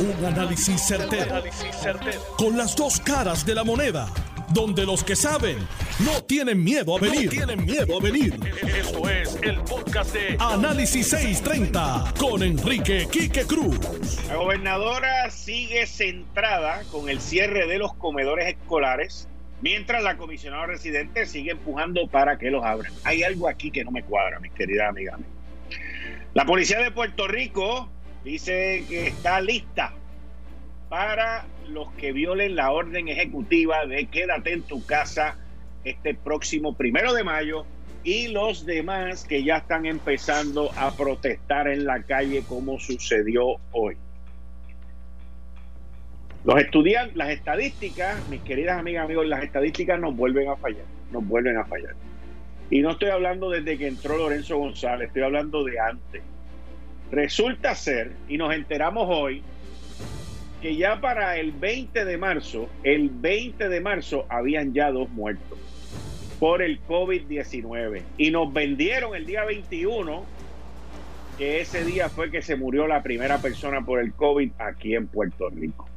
Un 0.00 0.24
análisis 0.24 0.80
certero, 0.86 1.42
Con 2.36 2.56
las 2.56 2.76
dos 2.76 3.00
caras 3.00 3.44
de 3.44 3.52
la 3.52 3.64
moneda. 3.64 4.06
Donde 4.50 4.86
los 4.86 5.02
que 5.02 5.16
saben 5.16 5.58
no 6.04 6.22
tienen 6.22 6.62
miedo 6.62 6.96
a 6.96 7.00
venir. 7.00 7.28
tienen 7.28 7.64
miedo 7.64 7.98
a 7.98 8.00
venir. 8.00 8.38
Esto 8.62 9.10
es 9.10 9.36
el 9.42 9.58
podcast 9.62 10.14
de 10.14 10.36
Análisis 10.38 11.08
630 11.08 12.14
con 12.16 12.44
Enrique 12.44 13.08
Quique 13.10 13.42
Cruz. 13.42 13.78
La 14.28 14.36
gobernadora 14.36 15.30
sigue 15.30 15.84
centrada 15.88 16.84
con 16.92 17.08
el 17.08 17.20
cierre 17.20 17.66
de 17.66 17.78
los 17.78 17.92
comedores 17.94 18.46
escolares, 18.46 19.26
mientras 19.62 20.04
la 20.04 20.16
comisionada 20.16 20.66
residente 20.66 21.26
sigue 21.26 21.50
empujando 21.50 22.06
para 22.06 22.38
que 22.38 22.52
los 22.52 22.64
abran. 22.64 22.92
Hay 23.02 23.24
algo 23.24 23.48
aquí 23.48 23.72
que 23.72 23.84
no 23.84 23.90
me 23.90 24.04
cuadra, 24.04 24.38
mi 24.38 24.50
querida 24.50 24.88
amiga. 24.88 25.18
La 26.34 26.46
policía 26.46 26.78
de 26.78 26.92
Puerto 26.92 27.26
Rico 27.26 27.90
dice 28.24 28.84
que 28.88 29.08
está 29.08 29.40
lista 29.40 29.92
para 30.88 31.46
los 31.68 31.90
que 31.92 32.12
violen 32.12 32.56
la 32.56 32.72
orden 32.72 33.08
ejecutiva 33.08 33.86
de 33.86 34.06
quédate 34.06 34.52
en 34.52 34.62
tu 34.62 34.84
casa 34.84 35.36
este 35.84 36.14
próximo 36.14 36.74
primero 36.74 37.12
de 37.12 37.24
mayo 37.24 37.66
y 38.04 38.28
los 38.28 38.64
demás 38.64 39.24
que 39.24 39.44
ya 39.44 39.58
están 39.58 39.86
empezando 39.86 40.70
a 40.76 40.96
protestar 40.96 41.68
en 41.68 41.84
la 41.84 42.02
calle 42.02 42.42
como 42.46 42.78
sucedió 42.78 43.56
hoy. 43.72 43.96
Los 46.44 46.58
estudiantes, 46.60 47.16
las 47.16 47.30
estadísticas, 47.30 48.26
mis 48.28 48.40
queridas 48.42 48.78
amigas, 48.78 49.04
amigos, 49.04 49.26
las 49.26 49.42
estadísticas 49.42 50.00
nos 50.00 50.16
vuelven 50.16 50.48
a 50.48 50.56
fallar, 50.56 50.84
nos 51.10 51.26
vuelven 51.26 51.58
a 51.58 51.64
fallar. 51.64 51.94
Y 52.70 52.80
no 52.80 52.92
estoy 52.92 53.10
hablando 53.10 53.50
desde 53.50 53.76
que 53.76 53.88
entró 53.88 54.16
Lorenzo 54.16 54.56
González, 54.56 55.08
estoy 55.08 55.22
hablando 55.22 55.64
de 55.64 55.78
antes. 55.78 56.22
Resulta 57.10 57.74
ser, 57.74 58.12
y 58.28 58.36
nos 58.36 58.54
enteramos 58.54 59.06
hoy, 59.08 59.42
que 60.60 60.76
ya 60.76 61.00
para 61.00 61.36
el 61.38 61.52
20 61.52 62.04
de 62.04 62.18
marzo, 62.18 62.68
el 62.82 63.10
20 63.10 63.68
de 63.68 63.80
marzo 63.80 64.26
habían 64.28 64.74
ya 64.74 64.90
dos 64.90 65.08
muertos 65.10 65.58
por 66.38 66.62
el 66.62 66.80
COVID-19. 66.86 68.02
Y 68.16 68.30
nos 68.30 68.52
vendieron 68.52 69.14
el 69.14 69.26
día 69.26 69.44
21 69.44 70.24
que 71.36 71.60
ese 71.60 71.84
día 71.84 72.08
fue 72.08 72.30
que 72.30 72.42
se 72.42 72.56
murió 72.56 72.88
la 72.88 73.02
primera 73.02 73.38
persona 73.38 73.82
por 73.82 74.00
el 74.00 74.12
COVID 74.12 74.50
aquí 74.58 74.94
en 74.94 75.06
Puerto 75.06 75.48
Rico. 75.48 75.88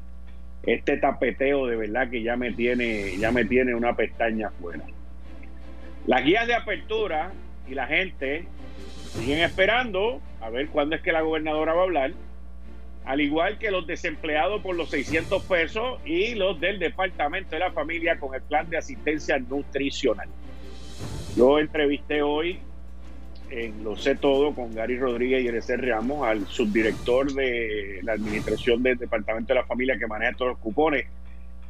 Este 0.64 0.98
tapeteo 0.98 1.66
de 1.66 1.76
verdad 1.76 2.10
que 2.12 2.22
ya 2.22 2.38
me 2.38 2.52
tiene, 2.52 3.18
ya 3.18 3.32
me 3.32 3.46
tiene 3.46 3.74
una 3.74 3.96
pestaña 3.96 4.50
afuera. 4.50 4.84
Las 6.06 6.24
guías 6.24 6.46
de 6.46 6.54
apertura 6.54 7.32
y 7.68 7.74
la 7.74 7.88
gente 7.88 8.46
siguen 9.14 9.40
esperando 9.40 10.22
a 10.42 10.50
ver 10.50 10.68
cuándo 10.70 10.96
es 10.96 11.02
que 11.02 11.12
la 11.12 11.22
gobernadora 11.22 11.74
va 11.74 11.82
a 11.82 11.84
hablar, 11.84 12.14
al 13.06 13.22
igual 13.22 13.58
que 13.58 13.72
los 13.72 13.88
desempleados 13.88 14.62
por 14.62 14.76
los 14.76 14.90
600 14.90 15.44
pesos 15.44 16.00
y 16.06 16.36
los 16.36 16.60
del 16.60 16.80
Departamento 16.80 17.52
de 17.52 17.60
la 17.60 17.72
Familia 17.72 18.20
con 18.20 18.34
el 18.36 18.42
plan 18.42 18.70
de 18.70 18.78
asistencia 18.78 19.38
nutricional. 19.40 20.30
Yo 21.36 21.60
entrevisté 21.60 22.22
hoy 22.22 22.60
en 23.50 23.84
Lo 23.84 23.98
sé 23.98 24.16
todo 24.16 24.56
con 24.56 24.74
Gary 24.74 24.98
Rodríguez 24.98 25.44
y 25.44 25.48
Erecer 25.48 25.86
Ramos, 25.86 26.26
al 26.26 26.48
subdirector 26.48 27.34
de 27.34 28.00
la 28.02 28.14
administración 28.14 28.82
del 28.82 28.98
Departamento 28.98 29.54
de 29.54 29.60
la 29.60 29.66
Familia 29.66 29.98
que 29.98 30.08
maneja 30.08 30.34
todos 30.34 30.52
los 30.52 30.60
cupones. 30.60 31.06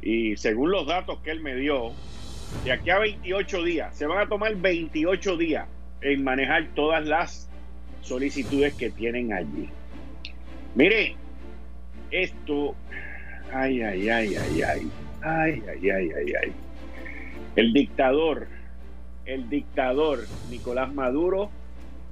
Y 0.00 0.36
según 0.36 0.70
los 0.70 0.86
datos 0.86 1.18
que 1.20 1.32
él 1.32 1.40
me 1.40 1.56
dio, 1.56 1.92
de 2.64 2.72
aquí 2.72 2.90
a 2.90 3.00
28 3.00 3.64
días, 3.64 3.96
se 3.96 4.06
van 4.06 4.18
a 4.18 4.28
tomar 4.28 4.54
28 4.54 5.36
días 5.36 5.66
en 6.02 6.24
manejar 6.24 6.68
todas 6.74 7.06
las 7.06 7.48
solicitudes 8.00 8.74
que 8.74 8.90
tienen 8.90 9.32
allí. 9.32 9.68
Mire, 10.74 11.16
esto, 12.10 12.74
ay, 13.52 13.82
ay, 13.82 14.08
ay, 14.08 14.34
ay, 14.34 14.62
ay, 14.62 14.90
ay, 15.22 15.62
ay, 15.68 15.90
ay, 15.90 16.10
ay, 16.10 16.32
ay. 16.42 16.52
El 17.56 17.72
dictador, 17.72 18.48
el 19.24 19.48
dictador 19.48 20.26
Nicolás 20.50 20.92
Maduro 20.92 21.50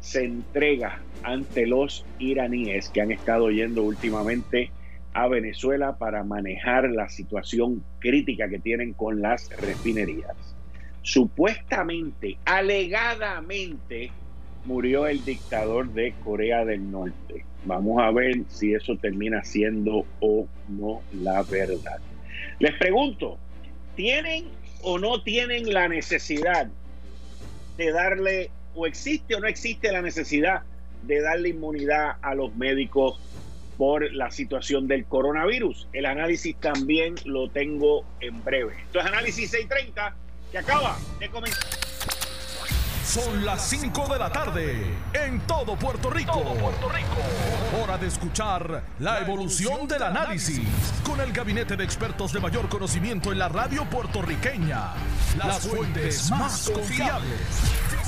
se 0.00 0.24
entrega 0.24 1.00
ante 1.22 1.66
los 1.66 2.04
iraníes 2.18 2.88
que 2.88 3.00
han 3.00 3.12
estado 3.12 3.50
yendo 3.50 3.82
últimamente 3.82 4.70
a 5.12 5.28
Venezuela 5.28 5.98
para 5.98 6.22
manejar 6.24 6.90
la 6.90 7.08
situación 7.08 7.82
crítica 7.98 8.48
que 8.48 8.58
tienen 8.58 8.94
con 8.94 9.20
las 9.20 9.50
refinerías. 9.60 10.56
Supuestamente, 11.02 12.38
alegadamente, 12.44 14.12
murió 14.64 15.06
el 15.06 15.24
dictador 15.24 15.88
de 15.92 16.12
Corea 16.22 16.64
del 16.64 16.90
Norte. 16.90 17.44
Vamos 17.64 18.02
a 18.02 18.10
ver 18.10 18.42
si 18.48 18.74
eso 18.74 18.96
termina 18.96 19.44
siendo 19.44 20.06
o 20.20 20.46
no 20.68 21.02
la 21.12 21.42
verdad. 21.42 21.98
Les 22.58 22.74
pregunto, 22.74 23.38
¿tienen 23.96 24.46
o 24.82 24.98
no 24.98 25.22
tienen 25.22 25.72
la 25.72 25.88
necesidad 25.88 26.68
de 27.76 27.92
darle, 27.92 28.50
o 28.74 28.86
existe 28.86 29.34
o 29.34 29.40
no 29.40 29.46
existe 29.46 29.92
la 29.92 30.02
necesidad 30.02 30.62
de 31.02 31.20
darle 31.22 31.50
inmunidad 31.50 32.16
a 32.22 32.34
los 32.34 32.54
médicos 32.56 33.18
por 33.78 34.12
la 34.12 34.30
situación 34.30 34.86
del 34.86 35.06
coronavirus? 35.06 35.88
El 35.92 36.06
análisis 36.06 36.56
también 36.56 37.14
lo 37.24 37.48
tengo 37.48 38.04
en 38.20 38.42
breve. 38.44 38.74
Esto 38.86 39.00
es 39.00 39.06
Análisis 39.06 39.50
630 39.50 40.14
que 40.50 40.58
acaba 40.58 40.96
de 41.18 41.30
comenzar. 41.30 41.64
Son 43.04 43.44
las 43.44 43.68
5 43.68 44.12
de 44.12 44.18
la 44.20 44.30
tarde 44.30 44.94
en 45.12 45.40
todo 45.40 45.76
Puerto 45.76 46.10
Rico. 46.10 46.44
Puerto 46.44 46.88
Rico. 46.88 47.82
Hora 47.82 47.98
de 47.98 48.06
escuchar 48.06 48.84
la 49.00 49.18
evolución 49.18 49.88
del 49.88 50.02
análisis 50.04 50.62
con 51.04 51.20
el 51.20 51.32
gabinete 51.32 51.76
de 51.76 51.82
expertos 51.82 52.32
de 52.32 52.38
mayor 52.38 52.68
conocimiento 52.68 53.32
en 53.32 53.38
la 53.40 53.48
radio 53.48 53.84
puertorriqueña. 53.86 54.92
Las 55.36 55.66
fuentes 55.66 56.30
más 56.30 56.70
confiables 56.70 57.40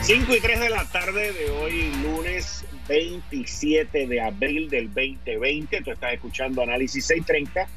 5 0.00 0.36
y 0.36 0.40
3 0.40 0.60
de 0.60 0.70
la 0.70 0.84
tarde 0.84 1.32
de 1.32 1.50
hoy, 1.50 1.92
lunes 2.02 2.64
27 2.88 4.06
de 4.06 4.20
abril 4.20 4.70
del 4.70 4.86
2020. 4.86 5.82
Tú 5.82 5.90
estás 5.90 6.14
escuchando 6.14 6.62
Análisis 6.62 7.04
630. 7.04 7.68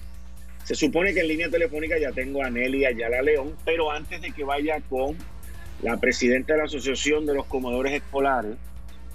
Se 0.64 0.76
supone 0.76 1.14
que 1.14 1.22
en 1.22 1.28
línea 1.28 1.50
telefónica 1.50 1.98
ya 2.00 2.12
tengo 2.12 2.44
a 2.44 2.50
Nelly 2.50 2.86
Ayala 2.86 3.22
León, 3.22 3.56
pero 3.66 3.92
antes 3.92 4.22
de 4.22 4.32
que 4.32 4.44
vaya 4.44 4.80
con 4.90 5.18
la 5.82 5.98
presidenta 5.98 6.54
de 6.54 6.60
la 6.60 6.66
Asociación 6.66 7.26
de 7.26 7.34
los 7.34 7.46
Comodores 7.48 7.94
Escolares 7.94 8.56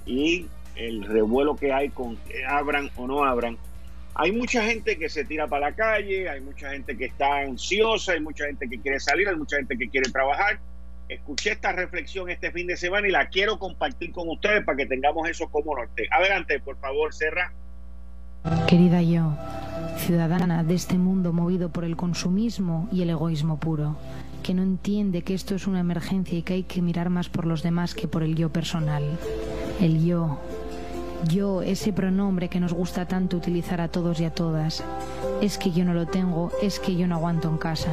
y 0.05 0.47
el 0.75 1.05
revuelo 1.05 1.57
que 1.57 1.73
hay 1.73 1.89
con 1.91 2.17
que 2.17 2.45
abran 2.45 2.91
o 2.97 3.07
no 3.07 3.25
abran, 3.25 3.57
hay 4.15 4.33
mucha 4.33 4.65
gente 4.65 4.99
que 4.99 5.09
se 5.09 5.25
tira 5.25 5.47
para 5.47 5.71
la 5.71 5.77
calle, 5.77 6.29
hay 6.29 6.41
mucha 6.41 6.71
gente 6.71 6.97
que 6.97 7.07
está 7.07 7.39
ansiosa, 7.39 8.13
hay 8.13 8.21
mucha 8.21 8.47
gente 8.47 8.69
que 8.69 8.79
quiere 8.81 9.01
salir, 9.01 9.29
hay 9.29 9.37
mucha 9.37 9.57
gente 9.57 9.79
que 9.79 9.89
quiere 9.89 10.11
trabajar 10.11 10.59
escuché 11.09 11.53
esta 11.53 11.73
reflexión 11.73 12.31
este 12.31 12.51
fin 12.51 12.67
de 12.67 12.77
semana 12.77 13.07
y 13.09 13.11
la 13.11 13.29
quiero 13.29 13.59
compartir 13.59 14.13
con 14.13 14.29
ustedes 14.29 14.65
para 14.65 14.77
que 14.77 14.87
tengamos 14.87 15.29
eso 15.29 15.49
como 15.49 15.77
norte. 15.77 16.09
Adelante, 16.11 16.61
por 16.61 16.77
favor, 16.79 17.15
Serra. 17.15 17.53
Querida 18.69 19.03
yo, 19.03 19.37
ciudadana 19.99 20.63
de 20.63 20.75
este 20.75 20.99
mundo 20.99 21.33
movido 21.33 21.71
por 21.71 21.85
el 21.85 21.97
consumismo 21.97 22.89
y 22.93 23.03
el 23.03 23.11
egoísmo 23.11 23.59
puro, 23.59 23.97
que 24.43 24.55
no 24.55 24.63
entiende 24.63 25.23
que 25.23 25.35
esto 25.35 25.57
es 25.57 25.67
una 25.67 25.81
emergencia 25.81 26.39
y 26.39 26.43
que 26.43 26.55
hay 26.55 26.63
que 26.63 26.81
mirar 26.81 27.11
más 27.11 27.29
por 27.29 27.45
los 27.45 27.63
demás 27.63 27.95
que 27.95 28.07
por 28.07 28.23
el 28.23 28.37
yo 28.37 28.51
personal. 28.51 29.03
El 29.81 30.05
yo. 30.05 30.39
Yo, 31.29 31.63
ese 31.63 31.93
pronombre 31.93 32.49
que 32.49 32.61
nos 32.61 32.73
gusta 32.73 33.09
tanto 33.09 33.37
utilizar 33.37 33.81
a 33.81 33.89
todos 33.89 34.21
y 34.21 34.25
a 34.25 34.31
todas. 34.31 34.85
Es 35.41 35.59
que 35.59 35.73
yo 35.73 35.85
no 35.85 35.95
lo 35.95 36.07
tengo, 36.07 36.53
es 36.63 36.79
que 36.79 36.95
yo 36.95 37.09
no 37.09 37.17
aguanto 37.17 37.49
en 37.49 37.59
casa. 37.59 37.91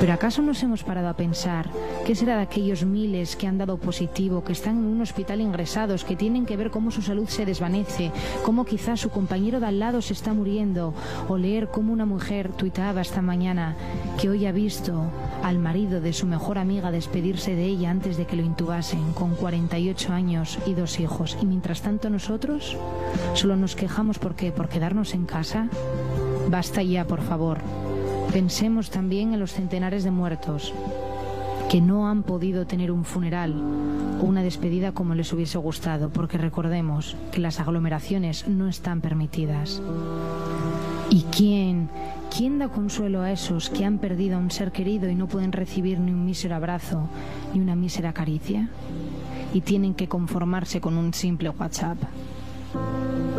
Pero 0.00 0.14
¿acaso 0.14 0.40
nos 0.40 0.62
hemos 0.62 0.82
parado 0.82 1.08
a 1.08 1.14
pensar 1.14 1.68
qué 2.06 2.14
será 2.14 2.36
de 2.36 2.42
aquellos 2.42 2.86
miles 2.86 3.36
que 3.36 3.46
han 3.46 3.58
dado 3.58 3.76
positivo, 3.76 4.42
que 4.42 4.52
están 4.52 4.78
en 4.78 4.86
un 4.86 5.02
hospital 5.02 5.42
ingresados, 5.42 6.04
que 6.04 6.16
tienen 6.16 6.46
que 6.46 6.56
ver 6.56 6.70
cómo 6.70 6.90
su 6.90 7.02
salud 7.02 7.28
se 7.28 7.44
desvanece, 7.44 8.10
cómo 8.42 8.64
quizás 8.64 9.00
su 9.00 9.10
compañero 9.10 9.60
de 9.60 9.66
al 9.66 9.78
lado 9.78 10.00
se 10.00 10.14
está 10.14 10.32
muriendo, 10.32 10.94
o 11.28 11.36
leer 11.36 11.68
cómo 11.68 11.92
una 11.92 12.06
mujer 12.06 12.50
tuitaba 12.52 13.02
esta 13.02 13.20
mañana 13.20 13.76
que 14.18 14.30
hoy 14.30 14.46
ha 14.46 14.52
visto 14.52 15.04
al 15.42 15.58
marido 15.58 16.00
de 16.00 16.14
su 16.14 16.26
mejor 16.26 16.56
amiga 16.56 16.90
despedirse 16.90 17.54
de 17.54 17.66
ella 17.66 17.90
antes 17.90 18.16
de 18.16 18.24
que 18.24 18.36
lo 18.36 18.42
intubasen, 18.42 19.12
con 19.12 19.34
48 19.34 20.14
años 20.14 20.58
y 20.64 20.72
dos 20.72 20.98
hijos? 20.98 21.36
Y 21.42 21.44
mientras 21.44 21.82
tanto 21.82 22.08
nosotros 22.08 22.74
solo 23.34 23.54
nos 23.56 23.76
quejamos 23.76 24.18
por 24.18 24.34
qué, 24.34 24.50
por 24.50 24.70
quedarnos 24.70 25.12
en 25.12 25.26
casa. 25.26 25.68
Basta 26.48 26.82
ya, 26.82 27.06
por 27.06 27.20
favor. 27.20 27.58
Pensemos 28.32 28.90
también 28.90 29.34
en 29.34 29.40
los 29.40 29.52
centenares 29.52 30.04
de 30.04 30.12
muertos, 30.12 30.72
que 31.68 31.80
no 31.80 32.08
han 32.08 32.22
podido 32.22 32.64
tener 32.64 32.92
un 32.92 33.04
funeral 33.04 33.54
o 34.20 34.24
una 34.24 34.44
despedida 34.44 34.92
como 34.92 35.16
les 35.16 35.32
hubiese 35.32 35.58
gustado, 35.58 36.10
porque 36.10 36.38
recordemos 36.38 37.16
que 37.32 37.40
las 37.40 37.58
aglomeraciones 37.58 38.46
no 38.46 38.68
están 38.68 39.00
permitidas. 39.00 39.82
¿Y 41.10 41.22
quién, 41.36 41.88
quién 42.34 42.60
da 42.60 42.68
consuelo 42.68 43.22
a 43.22 43.32
esos 43.32 43.68
que 43.68 43.84
han 43.84 43.98
perdido 43.98 44.36
a 44.36 44.40
un 44.40 44.52
ser 44.52 44.70
querido 44.70 45.08
y 45.08 45.16
no 45.16 45.26
pueden 45.26 45.50
recibir 45.50 45.98
ni 45.98 46.12
un 46.12 46.24
mísero 46.24 46.54
abrazo 46.54 47.08
ni 47.52 47.58
una 47.58 47.74
mísera 47.74 48.12
caricia? 48.12 48.68
Y 49.52 49.62
tienen 49.62 49.94
que 49.94 50.08
conformarse 50.08 50.80
con 50.80 50.96
un 50.96 51.12
simple 51.14 51.50
WhatsApp. 51.50 51.98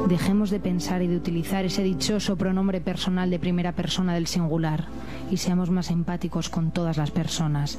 Dejemos 0.08 0.50
de 0.50 0.60
pensar 0.60 1.02
y 1.02 1.08
de 1.08 1.16
utilizar 1.16 1.64
ese 1.64 1.84
dichoso 1.84 2.36
pronombre 2.36 2.82
personal 2.82 3.30
de 3.30 3.40
primera 3.40 3.72
persona 3.72 4.14
del 4.14 4.28
singular 4.28 4.86
y 5.30 5.38
seamos 5.38 5.70
más 5.70 5.90
empáticos 5.90 6.50
con 6.50 6.72
todas 6.72 6.98
las 6.98 7.12
personas, 7.12 7.78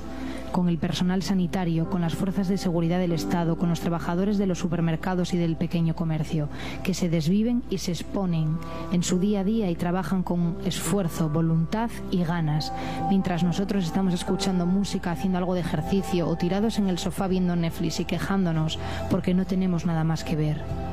con 0.50 0.68
el 0.68 0.78
personal 0.78 1.22
sanitario, 1.22 1.90
con 1.90 2.00
las 2.00 2.14
fuerzas 2.14 2.48
de 2.48 2.56
seguridad 2.56 2.98
del 2.98 3.12
Estado, 3.12 3.58
con 3.58 3.68
los 3.68 3.80
trabajadores 3.80 4.38
de 4.38 4.46
los 4.46 4.58
supermercados 4.58 5.34
y 5.34 5.36
del 5.36 5.56
pequeño 5.56 5.94
comercio, 5.94 6.48
que 6.82 6.94
se 6.94 7.10
desviven 7.10 7.62
y 7.68 7.78
se 7.78 7.92
exponen 7.92 8.56
en 8.92 9.02
su 9.02 9.18
día 9.18 9.40
a 9.40 9.44
día 9.44 9.70
y 9.70 9.74
trabajan 9.74 10.22
con 10.22 10.56
esfuerzo, 10.64 11.28
voluntad 11.28 11.90
y 12.10 12.24
ganas, 12.24 12.72
mientras 13.10 13.42
nosotros 13.42 13.84
estamos 13.84 14.14
escuchando 14.14 14.64
música, 14.64 15.10
haciendo 15.10 15.38
algo 15.38 15.54
de 15.54 15.60
ejercicio 15.60 16.28
o 16.28 16.36
tirados 16.36 16.78
en 16.78 16.88
el 16.88 16.98
sofá 16.98 17.26
viendo 17.26 17.56
Netflix 17.56 18.00
y 18.00 18.04
quejándonos 18.04 18.78
porque 19.10 19.34
no 19.34 19.44
tenemos 19.44 19.84
nada 19.84 20.04
más 20.04 20.24
que 20.24 20.36
ver. 20.36 20.91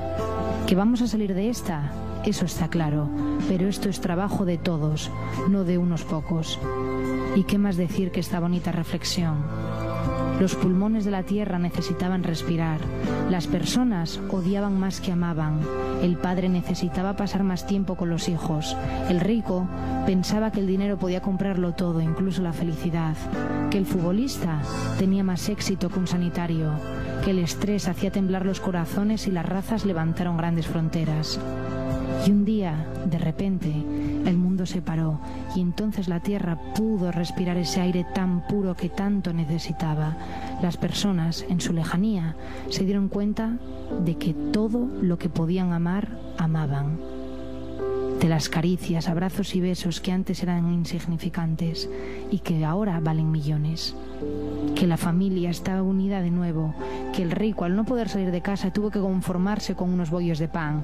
¿Que 0.69 0.75
vamos 0.75 1.01
a 1.01 1.07
salir 1.07 1.33
de 1.33 1.49
esta? 1.49 1.91
Eso 2.23 2.45
está 2.45 2.67
claro, 2.67 3.09
pero 3.47 3.67
esto 3.67 3.89
es 3.89 4.01
trabajo 4.01 4.45
de 4.45 4.59
todos, 4.59 5.09
no 5.49 5.63
de 5.63 5.79
unos 5.79 6.03
pocos. 6.03 6.59
¿Y 7.35 7.41
qué 7.45 7.57
más 7.57 7.75
decir 7.75 8.11
que 8.11 8.19
esta 8.19 8.39
bonita 8.39 8.71
reflexión? 8.71 9.43
Los 10.39 10.55
pulmones 10.55 11.03
de 11.03 11.11
la 11.11 11.23
tierra 11.23 11.59
necesitaban 11.59 12.23
respirar, 12.23 12.79
las 13.29 13.47
personas 13.47 14.21
odiaban 14.29 14.79
más 14.79 15.01
que 15.01 15.11
amaban, 15.11 15.59
el 16.01 16.15
padre 16.15 16.47
necesitaba 16.47 17.17
pasar 17.17 17.43
más 17.43 17.67
tiempo 17.67 17.95
con 17.95 18.09
los 18.09 18.29
hijos, 18.29 18.77
el 19.09 19.19
rico 19.19 19.67
pensaba 20.05 20.51
que 20.51 20.61
el 20.61 20.67
dinero 20.67 20.97
podía 20.97 21.21
comprarlo 21.21 21.73
todo, 21.73 21.99
incluso 21.99 22.41
la 22.41 22.53
felicidad, 22.53 23.15
que 23.69 23.77
el 23.77 23.85
futbolista 23.85 24.61
tenía 24.97 25.25
más 25.25 25.49
éxito 25.49 25.89
que 25.89 25.99
un 25.99 26.07
sanitario, 26.07 26.71
que 27.25 27.31
el 27.31 27.39
estrés 27.39 27.89
hacía 27.89 28.09
temblar 28.09 28.45
los 28.45 28.61
corazones 28.61 29.27
y 29.27 29.31
las 29.31 29.45
razas 29.45 29.85
levantaron 29.85 30.37
grandes 30.37 30.67
fronteras. 30.67 31.37
Y 32.25 32.31
un 32.31 32.45
día, 32.45 32.85
de 33.05 33.17
repente, 33.17 33.73
el 34.29 34.37
mundo 34.37 34.65
se 34.65 34.81
paró 34.81 35.19
y 35.55 35.61
entonces 35.61 36.07
la 36.07 36.19
tierra 36.19 36.57
pudo 36.75 37.11
respirar 37.11 37.57
ese 37.57 37.81
aire 37.81 38.05
tan 38.13 38.45
puro 38.47 38.75
que 38.75 38.89
tanto 38.89 39.33
necesitaba. 39.33 40.15
Las 40.61 40.77
personas, 40.77 41.45
en 41.49 41.59
su 41.61 41.73
lejanía, 41.73 42.35
se 42.69 42.85
dieron 42.85 43.09
cuenta 43.09 43.57
de 44.05 44.15
que 44.15 44.33
todo 44.33 44.87
lo 45.01 45.17
que 45.17 45.29
podían 45.29 45.73
amar, 45.73 46.07
amaban. 46.37 46.99
De 48.19 48.27
las 48.27 48.49
caricias, 48.49 49.07
abrazos 49.07 49.55
y 49.55 49.61
besos 49.61 50.01
que 50.01 50.11
antes 50.11 50.43
eran 50.43 50.73
insignificantes 50.73 51.89
y 52.29 52.39
que 52.39 52.65
ahora 52.65 52.99
valen 52.99 53.31
millones 53.31 53.95
que 54.75 54.87
la 54.87 54.97
familia 54.97 55.49
estaba 55.49 55.81
unida 55.81 56.21
de 56.21 56.31
nuevo, 56.31 56.73
que 57.13 57.23
el 57.23 57.31
rico 57.31 57.65
al 57.65 57.75
no 57.75 57.85
poder 57.85 58.09
salir 58.09 58.31
de 58.31 58.41
casa 58.41 58.71
tuvo 58.71 58.91
que 58.91 58.99
conformarse 58.99 59.75
con 59.75 59.89
unos 59.89 60.09
bollos 60.09 60.39
de 60.39 60.47
pan, 60.47 60.83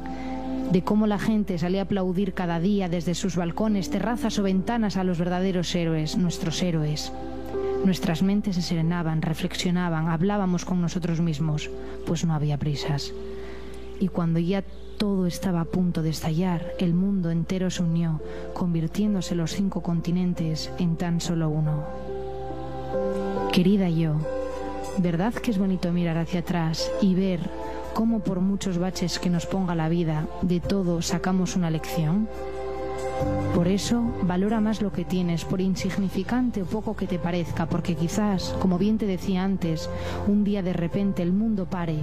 de 0.71 0.83
cómo 0.83 1.07
la 1.07 1.19
gente 1.19 1.57
salía 1.57 1.81
a 1.81 1.83
aplaudir 1.83 2.33
cada 2.33 2.59
día 2.59 2.89
desde 2.89 3.15
sus 3.15 3.35
balcones, 3.35 3.89
terrazas 3.89 4.39
o 4.39 4.43
ventanas 4.43 4.97
a 4.97 5.03
los 5.03 5.19
verdaderos 5.19 5.73
héroes, 5.75 6.17
nuestros 6.17 6.61
héroes. 6.61 7.11
Nuestras 7.85 8.23
mentes 8.23 8.55
se 8.55 8.61
serenaban, 8.61 9.21
reflexionaban, 9.21 10.07
hablábamos 10.07 10.65
con 10.65 10.81
nosotros 10.81 11.21
mismos, 11.21 11.69
pues 12.05 12.25
no 12.25 12.33
había 12.33 12.57
prisas. 12.57 13.13
Y 13.99 14.07
cuando 14.07 14.39
ya 14.39 14.63
todo 14.97 15.27
estaba 15.27 15.61
a 15.61 15.65
punto 15.65 16.01
de 16.01 16.09
estallar, 16.09 16.73
el 16.79 16.93
mundo 16.93 17.29
entero 17.29 17.69
se 17.69 17.83
unió, 17.83 18.21
convirtiéndose 18.53 19.35
los 19.35 19.51
cinco 19.51 19.81
continentes 19.81 20.71
en 20.79 20.95
tan 20.95 21.21
solo 21.21 21.49
uno. 21.49 21.83
Querida 23.51 23.89
yo, 23.89 24.15
¿verdad 24.97 25.33
que 25.33 25.51
es 25.51 25.57
bonito 25.57 25.91
mirar 25.91 26.17
hacia 26.17 26.39
atrás 26.39 26.91
y 27.01 27.13
ver 27.13 27.39
cómo 27.95 28.19
por 28.19 28.41
muchos 28.41 28.77
baches 28.77 29.19
que 29.19 29.29
nos 29.29 29.45
ponga 29.45 29.73
la 29.73 29.87
vida, 29.87 30.27
de 30.41 30.59
todo 30.59 31.01
sacamos 31.01 31.55
una 31.55 31.69
lección? 31.69 32.27
Por 33.55 33.69
eso, 33.69 34.03
valora 34.23 34.59
más 34.59 34.81
lo 34.81 34.91
que 34.91 35.05
tienes, 35.05 35.45
por 35.45 35.61
insignificante 35.61 36.61
o 36.61 36.65
poco 36.65 36.97
que 36.97 37.07
te 37.07 37.19
parezca, 37.19 37.67
porque 37.67 37.95
quizás, 37.95 38.53
como 38.59 38.77
bien 38.77 38.97
te 38.97 39.05
decía 39.05 39.45
antes, 39.45 39.89
un 40.27 40.43
día 40.43 40.61
de 40.61 40.73
repente 40.73 41.23
el 41.23 41.31
mundo 41.31 41.67
pare 41.67 41.99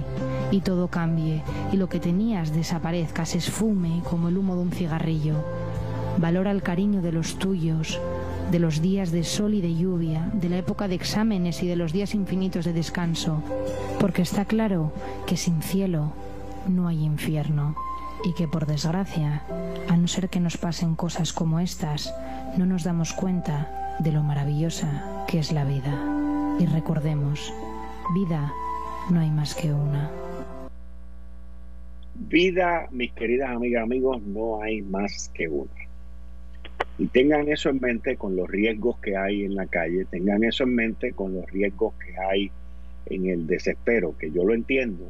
y 0.49 0.61
todo 0.61 0.87
cambie, 0.87 1.43
y 1.71 1.77
lo 1.77 1.87
que 1.87 1.99
tenías 1.99 2.51
desaparezca, 2.51 3.23
se 3.27 3.37
esfume 3.37 4.01
como 4.09 4.29
el 4.29 4.37
humo 4.39 4.55
de 4.55 4.61
un 4.63 4.71
cigarrillo. 4.71 5.35
Valora 6.17 6.49
el 6.49 6.63
cariño 6.63 7.03
de 7.03 7.11
los 7.11 7.35
tuyos, 7.37 8.01
de 8.51 8.59
los 8.59 8.81
días 8.81 9.11
de 9.11 9.23
sol 9.23 9.53
y 9.53 9.61
de 9.61 9.75
lluvia, 9.75 10.29
de 10.33 10.49
la 10.49 10.57
época 10.57 10.87
de 10.87 10.95
exámenes 10.95 11.63
y 11.63 11.67
de 11.67 11.75
los 11.75 11.91
días 11.91 12.13
infinitos 12.13 12.65
de 12.65 12.73
descanso, 12.73 13.41
porque 13.99 14.21
está 14.21 14.45
claro 14.45 14.91
que 15.25 15.37
sin 15.37 15.61
cielo 15.61 16.13
no 16.67 16.87
hay 16.87 17.03
infierno 17.03 17.75
y 18.23 18.33
que 18.33 18.47
por 18.47 18.65
desgracia, 18.65 19.43
a 19.89 19.97
no 19.97 20.07
ser 20.07 20.29
que 20.29 20.39
nos 20.39 20.57
pasen 20.57 20.95
cosas 20.95 21.33
como 21.33 21.59
estas, 21.59 22.13
no 22.57 22.65
nos 22.65 22.83
damos 22.83 23.13
cuenta 23.13 23.97
de 23.99 24.11
lo 24.11 24.23
maravillosa 24.23 25.25
que 25.27 25.39
es 25.39 25.51
la 25.51 25.65
vida. 25.65 25.93
Y 26.59 26.65
recordemos, 26.65 27.53
vida 28.13 28.53
no 29.09 29.19
hay 29.19 29.31
más 29.31 29.55
que 29.55 29.73
una. 29.73 30.09
Vida, 32.15 32.87
mis 32.91 33.11
queridas 33.13 33.49
amigas, 33.49 33.83
amigos, 33.83 34.21
no 34.21 34.61
hay 34.61 34.81
más 34.81 35.31
que 35.33 35.49
una. 35.49 35.82
Y 36.97 37.07
tengan 37.07 37.47
eso 37.49 37.69
en 37.69 37.79
mente 37.79 38.17
con 38.17 38.35
los 38.35 38.47
riesgos 38.49 38.97
que 38.99 39.17
hay 39.17 39.43
en 39.43 39.55
la 39.55 39.65
calle, 39.65 40.05
tengan 40.05 40.43
eso 40.43 40.63
en 40.63 40.75
mente 40.75 41.13
con 41.13 41.33
los 41.33 41.49
riesgos 41.49 41.93
que 41.95 42.15
hay 42.17 42.51
en 43.07 43.27
el 43.27 43.47
desespero, 43.47 44.15
que 44.17 44.31
yo 44.31 44.43
lo 44.43 44.53
entiendo, 44.53 45.09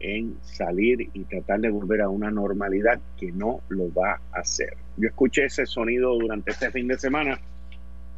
en 0.00 0.36
salir 0.42 1.08
y 1.12 1.24
tratar 1.24 1.60
de 1.60 1.70
volver 1.70 2.02
a 2.02 2.08
una 2.08 2.30
normalidad 2.30 3.00
que 3.18 3.32
no 3.32 3.60
lo 3.68 3.92
va 3.92 4.20
a 4.32 4.40
hacer. 4.40 4.76
Yo 4.96 5.08
escuché 5.08 5.44
ese 5.46 5.66
sonido 5.66 6.16
durante 6.16 6.52
este 6.52 6.70
fin 6.70 6.86
de 6.86 6.98
semana 6.98 7.38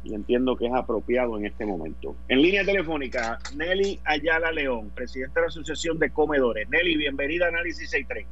y 0.03 0.13
entiendo 0.13 0.55
que 0.55 0.67
es 0.67 0.73
apropiado 0.73 1.37
en 1.37 1.45
este 1.45 1.65
momento. 1.65 2.15
En 2.27 2.41
línea 2.41 2.63
telefónica, 2.63 3.39
Nelly 3.55 3.99
Ayala 4.05 4.51
León, 4.51 4.91
presidenta 4.93 5.39
de 5.39 5.41
la 5.41 5.47
Asociación 5.47 5.99
de 5.99 6.11
Comedores. 6.11 6.69
Nelly, 6.69 6.97
bienvenida 6.97 7.45
a 7.45 7.49
Análisis 7.49 7.89
630. 7.89 8.29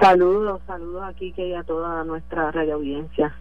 Saludos, 0.00 0.60
saludos 0.66 1.02
aquí 1.04 1.32
que 1.32 1.56
a 1.56 1.64
toda 1.64 2.04
nuestra 2.04 2.50
radio 2.52 2.74
audiencia. 2.74 3.34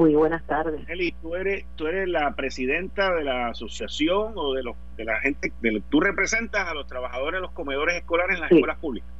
Muy 0.00 0.14
buenas 0.14 0.42
tardes. 0.46 0.80
Eli, 0.88 1.12
¿tú 1.20 1.34
eres, 1.34 1.66
tú 1.76 1.86
eres 1.86 2.08
la 2.08 2.34
presidenta 2.34 3.12
de 3.12 3.22
la 3.22 3.48
asociación 3.48 4.32
o 4.34 4.54
de, 4.54 4.62
los, 4.62 4.74
de 4.96 5.04
la 5.04 5.20
gente, 5.20 5.52
de, 5.60 5.82
tú 5.90 6.00
representas 6.00 6.66
a 6.66 6.72
los 6.72 6.86
trabajadores 6.86 7.34
de 7.34 7.42
los 7.42 7.50
comedores 7.50 7.96
escolares 7.96 8.36
en 8.36 8.40
las 8.40 8.50
escuelas 8.50 8.78
públicas? 8.78 9.10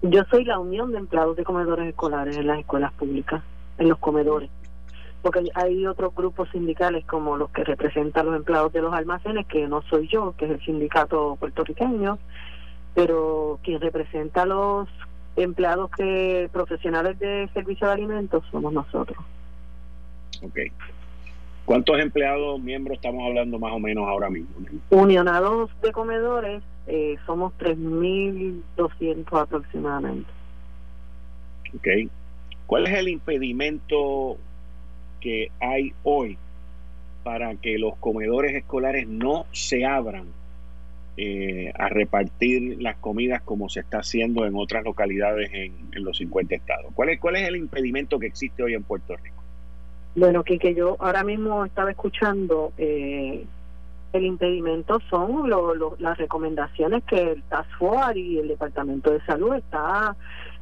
Yo 0.00 0.24
soy 0.30 0.46
la 0.46 0.58
unión 0.58 0.90
de 0.90 0.96
empleados 0.96 1.36
de 1.36 1.44
comedores 1.44 1.86
escolares 1.86 2.34
en 2.38 2.46
las 2.46 2.60
escuelas 2.60 2.94
públicas, 2.94 3.42
en 3.76 3.90
los 3.90 3.98
comedores. 3.98 4.48
Porque 5.20 5.44
hay 5.54 5.86
otros 5.86 6.14
grupos 6.14 6.48
sindicales 6.48 7.04
como 7.04 7.36
los 7.36 7.50
que 7.50 7.64
representan 7.64 8.24
los 8.24 8.36
empleados 8.36 8.72
de 8.72 8.80
los 8.80 8.94
almacenes, 8.94 9.46
que 9.48 9.68
no 9.68 9.82
soy 9.82 10.08
yo, 10.08 10.34
que 10.38 10.46
es 10.46 10.52
el 10.52 10.64
sindicato 10.64 11.36
puertorriqueño, 11.36 12.18
pero 12.94 13.60
quien 13.62 13.82
representa 13.82 14.44
a 14.44 14.46
los 14.46 14.88
empleados 15.36 15.90
que 15.90 16.48
profesionales 16.50 17.18
de 17.18 17.50
servicio 17.52 17.86
de 17.86 17.92
alimentos 17.92 18.42
somos 18.50 18.72
nosotros. 18.72 19.18
Ok. 20.42 20.58
¿Cuántos 21.64 22.00
empleados, 22.00 22.60
miembros 22.60 22.96
estamos 22.96 23.24
hablando 23.24 23.58
más 23.58 23.72
o 23.72 23.78
menos 23.78 24.08
ahora 24.08 24.28
mismo? 24.28 24.50
Unionados 24.90 25.70
de 25.80 25.92
comedores, 25.92 26.62
eh, 26.86 27.16
somos 27.24 27.52
3.200 27.58 29.40
aproximadamente. 29.40 30.30
Ok. 31.76 32.10
¿Cuál 32.66 32.86
es 32.86 32.98
el 32.98 33.08
impedimento 33.08 34.38
que 35.20 35.50
hay 35.60 35.92
hoy 36.02 36.36
para 37.22 37.54
que 37.54 37.78
los 37.78 37.96
comedores 37.96 38.54
escolares 38.54 39.06
no 39.06 39.46
se 39.52 39.84
abran 39.84 40.26
eh, 41.16 41.70
a 41.78 41.88
repartir 41.88 42.82
las 42.82 42.96
comidas 42.96 43.42
como 43.42 43.68
se 43.68 43.80
está 43.80 43.98
haciendo 43.98 44.46
en 44.46 44.56
otras 44.56 44.82
localidades 44.82 45.50
en, 45.52 45.74
en 45.92 46.04
los 46.04 46.16
50 46.16 46.54
estados? 46.56 46.92
¿Cuál 46.94 47.10
es, 47.10 47.20
¿Cuál 47.20 47.36
es 47.36 47.46
el 47.46 47.56
impedimento 47.56 48.18
que 48.18 48.26
existe 48.26 48.62
hoy 48.62 48.74
en 48.74 48.82
Puerto 48.82 49.14
Rico? 49.16 49.41
Bueno, 50.14 50.44
que 50.44 50.74
yo 50.74 50.96
ahora 51.00 51.24
mismo 51.24 51.64
estaba 51.64 51.90
escuchando 51.90 52.72
eh, 52.76 53.46
El 54.12 54.24
impedimento 54.24 55.00
son 55.08 55.48
las 55.98 56.18
recomendaciones 56.18 57.02
que 57.04 57.32
el 57.32 57.42
Task 57.44 57.70
Force 57.78 58.18
y 58.18 58.38
el 58.38 58.48
Departamento 58.48 59.10
de 59.10 59.24
Salud 59.24 59.54
está 59.54 60.14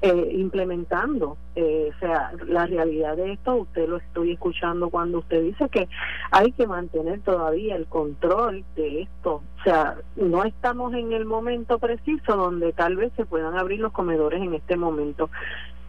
eh, 0.03 0.33
implementando. 0.35 1.37
Eh, 1.57 1.91
o 1.95 1.99
sea, 1.99 2.31
la 2.47 2.67
realidad 2.67 3.17
de 3.17 3.33
esto, 3.33 3.57
usted 3.57 3.89
lo 3.89 3.97
estoy 3.97 4.33
escuchando 4.33 4.89
cuando 4.89 5.19
usted 5.19 5.43
dice 5.43 5.69
que 5.69 5.89
hay 6.31 6.53
que 6.53 6.69
mantener 6.69 7.21
todavía 7.23 7.75
el 7.75 7.87
control 7.87 8.65
de 8.77 9.03
esto. 9.03 9.43
O 9.59 9.63
sea, 9.65 9.97
no 10.15 10.45
estamos 10.45 10.95
en 10.95 11.13
el 11.13 11.25
momento 11.25 11.81
preciso 11.81 12.37
donde 12.37 12.73
tal 12.73 12.95
vez 12.95 13.13
se 13.17 13.27
puedan 13.27 13.59
abrir 13.59 13.81
los 13.81 13.91
comedores 13.93 14.41
en 14.41 14.55
este 14.55 14.77
momento. 14.77 15.29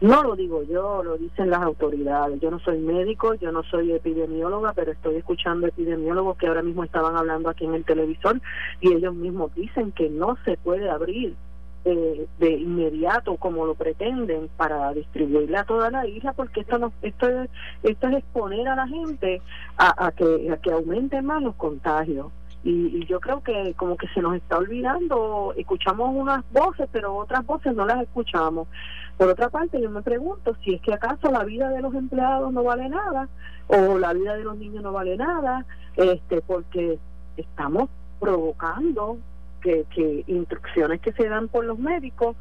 No 0.02 0.24
lo 0.24 0.34
digo 0.34 0.64
yo, 0.64 1.04
lo 1.04 1.16
dicen 1.16 1.50
las 1.50 1.62
autoridades. 1.62 2.40
Yo 2.40 2.50
no 2.50 2.58
soy 2.58 2.78
médico, 2.78 3.34
yo 3.34 3.52
no 3.52 3.62
soy 3.62 3.92
epidemióloga, 3.92 4.72
pero 4.72 4.90
estoy 4.90 5.14
escuchando 5.14 5.68
epidemiólogos 5.68 6.36
que 6.38 6.48
ahora 6.48 6.62
mismo 6.62 6.82
estaban 6.82 7.16
hablando 7.16 7.48
aquí 7.48 7.66
en 7.66 7.74
el 7.74 7.84
televisor 7.84 8.40
y 8.80 8.92
ellos 8.92 9.14
mismos 9.14 9.54
dicen 9.54 9.92
que 9.92 10.10
no 10.10 10.36
se 10.44 10.56
puede 10.56 10.90
abrir 10.90 11.36
eh, 11.84 12.26
de 12.40 12.50
inmediato 12.50 13.36
como 13.36 13.64
lo 13.64 13.76
pretenden 13.76 14.48
para 14.56 14.92
distribuirla 14.92 15.60
a 15.60 15.64
toda 15.66 15.90
la 15.90 16.04
isla 16.06 16.32
porque 16.32 16.60
esto 16.60 16.78
no 16.78 16.92
esto 17.02 17.28
es, 17.28 17.50
esto 17.82 18.08
es 18.08 18.18
exponer 18.18 18.68
a 18.68 18.76
la 18.76 18.86
gente 18.86 19.42
a, 19.76 20.12
que 20.12 20.48
a 20.52 20.56
que 20.58 20.70
aumenten 20.70 21.26
más 21.26 21.42
los 21.42 21.56
contagios 21.56 22.26
y, 22.64 23.04
yo 23.06 23.20
creo 23.20 23.42
que 23.42 23.74
como 23.76 23.96
que 23.96 24.06
se 24.08 24.22
nos 24.22 24.36
está 24.36 24.58
olvidando 24.58 25.52
escuchamos 25.56 26.10
unas 26.14 26.44
voces 26.52 26.88
pero 26.92 27.16
otras 27.16 27.44
voces 27.44 27.74
no 27.74 27.84
las 27.86 28.02
escuchamos. 28.02 28.68
Por 29.16 29.28
otra 29.28 29.50
parte 29.50 29.80
yo 29.80 29.90
me 29.90 30.02
pregunto 30.02 30.56
si 30.64 30.74
es 30.74 30.80
que 30.80 30.94
acaso 30.94 31.30
la 31.30 31.44
vida 31.44 31.68
de 31.70 31.82
los 31.82 31.94
empleados 31.94 32.52
no 32.52 32.62
vale 32.62 32.88
nada 32.88 33.28
o 33.66 33.98
la 33.98 34.12
vida 34.12 34.34
de 34.36 34.44
los 34.44 34.56
niños 34.56 34.82
no 34.82 34.92
vale 34.92 35.16
nada 35.16 35.64
este 35.96 36.40
porque 36.40 36.98
estamos 37.36 37.88
provocando 38.20 39.18
que, 39.62 40.24
instrucciones 40.26 41.00
que 41.00 41.12
se 41.12 41.28
dan 41.28 41.48
por 41.48 41.64
los 41.64 41.78
médicos, 41.78 42.36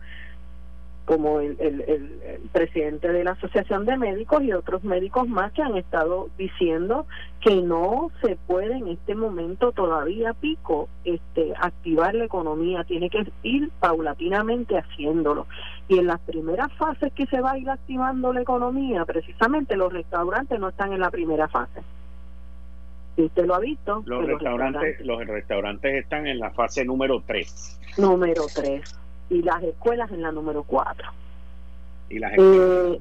como 1.06 1.40
el, 1.40 1.58
el, 1.60 2.50
presidente 2.52 3.12
de 3.12 3.24
la 3.24 3.32
Asociación 3.32 3.86
de 3.86 3.98
Médicos 3.98 4.44
y 4.44 4.54
otros 4.54 4.84
médicos 4.84 5.28
más 5.28 5.52
que 5.54 5.62
han 5.62 5.76
estado 5.78 6.30
diciendo 6.38 7.06
que 7.40 7.62
no 7.62 8.12
se 8.22 8.36
puede 8.48 8.78
en 8.78 8.88
este 8.90 9.16
momento 9.16 9.72
todavía 9.72 10.34
pico 10.34 10.90
este 11.04 11.54
activar 11.60 12.14
la 12.14 12.26
economía, 12.26 12.84
tiene 12.84 13.10
que 13.10 13.26
ir 13.44 13.70
paulatinamente 13.80 14.78
haciéndolo. 14.78 15.48
Y 15.88 15.98
en 15.98 16.08
las 16.08 16.20
primeras 16.22 16.72
fases 16.74 17.12
que 17.14 17.26
se 17.28 17.42
va 17.42 17.52
a 17.52 17.58
ir 17.58 17.70
activando 17.70 18.32
la 18.34 18.42
economía, 18.42 19.06
precisamente 19.06 19.76
los 19.76 19.92
restaurantes 19.92 20.60
no 20.60 20.70
están 20.70 20.94
en 20.94 21.00
la 21.00 21.10
primera 21.10 21.48
fase 21.48 21.82
usted 23.26 23.46
lo 23.46 23.56
ha 23.56 23.60
visto. 23.60 24.04
Los 24.06 24.26
restaurantes, 24.26 25.00
los 25.02 25.26
restaurantes 25.26 26.04
están 26.04 26.28
en 26.28 26.40
la 26.40 26.52
fase 26.52 26.86
número 26.86 27.24
3. 27.26 27.80
Número 27.98 28.44
3. 28.54 29.01
Y 29.32 29.42
las 29.44 29.64
escuelas 29.64 30.12
en 30.12 30.22
la 30.22 30.32
número 30.32 30.64
4. 30.64 31.10
Y 32.10 32.20
las 32.20 32.34
escuelas 32.34 33.00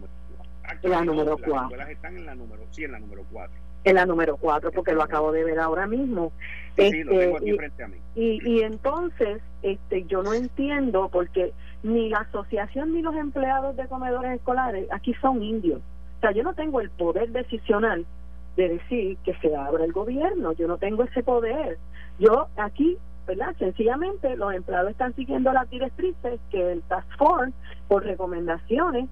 en 0.83 0.91
la 0.91 1.05
número 1.05 1.37
4. 1.37 1.55
Las 1.55 1.63
escuelas 1.65 1.91
están 1.91 2.17
en 2.17 2.27
la 2.27 2.35
número, 2.37 2.63
sí, 2.71 2.85
en 2.85 2.93
la 2.93 3.01
número 3.01 3.25
4. 3.33 3.53
En 3.83 3.95
la 3.97 4.07
número 4.07 4.37
4, 4.37 4.71
porque 4.71 4.93
lo 4.93 5.03
acabo 5.03 5.33
de 5.33 5.43
ver 5.43 5.59
ahora 5.59 5.89
mismo. 5.89 6.33
Sí, 6.77 7.03
lo 7.03 7.19
tengo 7.19 7.37
aquí 7.37 7.51
este, 7.51 7.57
frente 7.59 7.83
a 7.83 7.89
mí. 7.89 7.97
Y, 8.15 8.49
y 8.49 8.61
entonces, 8.63 9.43
este, 9.63 10.05
yo 10.05 10.23
no 10.23 10.33
entiendo 10.33 11.09
porque 11.11 11.53
ni 11.83 12.11
la 12.11 12.19
asociación 12.21 12.95
ni 12.95 13.03
los 13.03 13.17
empleados 13.17 13.77
de 13.77 13.89
comedores 13.89 14.37
escolares 14.37 14.87
aquí 14.93 15.15
son 15.15 15.43
indios. 15.43 15.81
O 16.19 16.21
sea, 16.21 16.31
yo 16.31 16.45
no 16.45 16.55
tengo 16.55 16.81
el 16.81 16.91
poder 16.91 17.31
decisional 17.31 18.07
de 18.57 18.69
decir 18.69 19.17
que 19.25 19.35
se 19.39 19.57
abra 19.57 19.85
el 19.85 19.93
gobierno. 19.93 20.53
Yo 20.53 20.69
no 20.69 20.79
tengo 20.79 21.03
ese 21.03 21.25
poder. 21.25 21.79
Yo 22.21 22.47
aquí, 22.57 22.99
¿verdad? 23.27 23.55
Sencillamente 23.59 24.37
los 24.37 24.53
empleados 24.53 24.91
están 24.91 25.15
siguiendo 25.15 25.53
las 25.53 25.69
directrices 25.71 26.41
que 26.51 26.73
el 26.73 26.83
Task 26.83 27.09
Force, 27.17 27.53
por 27.89 28.05
recomendaciones, 28.05 29.09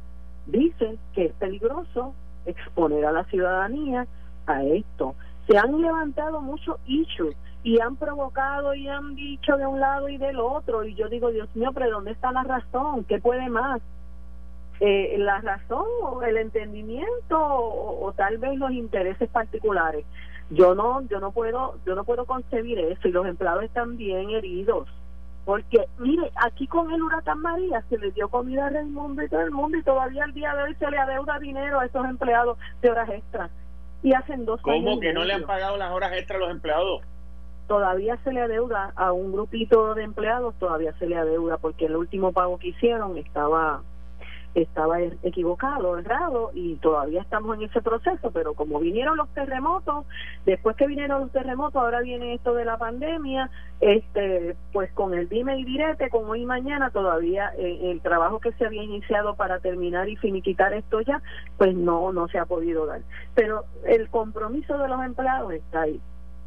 dice 0.46 0.98
que 1.14 1.26
es 1.26 1.32
peligroso 1.34 2.14
exponer 2.46 3.04
a 3.04 3.12
la 3.12 3.24
ciudadanía 3.24 4.06
a 4.46 4.62
esto. 4.62 5.14
Se 5.46 5.56
han 5.56 5.80
levantado 5.80 6.40
muchos 6.40 6.76
issues 6.86 7.36
y 7.62 7.80
han 7.80 7.96
provocado 7.96 8.74
y 8.74 8.88
han 8.88 9.14
dicho 9.14 9.56
de 9.56 9.66
un 9.66 9.80
lado 9.80 10.08
y 10.08 10.16
del 10.16 10.38
otro. 10.40 10.84
Y 10.84 10.94
yo 10.94 11.08
digo, 11.08 11.30
Dios 11.30 11.48
mío, 11.54 11.70
pero 11.74 11.90
¿dónde 11.90 12.12
está 12.12 12.32
la 12.32 12.42
razón? 12.42 13.04
¿Qué 13.04 13.18
puede 13.18 13.48
más? 13.48 13.80
Eh, 14.80 15.16
la 15.18 15.40
razón 15.40 15.86
o 16.02 16.22
el 16.22 16.36
entendimiento 16.36 17.36
o, 17.36 18.12
tal 18.16 18.38
vez 18.38 18.56
los 18.58 18.70
intereses 18.70 19.28
particulares. 19.28 20.04
Yo 20.50 20.74
no 20.74 21.02
yo 21.02 21.20
no 21.20 21.32
puedo 21.32 21.76
yo 21.84 21.94
no 21.94 22.04
puedo 22.04 22.24
concebir 22.24 22.78
eso 22.78 23.08
y 23.08 23.12
los 23.12 23.26
empleados 23.26 23.64
están 23.64 23.96
bien 23.96 24.30
heridos. 24.30 24.88
Porque 25.44 25.86
mire 25.98 26.30
aquí 26.36 26.66
con 26.66 26.92
el 26.92 27.02
huracán 27.02 27.40
María 27.40 27.82
se 27.88 27.98
le 27.98 28.10
dio 28.12 28.28
comida 28.28 28.66
a 28.66 28.70
Raimundo 28.70 29.22
y 29.22 29.28
todo 29.28 29.40
el 29.40 29.50
mundo 29.50 29.78
y 29.78 29.82
todavía 29.82 30.24
al 30.24 30.34
día 30.34 30.54
de 30.54 30.62
hoy 30.62 30.74
se 30.74 30.90
le 30.90 30.98
adeuda 30.98 31.38
dinero 31.38 31.80
a 31.80 31.86
esos 31.86 32.04
empleados 32.04 32.58
de 32.82 32.90
horas 32.90 33.08
extras 33.08 33.50
y 34.02 34.12
hacen 34.12 34.44
dos 34.44 34.60
¿Cómo 34.62 35.00
que 35.00 35.12
no 35.12 35.24
le 35.24 35.34
han 35.34 35.44
pagado 35.44 35.76
las 35.76 35.90
horas 35.90 36.12
extras 36.12 36.36
a 36.36 36.40
los 36.40 36.50
empleados? 36.50 37.02
todavía 37.68 38.16
se 38.24 38.32
le 38.32 38.40
adeuda 38.40 38.92
a 38.96 39.12
un 39.12 39.30
grupito 39.30 39.94
de 39.94 40.02
empleados, 40.02 40.54
todavía 40.58 40.92
se 40.98 41.06
le 41.06 41.16
adeuda 41.16 41.58
porque 41.58 41.84
el 41.84 41.96
último 41.96 42.32
pago 42.32 42.58
que 42.58 42.68
hicieron 42.68 43.16
estaba 43.18 43.82
estaba 44.54 45.00
equivocado, 45.00 45.98
errado 45.98 46.50
y 46.54 46.76
todavía 46.76 47.22
estamos 47.22 47.56
en 47.56 47.64
ese 47.64 47.82
proceso, 47.82 48.30
pero 48.30 48.54
como 48.54 48.80
vinieron 48.80 49.16
los 49.16 49.28
terremotos, 49.30 50.06
después 50.46 50.76
que 50.76 50.86
vinieron 50.86 51.20
los 51.22 51.32
terremotos, 51.32 51.76
ahora 51.76 52.00
viene 52.00 52.34
esto 52.34 52.54
de 52.54 52.64
la 52.64 52.78
pandemia, 52.78 53.50
este 53.80 54.56
pues 54.72 54.90
con 54.92 55.14
el 55.14 55.28
dime 55.28 55.58
y 55.58 55.64
direte, 55.64 56.10
como 56.10 56.32
hoy 56.32 56.42
y 56.42 56.46
mañana 56.46 56.90
todavía 56.90 57.52
eh, 57.58 57.90
el 57.90 58.00
trabajo 58.00 58.40
que 58.40 58.52
se 58.52 58.66
había 58.66 58.82
iniciado 58.82 59.36
para 59.36 59.60
terminar 59.60 60.08
y 60.08 60.16
finiquitar 60.16 60.72
esto 60.72 61.00
ya, 61.00 61.22
pues 61.56 61.74
no 61.74 62.12
no 62.12 62.28
se 62.28 62.38
ha 62.38 62.46
podido 62.46 62.86
dar. 62.86 63.02
Pero 63.34 63.64
el 63.86 64.08
compromiso 64.08 64.78
de 64.78 64.88
los 64.88 65.02
empleados 65.04 65.52
está 65.52 65.82
ahí. 65.82 66.00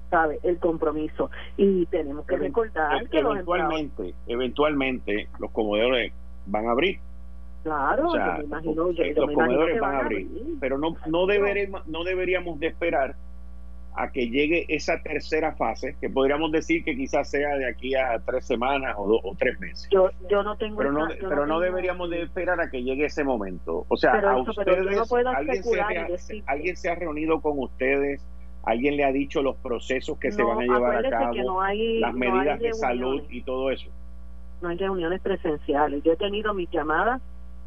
¿sabe? 0.09 0.39
El 0.43 0.59
compromiso. 0.59 1.31
Y 1.55 1.85
tenemos 1.85 2.25
que 2.25 2.35
recordar 2.35 3.07
que 3.07 3.19
eventualmente, 3.19 4.13
eventualmente 4.27 5.29
los 5.39 5.51
comedores 5.51 6.11
van 6.47 6.67
a 6.67 6.71
abrir 6.71 6.99
Claro, 7.63 8.11
me 8.13 8.43
imagino, 8.43 8.91
los 8.91 9.33
comedores 9.33 9.79
van 9.79 9.95
a 9.95 9.99
abrir, 9.99 10.27
pero 10.59 10.77
no 10.77 10.95
no 11.07 11.27
deberemos 11.27 11.87
no 11.87 12.03
deberíamos 12.03 12.59
de 12.59 12.67
esperar 12.67 13.15
a 13.95 14.11
que 14.11 14.29
llegue 14.29 14.65
esa 14.69 15.01
tercera 15.01 15.53
fase, 15.53 15.95
que 15.99 16.09
podríamos 16.09 16.51
decir 16.51 16.83
que 16.83 16.95
quizás 16.95 17.29
sea 17.29 17.57
de 17.57 17.67
aquí 17.67 17.93
a 17.95 18.19
tres 18.25 18.45
semanas 18.45 18.95
o, 18.97 19.19
o 19.21 19.35
tres 19.37 19.59
meses. 19.59 19.87
Yo, 19.91 20.09
yo 20.29 20.43
no 20.43 20.55
tengo. 20.55 20.77
Pero 20.77 20.91
no, 20.91 21.07
pero 21.19 21.45
no, 21.45 21.59
deberíamos 21.59 22.09
de 22.09 22.23
esperar 22.23 22.59
a 22.61 22.69
que 22.69 22.83
llegue 22.83 23.05
ese 23.05 23.23
momento. 23.23 23.85
O 23.89 23.97
sea, 23.97 24.13
a 24.13 24.37
ustedes, 24.37 25.11
alguien, 25.35 26.17
se, 26.17 26.43
alguien 26.45 26.77
se 26.77 26.89
ha 26.89 26.95
reunido 26.95 27.41
con 27.41 27.59
ustedes, 27.59 28.25
alguien 28.63 28.95
le 28.95 29.03
ha 29.03 29.11
dicho 29.11 29.41
los 29.41 29.57
procesos 29.57 30.17
que 30.19 30.31
se 30.31 30.41
van 30.41 30.59
a 30.59 30.61
llevar 30.61 31.05
a 31.05 31.09
cabo, 31.09 31.61
las 31.99 32.13
medidas 32.13 32.59
de 32.59 32.73
salud 32.73 33.23
y 33.29 33.41
todo 33.43 33.71
eso. 33.71 33.89
No 34.61 34.69
hay 34.69 34.77
reuniones 34.77 35.19
presenciales. 35.21 36.03
Yo 36.03 36.13
he 36.13 36.17
tenido 36.17 36.53
mis 36.53 36.69
llamadas 36.69 37.21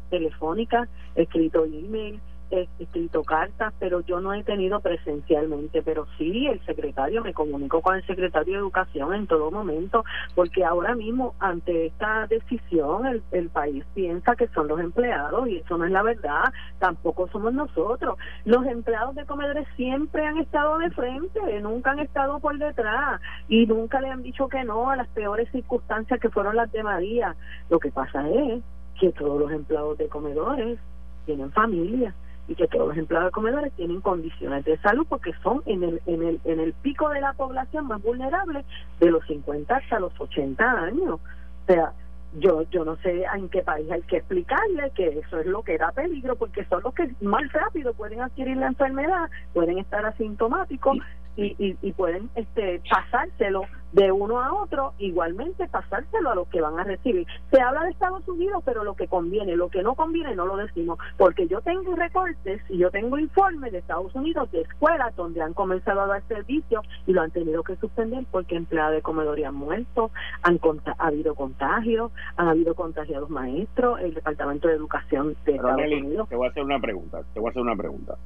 telefónica, 0.09 0.87
escrito 1.15 1.65
email, 1.65 2.19
escrito 2.51 3.23
cartas, 3.23 3.73
pero 3.79 4.01
yo 4.01 4.19
no 4.19 4.33
he 4.33 4.43
tenido 4.43 4.79
presencialmente, 4.79 5.81
pero 5.81 6.07
sí 6.17 6.47
el 6.47 6.63
secretario, 6.65 7.23
me 7.23 7.33
comunicó 7.33 7.81
con 7.81 7.95
el 7.95 8.05
secretario 8.05 8.53
de 8.53 8.59
Educación 8.59 9.13
en 9.13 9.27
todo 9.27 9.51
momento, 9.51 10.03
porque 10.35 10.63
ahora 10.63 10.95
mismo 10.95 11.33
ante 11.39 11.87
esta 11.87 12.27
decisión 12.27 13.05
el, 13.05 13.23
el 13.31 13.49
país 13.49 13.83
piensa 13.93 14.35
que 14.35 14.47
son 14.49 14.67
los 14.67 14.79
empleados 14.79 15.47
y 15.47 15.57
eso 15.57 15.77
no 15.77 15.85
es 15.85 15.91
la 15.91 16.03
verdad, 16.03 16.53
tampoco 16.79 17.27
somos 17.29 17.53
nosotros. 17.53 18.17
Los 18.45 18.65
empleados 18.65 19.15
de 19.15 19.25
comedores 19.25 19.67
siempre 19.75 20.25
han 20.25 20.37
estado 20.37 20.77
de 20.77 20.91
frente, 20.91 21.39
nunca 21.61 21.91
han 21.91 21.99
estado 21.99 22.39
por 22.39 22.57
detrás 22.57 23.21
y 23.47 23.65
nunca 23.65 24.01
le 24.01 24.09
han 24.09 24.23
dicho 24.23 24.47
que 24.47 24.63
no 24.63 24.89
a 24.89 24.95
las 24.95 25.07
peores 25.09 25.49
circunstancias 25.51 26.19
que 26.19 26.29
fueron 26.29 26.55
las 26.55 26.71
de 26.71 26.83
María. 26.83 27.35
Lo 27.69 27.79
que 27.79 27.91
pasa 27.91 28.27
es 28.29 28.63
que 28.99 29.11
todos 29.11 29.39
los 29.39 29.51
empleados 29.51 29.97
de 29.97 30.07
comedores 30.07 30.79
tienen 31.25 31.51
familia 31.51 32.13
y 32.47 32.55
que 32.55 32.67
todos 32.67 32.89
los 32.89 32.97
empleados 32.97 33.29
de 33.29 33.31
comedores 33.31 33.73
tienen 33.73 34.01
condiciones 34.01 34.63
de 34.65 34.77
salud 34.79 35.05
porque 35.09 35.33
son 35.41 35.61
en 35.65 35.83
el, 35.83 36.01
en 36.05 36.23
el, 36.23 36.39
en 36.45 36.59
el 36.59 36.73
pico 36.73 37.09
de 37.09 37.21
la 37.21 37.33
población 37.33 37.87
más 37.87 38.01
vulnerable 38.01 38.63
de 38.99 39.11
los 39.11 39.25
50 39.25 39.75
hasta 39.75 39.99
los 39.99 40.13
80 40.19 40.63
años. 40.63 41.19
O 41.19 41.65
sea, 41.65 41.93
yo 42.39 42.63
yo 42.69 42.83
no 42.83 42.97
sé 42.97 43.23
en 43.33 43.49
qué 43.49 43.61
país 43.61 43.89
hay 43.89 44.01
que 44.03 44.17
explicarle 44.17 44.91
que 44.93 45.07
eso 45.19 45.39
es 45.39 45.45
lo 45.45 45.63
que 45.63 45.77
da 45.77 45.91
peligro 45.91 46.35
porque 46.35 46.65
son 46.65 46.83
los 46.83 46.93
que 46.93 47.09
más 47.21 47.51
rápido 47.53 47.93
pueden 47.93 48.21
adquirir 48.21 48.57
la 48.57 48.67
enfermedad, 48.67 49.29
pueden 49.53 49.77
estar 49.79 50.05
asintomáticos 50.05 50.97
y, 51.37 51.77
y, 51.81 51.91
pueden 51.93 52.29
este, 52.35 52.81
pasárselo 52.89 53.63
de 53.91 54.11
uno 54.11 54.41
a 54.41 54.53
otro, 54.53 54.93
igualmente 54.97 55.67
pasárselo 55.69 56.31
a 56.31 56.35
los 56.35 56.47
que 56.49 56.61
van 56.61 56.77
a 56.79 56.83
recibir. 56.83 57.25
Se 57.49 57.61
habla 57.61 57.83
de 57.83 57.91
Estados 57.91 58.27
Unidos, 58.27 58.61
pero 58.65 58.83
lo 58.83 58.95
que 58.95 59.07
conviene, 59.07 59.55
lo 59.55 59.69
que 59.69 59.83
no 59.83 59.95
conviene 59.95 60.35
no 60.35 60.45
lo 60.45 60.57
decimos, 60.57 60.99
porque 61.17 61.47
yo 61.47 61.61
tengo 61.61 61.95
recortes 61.95 62.61
y 62.69 62.77
yo 62.77 62.91
tengo 62.91 63.17
informes 63.17 63.71
de 63.71 63.79
Estados 63.79 64.13
Unidos 64.15 64.51
de 64.51 64.61
escuelas 64.61 65.15
donde 65.15 65.41
han 65.41 65.53
comenzado 65.53 66.01
a 66.01 66.07
dar 66.07 66.23
servicio 66.27 66.81
y 67.07 67.13
lo 67.13 67.21
han 67.21 67.31
tenido 67.31 67.63
que 67.63 67.77
suspender 67.77 68.25
porque 68.31 68.55
empleados 68.55 68.95
de 68.95 69.01
comedoría 69.01 69.49
han 69.49 69.55
muerto, 69.55 70.11
han 70.41 70.59
ha 70.97 71.07
habido 71.07 71.35
contagios, 71.35 72.11
han 72.37 72.47
habido 72.47 72.75
contagiados 72.75 73.29
maestros, 73.29 73.99
el 74.01 74.13
Departamento 74.13 74.67
de 74.67 74.75
Educación 74.75 75.35
de 75.45 75.55
Estados 75.55 75.81
Unidos. 75.81 76.29
Te 76.29 76.35
voy 76.35 76.47
a 76.47 76.49
hacer 76.49 76.63
una 76.63 76.79
pregunta, 76.79 77.21
te 77.33 77.39
voy 77.39 77.47
a 77.47 77.51
hacer 77.51 77.61
una 77.61 77.75
pregunta. 77.75 78.17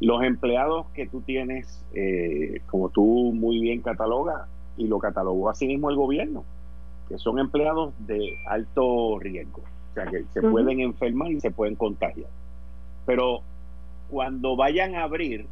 Los 0.00 0.22
empleados 0.22 0.86
que 0.94 1.06
tú 1.06 1.22
tienes, 1.22 1.84
eh, 1.94 2.60
como 2.66 2.90
tú 2.90 3.32
muy 3.34 3.60
bien 3.60 3.80
catalogas, 3.80 4.48
y 4.76 4.86
lo 4.86 4.98
catalogó 4.98 5.48
así 5.48 5.66
mismo 5.66 5.90
el 5.90 5.96
gobierno, 5.96 6.44
que 7.08 7.18
son 7.18 7.38
empleados 7.38 7.94
de 8.06 8.36
alto 8.46 9.18
riesgo, 9.18 9.62
o 9.62 9.94
sea, 9.94 10.06
que 10.06 10.24
se 10.32 10.42
pueden 10.42 10.80
enfermar 10.80 11.30
y 11.32 11.40
se 11.40 11.50
pueden 11.50 11.76
contagiar. 11.76 12.28
Pero 13.06 13.40
cuando 14.10 14.56
vayan 14.56 14.94
a 14.96 15.04
abrir, 15.04 15.46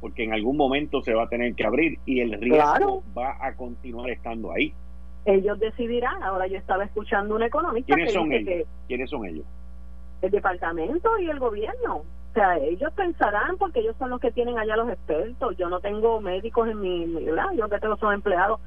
porque 0.00 0.24
en 0.24 0.32
algún 0.32 0.56
momento 0.56 1.02
se 1.02 1.14
va 1.14 1.24
a 1.24 1.28
tener 1.28 1.54
que 1.54 1.64
abrir 1.64 1.98
y 2.06 2.20
el 2.20 2.32
riesgo 2.40 3.02
va 3.16 3.36
a 3.40 3.54
continuar 3.54 4.10
estando 4.10 4.52
ahí. 4.52 4.72
Ellos 5.26 5.60
decidirán. 5.60 6.22
Ahora 6.22 6.46
yo 6.46 6.56
estaba 6.56 6.84
escuchando 6.84 7.36
un 7.36 7.42
economista 7.42 7.94
¿Quiénes 7.94 8.14
son 8.14 8.32
ellos? 8.32 8.66
¿Quiénes 8.88 9.10
son 9.10 9.26
ellos? 9.26 9.44
El 10.22 10.30
departamento 10.30 11.18
y 11.18 11.28
el 11.28 11.38
gobierno. 11.38 12.04
O 12.30 12.32
sea, 12.32 12.58
ellos 12.58 12.92
pensarán 12.94 13.56
porque 13.58 13.80
ellos 13.80 13.96
son 13.98 14.10
los 14.10 14.20
que 14.20 14.30
tienen 14.30 14.56
allá 14.56 14.76
los 14.76 14.88
expertos. 14.88 15.56
Yo 15.56 15.68
no 15.68 15.80
tengo 15.80 16.20
médicos 16.20 16.68
en 16.68 16.80
mi, 16.80 17.24
¿verdad? 17.24 17.46
Yo 17.56 17.68
que 17.68 17.80
tengo 17.80 17.96
son 17.96 18.14
empleados 18.14 18.60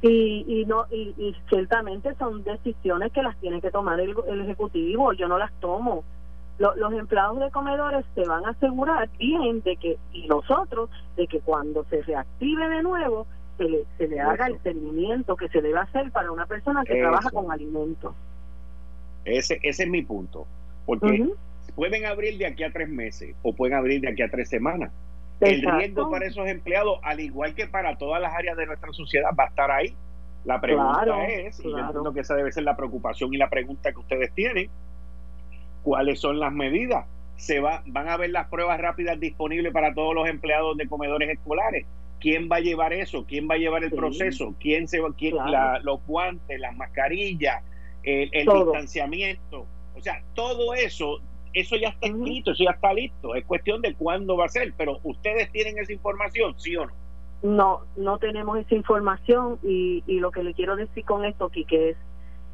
y, 0.00 0.44
y 0.48 0.64
no 0.64 0.86
y, 0.90 1.14
y, 1.18 1.36
ciertamente 1.50 2.14
son 2.14 2.42
decisiones 2.44 3.12
que 3.12 3.22
las 3.22 3.36
tiene 3.36 3.60
que 3.60 3.70
tomar 3.70 4.00
el, 4.00 4.16
ejecutivo. 4.40 5.12
Yo 5.12 5.28
no 5.28 5.36
las 5.36 5.52
tomo. 5.60 6.02
los 6.58 6.92
empleados 6.94 7.40
de 7.40 7.50
comedores 7.50 8.06
se 8.14 8.26
van 8.26 8.46
a 8.46 8.50
asegurar 8.50 9.10
bien 9.18 9.60
de 9.62 9.76
que 9.76 9.98
y 10.14 10.26
nosotros 10.26 10.88
de 11.16 11.26
que 11.26 11.40
cuando 11.40 11.84
se 11.90 12.00
reactive 12.00 12.68
de 12.70 12.82
nuevo 12.82 13.26
se 13.58 13.64
le, 13.64 13.84
se 13.98 14.08
le 14.08 14.18
haga 14.18 14.46
el 14.46 14.58
seguimiento 14.62 15.36
que 15.36 15.48
se 15.50 15.60
debe 15.60 15.78
hacer 15.78 16.10
para 16.10 16.32
una 16.32 16.46
persona 16.46 16.84
que 16.84 16.98
trabaja 16.98 17.28
con 17.30 17.52
alimentos. 17.52 18.14
Ese, 19.26 19.60
ese 19.62 19.82
es 19.82 19.90
mi 19.90 20.00
punto. 20.02 20.46
Porque 20.86 21.28
pueden 21.70 22.06
abrir 22.06 22.38
de 22.38 22.46
aquí 22.46 22.64
a 22.64 22.72
tres 22.72 22.88
meses 22.88 23.34
o 23.42 23.54
pueden 23.54 23.76
abrir 23.76 24.00
de 24.00 24.08
aquí 24.08 24.22
a 24.22 24.30
tres 24.30 24.48
semanas. 24.48 24.92
El 25.40 25.62
riesgo 25.62 26.10
para 26.10 26.26
esos 26.26 26.46
empleados, 26.46 26.98
al 27.02 27.20
igual 27.20 27.54
que 27.54 27.66
para 27.66 27.96
todas 27.96 28.20
las 28.20 28.34
áreas 28.34 28.56
de 28.56 28.66
nuestra 28.66 28.92
sociedad, 28.92 29.30
va 29.38 29.44
a 29.44 29.48
estar 29.48 29.70
ahí. 29.70 29.94
La 30.44 30.60
pregunta 30.60 31.26
es, 31.26 31.60
y 31.60 31.70
yo 31.70 31.78
entiendo 31.78 32.12
que 32.12 32.20
esa 32.20 32.34
debe 32.34 32.52
ser 32.52 32.64
la 32.64 32.76
preocupación 32.76 33.32
y 33.32 33.36
la 33.36 33.48
pregunta 33.48 33.92
que 33.92 33.98
ustedes 33.98 34.32
tienen, 34.34 34.70
¿cuáles 35.82 36.20
son 36.20 36.38
las 36.40 36.52
medidas? 36.52 37.06
Se 37.36 37.60
va, 37.60 37.82
van 37.86 38.08
a 38.08 38.16
ver 38.16 38.30
las 38.30 38.48
pruebas 38.48 38.78
rápidas 38.80 39.18
disponibles 39.18 39.72
para 39.72 39.94
todos 39.94 40.14
los 40.14 40.28
empleados 40.28 40.76
de 40.76 40.86
comedores 40.88 41.30
escolares. 41.30 41.86
¿Quién 42.20 42.50
va 42.52 42.56
a 42.56 42.60
llevar 42.60 42.92
eso? 42.92 43.24
¿Quién 43.26 43.48
va 43.48 43.54
a 43.54 43.58
llevar 43.58 43.82
el 43.82 43.92
proceso? 43.92 44.54
¿Quién 44.60 44.88
se 44.88 45.00
va, 45.00 45.08
quién, 45.16 45.36
los 45.82 46.06
guantes, 46.06 46.60
las 46.60 46.76
mascarillas, 46.76 47.62
el, 48.02 48.28
el 48.32 48.46
distanciamiento? 48.46 49.66
O 49.96 50.02
sea, 50.02 50.22
todo 50.34 50.74
eso 50.74 51.20
eso 51.52 51.76
ya 51.76 51.88
está 51.88 52.06
escrito, 52.06 52.52
eso 52.52 52.64
ya 52.64 52.70
está 52.70 52.92
listo. 52.92 53.34
Es 53.34 53.44
cuestión 53.44 53.80
de 53.82 53.94
cuándo 53.94 54.36
va 54.36 54.46
a 54.46 54.48
ser, 54.48 54.72
pero 54.76 54.98
ustedes 55.02 55.50
tienen 55.52 55.78
esa 55.78 55.92
información, 55.92 56.54
¿sí 56.58 56.76
o 56.76 56.86
no? 56.86 56.92
No, 57.42 57.80
no 57.96 58.18
tenemos 58.18 58.58
esa 58.58 58.74
información 58.74 59.58
y, 59.62 60.04
y 60.06 60.20
lo 60.20 60.30
que 60.30 60.42
le 60.42 60.54
quiero 60.54 60.76
decir 60.76 61.04
con 61.04 61.24
esto, 61.24 61.48
Quique, 61.48 61.90
es 61.90 61.96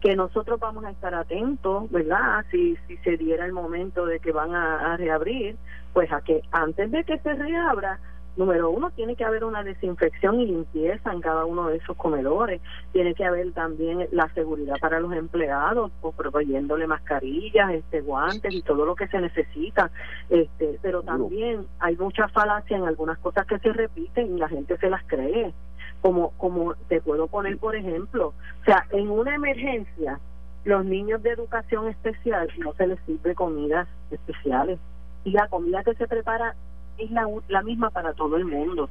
que 0.00 0.14
nosotros 0.14 0.60
vamos 0.60 0.84
a 0.84 0.90
estar 0.90 1.14
atentos, 1.14 1.90
¿verdad? 1.90 2.44
Si, 2.50 2.76
si 2.86 2.96
se 2.98 3.16
diera 3.16 3.46
el 3.46 3.52
momento 3.52 4.06
de 4.06 4.20
que 4.20 4.30
van 4.30 4.54
a 4.54 4.96
reabrir, 4.96 5.56
pues 5.92 6.12
a 6.12 6.20
que 6.20 6.42
antes 6.52 6.90
de 6.90 7.04
que 7.04 7.18
se 7.18 7.34
reabra, 7.34 7.98
Número 8.36 8.68
uno, 8.68 8.90
tiene 8.90 9.16
que 9.16 9.24
haber 9.24 9.44
una 9.44 9.62
desinfección 9.62 10.40
y 10.40 10.46
limpieza 10.46 11.10
en 11.10 11.22
cada 11.22 11.46
uno 11.46 11.68
de 11.68 11.76
esos 11.76 11.96
comedores. 11.96 12.60
Tiene 12.92 13.14
que 13.14 13.24
haber 13.24 13.52
también 13.52 14.06
la 14.12 14.28
seguridad 14.34 14.76
para 14.78 15.00
los 15.00 15.12
empleados, 15.14 15.90
pues, 16.02 16.14
proveyéndole 16.14 16.86
mascarillas, 16.86 17.72
este, 17.72 18.02
guantes 18.02 18.52
y 18.52 18.60
todo 18.60 18.84
lo 18.84 18.94
que 18.94 19.08
se 19.08 19.20
necesita. 19.20 19.90
Este, 20.28 20.78
pero 20.82 21.02
también 21.02 21.66
hay 21.78 21.96
mucha 21.96 22.28
falacia 22.28 22.76
en 22.76 22.84
algunas 22.84 23.18
cosas 23.18 23.46
que 23.46 23.58
se 23.58 23.72
repiten 23.72 24.36
y 24.36 24.38
la 24.38 24.48
gente 24.48 24.76
se 24.76 24.90
las 24.90 25.02
cree. 25.04 25.54
Como, 26.02 26.32
como 26.36 26.74
te 26.88 27.00
puedo 27.00 27.26
poner, 27.28 27.56
por 27.56 27.74
ejemplo, 27.74 28.28
o 28.28 28.64
sea, 28.64 28.86
en 28.90 29.10
una 29.10 29.34
emergencia, 29.34 30.20
los 30.64 30.84
niños 30.84 31.22
de 31.22 31.30
educación 31.30 31.88
especial 31.88 32.48
no 32.58 32.74
se 32.74 32.86
les 32.86 33.00
sirve 33.06 33.34
comidas 33.34 33.88
especiales 34.10 34.78
y 35.24 35.30
la 35.30 35.48
comida 35.48 35.82
que 35.82 35.94
se 35.94 36.06
prepara 36.06 36.54
es 36.98 37.10
la, 37.10 37.26
la 37.48 37.62
misma 37.62 37.90
para 37.90 38.12
todo 38.12 38.36
el 38.36 38.44
mundo. 38.44 38.88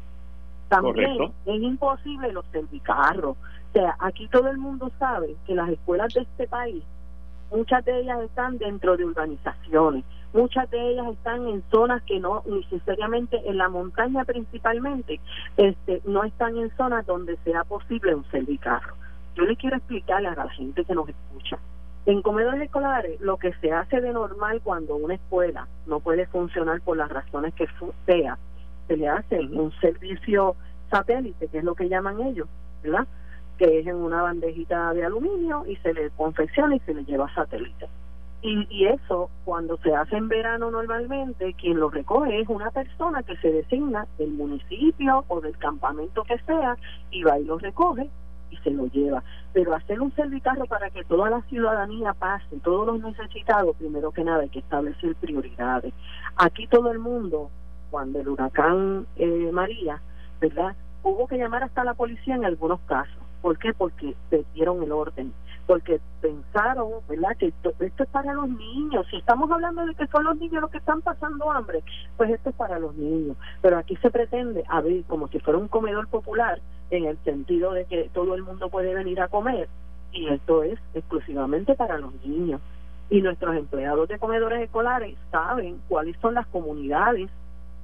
También 0.70 1.34
es 1.46 1.62
imposible 1.62 2.32
los 2.32 2.46
servicarros. 2.52 3.38
O 3.38 3.74
sea, 3.74 3.96
aquí 4.00 4.28
todo 4.28 4.50
el 4.50 4.58
mundo 4.58 4.92
sabe 4.98 5.36
que 5.46 5.54
las 5.54 5.70
escuelas 5.70 6.14
de 6.14 6.22
este 6.22 6.48
país, 6.48 6.84
muchas 7.52 7.84
de 7.86 8.00
ellas 8.00 8.22
están 8.22 8.58
dentro 8.58 8.98
de 8.98 9.06
urbanizaciones, 9.06 10.04
muchas 10.34 10.70
de 10.72 10.92
ellas 10.92 11.08
están 11.12 11.48
en 11.48 11.64
zonas 11.70 12.02
que 12.04 12.20
no 12.20 12.42
necesariamente 12.46 13.42
en 13.46 13.58
la 13.58 13.70
montaña 13.70 14.24
principalmente, 14.26 15.20
este, 15.58 16.02
no 16.06 16.24
están 16.24 16.58
en 16.58 16.76
zonas 16.78 17.06
donde 17.06 17.38
sea 17.44 17.64
posible 17.64 18.16
un 18.16 18.26
servicarro. 18.32 18.96
Yo 19.36 19.44
le 19.44 19.58
quiero 19.58 19.76
explicarle 19.76 20.30
a 20.30 20.36
la 20.36 20.50
gente 20.50 20.86
que 20.86 20.96
nos 20.96 21.10
escucha 21.10 21.60
en 22.06 22.22
comedores 22.22 22.62
escolares, 22.62 23.20
lo 23.20 23.38
que 23.38 23.54
se 23.56 23.72
hace 23.72 24.00
de 24.00 24.14
normal 24.14 24.62
cuando 24.64 24.96
una 24.96 25.16
escuela 25.16 25.68
no 25.88 26.00
puede 26.00 26.28
funcionar 26.28 26.82
por 26.82 26.98
las 26.98 27.10
razones 27.10 27.54
que 27.56 27.68
sea, 28.06 28.38
se 28.88 28.98
le 28.98 29.10
hace 29.10 29.40
un 29.40 29.72
servicio 29.82 30.56
satélite, 30.92 31.48
que 31.48 31.58
es 31.58 31.64
lo 31.64 31.74
que 31.74 31.90
llaman 31.90 32.22
ellos, 32.22 32.48
¿verdad? 32.84 33.08
Que 33.58 33.80
es 33.80 33.88
en 33.88 33.96
una 33.96 34.22
bandejita 34.22 34.94
de 34.94 35.06
aluminio 35.06 35.66
y 35.66 35.78
se 35.78 35.94
le 35.94 36.12
confecciona 36.12 36.76
y 36.76 36.80
se 36.82 36.94
le 36.94 37.06
lleva 37.06 37.34
satélite. 37.34 37.88
Y, 38.44 38.68
y 38.70 38.86
eso, 38.86 39.32
cuando 39.44 39.78
se 39.78 39.96
hace 39.96 40.18
en 40.18 40.28
verano 40.28 40.70
normalmente, 40.70 41.56
quien 41.56 41.80
lo 41.80 41.90
recoge 41.90 42.40
es 42.40 42.48
una 42.48 42.70
persona 42.70 43.24
que 43.24 43.36
se 43.38 43.52
designa 43.52 44.06
del 44.20 44.30
municipio 44.32 45.26
o 45.28 45.42
del 45.42 45.58
campamento 45.58 46.24
que 46.24 46.38
sea 46.46 46.78
y 47.10 47.24
va 47.24 47.40
y 47.40 47.46
lo 47.46 47.58
recoge 47.58 48.08
se 48.64 48.72
lo 48.72 48.88
lleva. 48.88 49.24
Pero 49.54 49.74
hacer 49.74 50.02
un 50.02 50.14
servicarro 50.16 50.66
para 50.66 50.90
que 50.90 51.04
toda 51.04 51.30
la 51.30 51.42
ciudadanía 51.44 52.14
pase, 52.14 52.58
todos 52.64 52.88
los 52.88 53.02
necesitados, 53.02 53.76
primero 53.78 54.12
que 54.12 54.24
nada 54.24 54.42
hay 54.42 54.50
que 54.50 54.60
establecer 54.60 55.16
prioridades. 55.16 55.94
Aquí 56.36 56.68
todo 56.68 56.92
el 56.92 57.00
mundo, 57.00 57.50
cuando 57.92 58.20
el 58.20 58.28
huracán 58.28 59.08
eh, 59.16 59.50
María, 59.52 60.02
¿verdad? 60.40 60.76
Hubo 61.04 61.28
que 61.28 61.38
llamar 61.38 61.64
hasta 61.64 61.84
la 61.84 61.94
policía 61.94 62.36
en 62.36 62.46
algunos 62.46 62.80
casos. 62.82 63.18
¿Por 63.42 63.58
qué? 63.60 63.74
Porque 63.74 64.16
perdieron 64.30 64.82
el 64.84 64.92
orden 64.92 65.34
porque 65.66 66.00
pensaron, 66.22 66.90
¿verdad?, 67.08 67.36
que 67.38 67.48
esto, 67.48 67.74
es 67.80 68.10
para 68.12 68.34
los 68.34 68.50
niños. 68.50 69.06
Si 69.10 69.18
estamos 69.18 69.50
hablando 69.52 69.86
de 69.86 69.96
que 69.96 70.08
son 70.08 70.24
los 70.24 70.38
niños 70.38 70.62
los 70.62 70.72
que 70.72 70.78
están 70.78 71.02
pasando 71.02 71.52
hambre, 71.52 71.84
pues 72.18 72.30
esto 72.30 72.50
es 72.50 72.56
para 72.56 72.80
los 72.80 72.96
niños. 72.96 73.36
Pero 73.62 73.78
aquí 73.78 73.96
se 73.98 74.12
pretende 74.12 74.64
abrir 74.68 75.06
como 75.06 75.28
si 75.28 75.40
fuera 75.40 75.60
un 75.60 75.68
comedor 75.68 76.08
popular, 76.08 76.60
en 76.92 77.06
el 77.06 77.18
sentido 77.24 77.74
de 77.74 77.86
que 77.86 78.10
todo 78.14 78.36
el 78.36 78.44
mundo 78.44 78.70
puede 78.70 78.94
venir 78.94 79.20
a 79.20 79.28
comer, 79.28 79.68
y 80.12 80.28
esto 80.28 80.64
es 80.64 80.80
exclusivamente 80.94 81.76
para 81.76 81.98
los 81.98 82.14
niños. 82.24 82.62
Y 83.10 83.22
nuestros 83.22 83.56
empleados 83.56 84.08
de 84.08 84.20
comedores 84.20 84.62
escolares 84.62 85.16
saben 85.32 85.80
cuáles 85.88 86.16
son 86.22 86.36
las 86.36 86.48
comunidades 86.48 87.30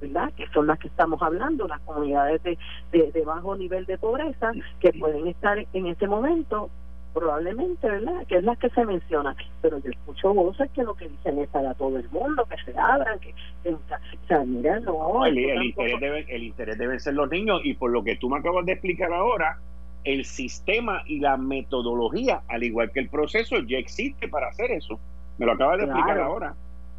¿verdad? 0.00 0.32
Que 0.36 0.48
son 0.48 0.66
las 0.66 0.80
que 0.80 0.88
estamos 0.88 1.22
hablando, 1.22 1.68
las 1.68 1.80
comunidades 1.82 2.42
de, 2.42 2.58
de, 2.90 3.12
de, 3.12 3.24
bajo 3.24 3.54
nivel 3.54 3.86
de 3.86 3.98
pobreza 3.98 4.50
que 4.80 4.92
pueden 4.92 5.28
estar 5.28 5.64
en 5.72 5.86
este 5.86 6.08
momento 6.08 6.70
probablemente, 7.12 7.88
¿verdad? 7.88 8.26
Que 8.26 8.38
es 8.38 8.44
la 8.44 8.56
que 8.56 8.70
se 8.70 8.84
menciona, 8.84 9.36
pero 9.60 9.78
yo 9.78 9.90
escucho 9.90 10.34
voces 10.34 10.70
que 10.72 10.82
lo 10.82 10.94
que 10.94 11.08
dicen 11.08 11.38
es 11.38 11.48
para 11.48 11.74
todo 11.74 11.98
el 11.98 12.08
mundo, 12.10 12.46
que 12.46 12.72
se 12.72 12.78
abran, 12.78 13.18
que, 13.20 13.34
o 13.70 13.78
sea, 14.26 14.44
mira, 14.44 14.80
no, 14.80 15.24
el, 15.26 15.38
interés 15.38 16.00
debe, 16.00 16.26
el 16.28 16.44
interés 16.44 16.78
deben 16.78 17.00
ser 17.00 17.14
los 17.14 17.30
niños 17.30 17.60
y 17.64 17.74
por 17.74 17.90
lo 17.90 18.02
que 18.02 18.16
tú 18.16 18.28
me 18.28 18.38
acabas 18.38 18.66
de 18.66 18.72
explicar 18.72 19.12
ahora, 19.12 19.58
el 20.04 20.24
sistema 20.24 21.02
y 21.06 21.20
la 21.20 21.36
metodología, 21.36 22.42
al 22.48 22.64
igual 22.64 22.90
que 22.90 23.00
el 23.00 23.08
proceso, 23.08 23.58
ya 23.60 23.78
existe 23.78 24.28
para 24.28 24.48
hacer 24.48 24.72
eso. 24.72 24.98
Me 25.38 25.46
lo 25.46 25.52
acabas 25.52 25.78
de 25.78 25.84
explicar 25.84 26.18
ahora. 26.18 26.54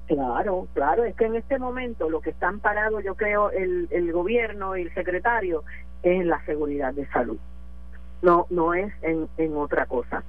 Claro, 0.08 0.68
claro, 0.74 1.04
es 1.04 1.16
que 1.16 1.26
en 1.26 1.36
este 1.36 1.60
momento 1.60 2.10
lo 2.10 2.22
que 2.22 2.30
están 2.30 2.60
parados, 2.60 3.04
yo 3.04 3.16
creo, 3.16 3.52
el, 3.52 3.88
el 3.92 4.12
gobierno 4.12 4.78
y 4.78 4.84
el 4.84 4.94
secretario 4.94 5.64
es 6.02 6.22
en 6.22 6.28
la 6.28 6.44
seguridad 6.46 6.94
de 6.94 7.08
salud 7.08 7.38
no 8.24 8.48
no 8.50 8.74
es 8.74 8.92
en, 9.04 9.28
en 9.38 9.56
otra 9.56 9.86
cosa 9.86 10.24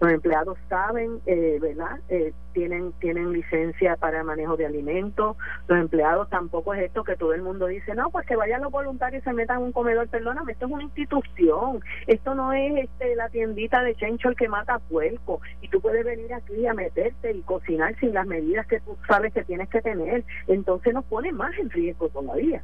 Los 0.00 0.12
empleados 0.12 0.56
saben, 0.70 1.20
eh, 1.26 1.58
¿verdad? 1.60 2.00
Eh, 2.08 2.32
tienen 2.54 2.92
tienen 3.00 3.32
licencia 3.32 3.96
para 3.96 4.24
manejo 4.24 4.56
de 4.56 4.64
alimentos. 4.64 5.36
Los 5.68 5.78
empleados 5.78 6.30
tampoco 6.30 6.72
es 6.72 6.84
esto 6.84 7.04
que 7.04 7.16
todo 7.16 7.34
el 7.34 7.42
mundo 7.42 7.66
dice, 7.66 7.94
no, 7.94 8.08
pues 8.10 8.26
que 8.26 8.34
vayan 8.34 8.62
los 8.62 8.72
voluntarios 8.72 9.22
y 9.22 9.24
se 9.24 9.34
metan 9.34 9.58
en 9.58 9.64
un 9.64 9.72
comedor. 9.72 10.08
Perdóname, 10.08 10.52
esto 10.52 10.66
es 10.66 10.72
una 10.72 10.84
institución. 10.84 11.82
Esto 12.06 12.34
no 12.34 12.54
es 12.54 12.84
este 12.84 13.14
la 13.14 13.28
tiendita 13.28 13.82
de 13.82 13.94
Chencho 13.94 14.30
el 14.30 14.36
que 14.36 14.48
mata 14.48 14.78
puerco. 14.78 15.42
Y 15.60 15.68
tú 15.68 15.82
puedes 15.82 16.04
venir 16.04 16.32
aquí 16.32 16.66
a 16.66 16.72
meterte 16.72 17.32
y 17.32 17.42
cocinar 17.42 17.94
sin 18.00 18.14
las 18.14 18.26
medidas 18.26 18.66
que 18.66 18.80
tú 18.80 18.96
sabes 19.06 19.34
que 19.34 19.44
tienes 19.44 19.68
que 19.68 19.82
tener. 19.82 20.24
Entonces 20.46 20.94
nos 20.94 21.04
pone 21.04 21.30
más 21.32 21.52
en 21.58 21.68
riesgo 21.68 22.08
todavía. 22.08 22.62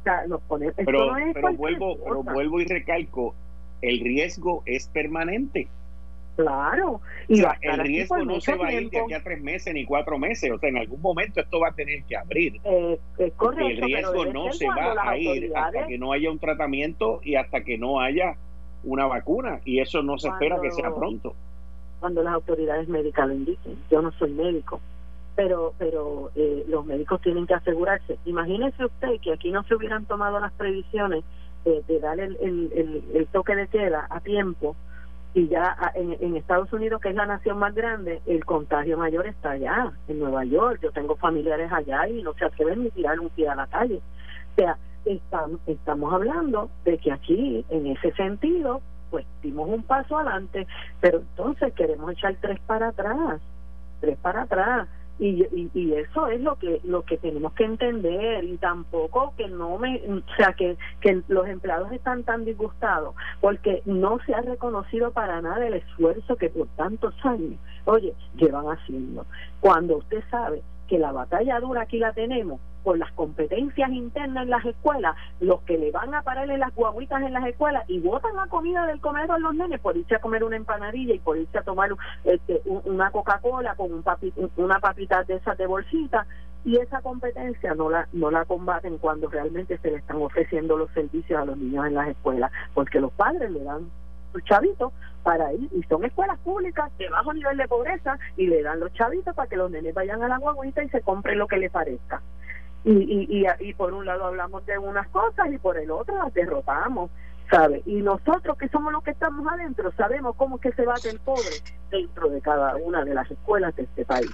O 0.00 0.02
sea, 0.04 0.26
nos 0.26 0.40
pone, 0.42 0.72
pero, 0.72 1.12
pero 1.32 1.52
vuelvo, 1.54 1.96
pero 2.04 2.22
vuelvo 2.22 2.60
y 2.60 2.66
recalco, 2.66 3.34
el 3.82 4.00
riesgo 4.00 4.62
es 4.64 4.88
permanente. 4.88 5.68
Claro. 6.36 7.00
Y 7.28 7.42
el 7.42 7.78
riesgo 7.78 8.24
no 8.24 8.40
se 8.40 8.54
va 8.54 8.68
a 8.68 8.72
ir 8.72 8.88
de 8.88 9.00
aquí 9.00 9.12
a 9.12 9.22
tres 9.22 9.42
meses 9.42 9.74
ni 9.74 9.84
cuatro 9.84 10.18
meses. 10.18 10.50
O 10.50 10.58
sea, 10.58 10.70
en 10.70 10.78
algún 10.78 11.00
momento 11.02 11.40
esto 11.40 11.60
va 11.60 11.68
a 11.68 11.72
tener 11.72 12.04
que 12.04 12.16
abrir. 12.16 12.58
Eh, 12.64 12.98
el 13.18 13.82
riesgo 13.82 14.24
no 14.26 14.52
se 14.52 14.66
va 14.66 14.94
a 15.02 15.18
ir 15.18 15.52
hasta 15.54 15.86
que 15.86 15.98
no 15.98 16.12
haya 16.12 16.30
un 16.30 16.38
tratamiento 16.38 17.20
y 17.22 17.34
hasta 17.34 17.62
que 17.62 17.76
no 17.76 18.00
haya 18.00 18.36
una 18.84 19.06
vacuna. 19.06 19.60
Y 19.64 19.80
eso 19.80 20.02
no 20.02 20.16
se 20.18 20.28
espera 20.28 20.60
que 20.60 20.70
sea 20.70 20.94
pronto. 20.94 21.34
Cuando 22.00 22.22
las 22.22 22.34
autoridades 22.34 22.88
médicas 22.88 23.28
lo 23.28 23.34
indiquen. 23.34 23.76
Yo 23.90 24.00
no 24.00 24.10
soy 24.12 24.30
médico. 24.30 24.80
Pero, 25.36 25.74
pero 25.78 26.30
eh, 26.34 26.64
los 26.68 26.84
médicos 26.84 27.20
tienen 27.22 27.46
que 27.46 27.54
asegurarse. 27.54 28.18
Imagínese 28.24 28.84
usted 28.84 29.20
que 29.22 29.32
aquí 29.32 29.50
no 29.50 29.62
se 29.64 29.74
hubieran 29.74 30.04
tomado 30.06 30.40
las 30.40 30.52
previsiones 30.52 31.24
de, 31.64 31.82
de 31.86 32.00
dar 32.00 32.18
el, 32.20 32.36
el, 32.40 33.04
el 33.14 33.26
toque 33.28 33.54
de 33.54 33.68
queda 33.68 34.06
a 34.10 34.20
tiempo 34.20 34.76
y 35.34 35.48
ya 35.48 35.76
en, 35.94 36.36
Estados 36.36 36.72
Unidos, 36.72 37.00
que 37.00 37.08
es 37.08 37.14
la 37.14 37.24
nación 37.24 37.58
más 37.58 37.74
grande, 37.74 38.20
el 38.26 38.44
contagio 38.44 38.98
mayor 38.98 39.26
está 39.26 39.52
allá, 39.52 39.92
en 40.08 40.18
Nueva 40.18 40.44
York. 40.44 40.80
Yo 40.82 40.92
tengo 40.92 41.16
familiares 41.16 41.72
allá 41.72 42.06
y 42.06 42.22
no 42.22 42.34
se 42.34 42.44
atreven 42.44 42.84
ni 42.84 42.90
tirar 42.90 43.18
un 43.18 43.30
pie 43.30 43.48
a 43.48 43.54
la 43.54 43.66
calle. 43.66 44.02
O 44.52 44.54
sea, 44.56 44.76
estamos 45.66 46.12
hablando 46.12 46.70
de 46.84 46.98
que 46.98 47.12
aquí, 47.12 47.64
en 47.70 47.86
ese 47.86 48.12
sentido, 48.12 48.82
pues 49.10 49.24
dimos 49.42 49.68
un 49.68 49.82
paso 49.82 50.18
adelante, 50.18 50.66
pero 51.00 51.18
entonces 51.20 51.72
queremos 51.74 52.12
echar 52.12 52.36
tres 52.40 52.60
para 52.66 52.88
atrás, 52.88 53.40
tres 54.00 54.18
para 54.18 54.42
atrás 54.42 54.88
y, 55.18 55.46
y, 55.74 55.92
eso 55.92 56.26
es 56.28 56.40
lo 56.40 56.58
que 56.58 56.80
lo 56.84 57.02
que 57.02 57.18
tenemos 57.18 57.52
que 57.52 57.64
entender 57.64 58.44
y 58.44 58.56
tampoco 58.56 59.34
que 59.36 59.46
no 59.48 59.78
me 59.78 60.02
o 60.08 60.36
sea 60.36 60.52
que, 60.54 60.76
que 61.00 61.22
los 61.28 61.46
empleados 61.46 61.92
están 61.92 62.24
tan 62.24 62.44
disgustados 62.44 63.14
porque 63.40 63.82
no 63.84 64.18
se 64.26 64.34
ha 64.34 64.40
reconocido 64.40 65.12
para 65.12 65.40
nada 65.40 65.66
el 65.66 65.74
esfuerzo 65.74 66.36
que 66.36 66.48
por 66.48 66.66
tantos 66.76 67.14
años 67.24 67.60
oye 67.84 68.14
llevan 68.36 68.66
haciendo. 68.66 69.26
Cuando 69.60 69.98
usted 69.98 70.22
sabe 70.30 70.62
que 70.88 70.98
la 70.98 71.12
batalla 71.12 71.60
dura 71.60 71.82
aquí 71.82 71.98
la 71.98 72.12
tenemos 72.12 72.60
por 72.82 72.98
las 72.98 73.12
competencias 73.12 73.90
internas 73.90 74.44
en 74.44 74.50
las 74.50 74.64
escuelas, 74.64 75.14
los 75.40 75.62
que 75.62 75.78
le 75.78 75.90
van 75.90 76.14
a 76.14 76.22
pararle 76.22 76.58
las 76.58 76.74
guaguitas 76.74 77.22
en 77.22 77.32
las 77.32 77.46
escuelas 77.46 77.84
y 77.88 78.00
botan 78.00 78.36
la 78.36 78.46
comida 78.46 78.86
del 78.86 79.00
comedor 79.00 79.40
los 79.40 79.54
nenes 79.54 79.80
por 79.80 79.96
irse 79.96 80.16
a 80.16 80.20
comer 80.20 80.44
una 80.44 80.56
empanadilla 80.56 81.14
y 81.14 81.18
por 81.18 81.36
irse 81.36 81.58
a 81.58 81.62
tomar 81.62 81.90
este, 82.24 82.62
una 82.64 83.10
Coca-Cola 83.10 83.74
con 83.74 83.92
un 83.92 84.04
una 84.56 84.80
papita 84.80 85.22
de 85.24 85.34
esas 85.34 85.56
de 85.56 85.66
bolsita 85.66 86.26
y 86.64 86.76
esa 86.76 87.00
competencia 87.00 87.74
no 87.74 87.90
la 87.90 88.08
no 88.12 88.30
la 88.30 88.44
combaten 88.44 88.98
cuando 88.98 89.28
realmente 89.28 89.78
se 89.78 89.90
le 89.90 89.96
están 89.96 90.22
ofreciendo 90.22 90.76
los 90.76 90.90
servicios 90.92 91.40
a 91.40 91.44
los 91.44 91.56
niños 91.56 91.86
en 91.86 91.94
las 91.94 92.08
escuelas 92.08 92.52
porque 92.74 93.00
los 93.00 93.12
padres 93.12 93.50
le 93.50 93.64
dan 93.64 93.90
sus 94.32 94.44
chavitos 94.44 94.92
para 95.22 95.52
ir, 95.52 95.68
y 95.72 95.82
son 95.84 96.04
escuelas 96.04 96.38
públicas 96.40 96.90
de 96.98 97.08
bajo 97.08 97.32
nivel 97.32 97.56
de 97.56 97.68
pobreza, 97.68 98.18
y 98.36 98.46
le 98.46 98.62
dan 98.62 98.80
los 98.80 98.92
chavitos 98.94 99.34
para 99.34 99.48
que 99.48 99.56
los 99.56 99.70
nenes 99.70 99.94
vayan 99.94 100.22
a 100.22 100.28
la 100.28 100.38
guaguita 100.38 100.82
y 100.82 100.88
se 100.88 101.02
compren 101.02 101.38
lo 101.38 101.46
que 101.46 101.58
les 101.58 101.70
parezca. 101.70 102.22
Y, 102.84 102.92
y, 102.92 103.46
y, 103.60 103.74
por 103.74 103.92
un 103.94 104.04
lado 104.06 104.24
hablamos 104.24 104.66
de 104.66 104.76
unas 104.76 105.06
cosas 105.08 105.52
y 105.52 105.58
por 105.58 105.78
el 105.78 105.90
otro 105.90 106.16
las 106.16 106.34
derrotamos, 106.34 107.10
¿sabe? 107.48 107.82
Y 107.86 108.02
nosotros 108.02 108.58
que 108.58 108.68
somos 108.68 108.92
los 108.92 109.04
que 109.04 109.12
estamos 109.12 109.46
adentro 109.46 109.92
sabemos 109.92 110.34
cómo 110.36 110.56
es 110.56 110.62
que 110.62 110.72
se 110.72 110.84
bate 110.84 111.10
el 111.10 111.20
pobre 111.20 111.62
dentro 111.90 112.28
de 112.28 112.40
cada 112.40 112.74
una 112.76 113.04
de 113.04 113.14
las 113.14 113.30
escuelas 113.30 113.76
de 113.76 113.84
este 113.84 114.04
país. 114.04 114.30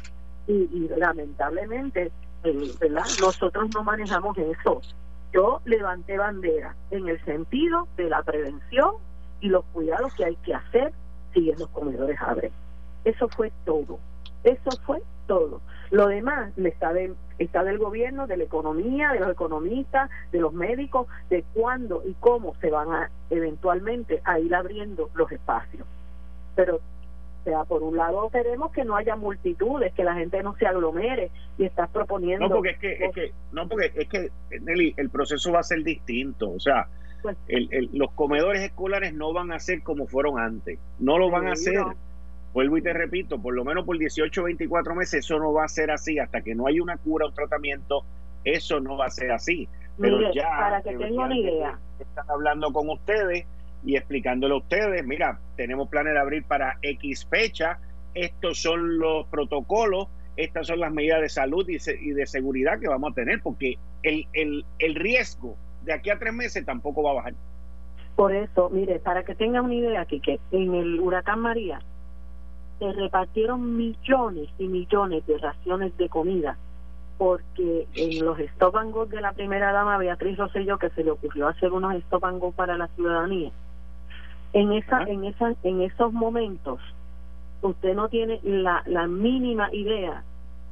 Y, 0.47 0.69
y 0.73 0.89
lamentablemente, 0.97 2.11
eh, 2.45 2.73
¿verdad? 2.81 3.05
Nosotros 3.21 3.69
no 3.75 3.85
manejamos 3.85 4.37
eso. 4.39 4.81
Yo 5.33 5.61
levanté 5.67 6.17
bandera 6.17 6.75
en 6.91 7.07
el 7.09 7.23
sentido 7.25 7.87
de 7.97 8.09
la 8.09 8.23
prevención 8.23 8.95
y 9.41 9.49
los 9.49 9.65
cuidados 9.73 10.15
que 10.15 10.25
hay 10.25 10.37
que 10.37 10.55
hacer 10.55 10.93
si 11.35 11.53
los 11.53 11.69
comedores 11.69 12.19
abren. 12.21 12.51
Eso 13.05 13.29
fue 13.29 13.53
todo. 13.65 13.99
Eso 14.45 14.71
fue 14.87 15.03
todo. 15.27 15.61
Lo 15.91 16.09
demás 16.09 16.57
está, 16.59 16.93
de, 16.93 17.15
está 17.39 17.65
del 17.65 17.79
gobierno, 17.79 18.27
de 18.27 18.37
la 18.37 18.45
economía, 18.45 19.13
de 19.13 19.21
los 19.21 19.31
economistas, 19.31 20.11
de 20.33 20.41
los 20.41 20.53
médicos, 20.53 21.07
de 21.31 21.45
cuándo 21.55 22.03
y 22.07 22.15
cómo 22.21 22.55
se 22.61 22.71
van 22.71 22.93
a 22.93 23.11
eventualmente 23.31 24.21
a 24.25 24.39
ir 24.39 24.55
abriendo 24.55 25.11
los 25.15 25.31
espacios. 25.33 25.87
Pero 26.55 26.77
o 26.77 27.45
sea, 27.45 27.65
por 27.65 27.83
un 27.83 27.97
lado 27.97 28.29
queremos 28.31 28.73
que 28.73 28.85
no 28.85 28.97
haya 28.97 29.17
multitudes, 29.17 29.95
que 29.95 30.05
la 30.05 30.15
gente 30.15 30.43
no 30.43 30.55
se 30.57 30.67
aglomere 30.67 31.31
y 31.57 31.65
estás 31.65 31.89
proponiendo... 31.89 32.49
No, 32.49 32.55
porque 32.57 32.71
es 32.71 32.79
que, 32.79 32.93
es 32.93 33.15
que, 33.15 33.33
no, 33.53 33.69
porque 33.69 33.93
es 33.95 34.09
que 34.09 34.31
Nelly, 34.61 34.95
el 34.97 35.09
proceso 35.09 35.53
va 35.53 35.61
a 35.61 35.63
ser 35.63 35.83
distinto. 35.83 36.51
O 36.51 36.61
sea, 36.61 36.89
pues, 37.23 37.37
el, 37.47 37.91
los 37.93 38.13
comedores 38.13 38.63
escolares 38.63 39.15
no 39.15 39.33
van 39.33 39.53
a 39.53 39.59
ser 39.61 39.83
como 39.83 40.07
fueron 40.07 40.39
antes. 40.39 40.79
No 40.99 41.19
lo 41.19 41.31
van 41.31 41.49
a 41.49 41.53
hacer. 41.53 41.83
Vuelvo 42.53 42.79
y 42.79 42.83
te 42.83 42.93
repito, 42.93 43.41
por 43.41 43.55
lo 43.55 43.65
menos 43.65 43.85
por 43.85 43.99
18 43.99 44.41
o 44.41 44.45
24 44.45 44.95
meses 44.95 45.25
eso 45.25 45.39
no 45.39 45.53
va 45.53 45.65
a 45.65 45.69
ser 45.69 45.91
así. 45.91 46.19
Hasta 46.19 46.41
que 46.41 46.55
no 46.55 46.67
haya 46.67 46.83
una 46.83 46.97
cura 46.97 47.27
o 47.27 47.31
tratamiento, 47.33 48.05
eso 48.45 48.81
no 48.81 48.97
va 48.97 49.07
a 49.07 49.11
ser 49.11 49.33
así. 49.33 49.69
Pero 49.99 50.33
ya, 50.33 50.49
para 50.49 50.83
que 50.83 50.97
tengan 50.97 51.27
una 51.27 51.37
idea. 51.37 51.79
Están 51.99 52.31
hablando 52.31 52.73
con 52.73 52.89
ustedes 52.89 53.47
y 53.85 53.97
explicándole 53.97 54.55
a 54.55 54.59
ustedes, 54.59 55.05
mira, 55.05 55.39
tenemos 55.57 55.89
planes 55.89 56.15
de 56.15 56.21
abrir 56.21 56.45
para 56.45 56.79
X 56.83 57.27
fecha, 57.27 57.79
estos 58.15 58.61
son 58.61 58.99
los 58.99 59.27
protocolos, 59.27 60.09
estas 60.37 60.67
son 60.67 60.81
las 60.81 60.93
medidas 60.93 61.21
de 61.21 61.29
salud 61.29 61.69
y, 61.69 61.79
de 62.13 62.27
seguridad 62.27 62.79
que 62.81 62.89
vamos 62.89 63.13
a 63.13 63.15
tener, 63.15 63.41
porque 63.43 63.75
el, 64.03 64.27
el, 64.33 64.65
el 64.79 64.95
riesgo 64.95 65.57
de 65.83 65.93
aquí 65.93 66.11
a 66.11 66.19
tres 66.19 66.33
meses 66.33 66.65
tampoco 66.65 67.03
va 67.03 67.11
a 67.11 67.15
bajar. 67.15 67.35
Por 68.17 68.35
eso, 68.35 68.69
mire, 68.71 68.99
para 68.99 69.25
que 69.25 69.35
tengan 69.35 69.67
una 69.67 69.75
idea, 69.75 70.01
aquí 70.01 70.21
que 70.21 70.41
en 70.51 70.75
el 70.75 70.99
huracán 71.01 71.41
María 71.41 71.81
se 72.79 72.93
repartieron 72.93 73.77
millones 73.77 74.49
y 74.59 74.69
millones 74.69 75.27
de 75.27 75.39
raciones 75.39 75.97
de 75.97 76.09
comida 76.09 76.57
porque 77.17 77.89
en 77.95 78.25
los 78.25 78.39
stop 78.39 78.77
and 78.77 78.93
go 78.93 79.07
de 79.07 79.21
la 79.21 79.33
primera 79.33 79.73
dama 79.73 79.99
Beatriz 79.99 80.39
Rosselló 80.39 80.79
que 80.79 80.91
se 80.91 81.03
le 81.03 81.11
ocurrió 81.11 81.49
hacer 81.49 81.73
unos 81.73 81.95
stop 81.97 82.25
and 82.25 82.41
go 82.41 82.53
para 82.53 82.77
la 82.77 82.87
ciudadanía 82.89 83.51
en 84.53 84.73
esa 84.73 85.03
en 85.03 85.25
esa 85.25 85.55
en 85.65 85.83
esos 85.83 86.13
momentos 86.13 86.81
usted 87.63 87.95
no 87.95 88.09
tiene 88.09 88.41
la, 88.45 88.83
la 88.87 89.07
mínima 89.07 89.69
idea 89.73 90.23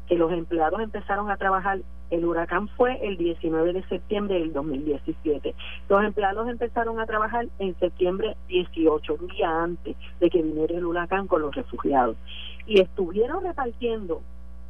que 0.07 0.17
los 0.17 0.33
empleados 0.33 0.81
empezaron 0.81 1.31
a 1.31 1.37
trabajar 1.37 1.81
el 2.11 2.25
huracán 2.25 2.69
fue 2.69 2.99
el 3.07 3.17
19 3.17 3.73
de 3.73 3.83
septiembre 3.89 4.39
del 4.39 4.53
2017. 4.53 5.55
Los 5.89 6.05
empleados 6.05 6.49
empezaron 6.49 7.01
a 7.01 7.07
trabajar 7.07 7.47
en 7.59 7.79
septiembre 7.79 8.37
18, 8.49 9.15
un 9.15 9.27
día 9.29 9.63
antes 9.63 9.97
de 10.21 10.31
que 10.31 10.43
viniera 10.43 10.77
el 10.77 10.85
huracán 10.85 11.27
con 11.27 11.43
los 11.43 11.55
refugiados. 11.55 12.17
Y 12.67 12.81
estuvieron 12.81 13.43
repartiendo 13.45 14.23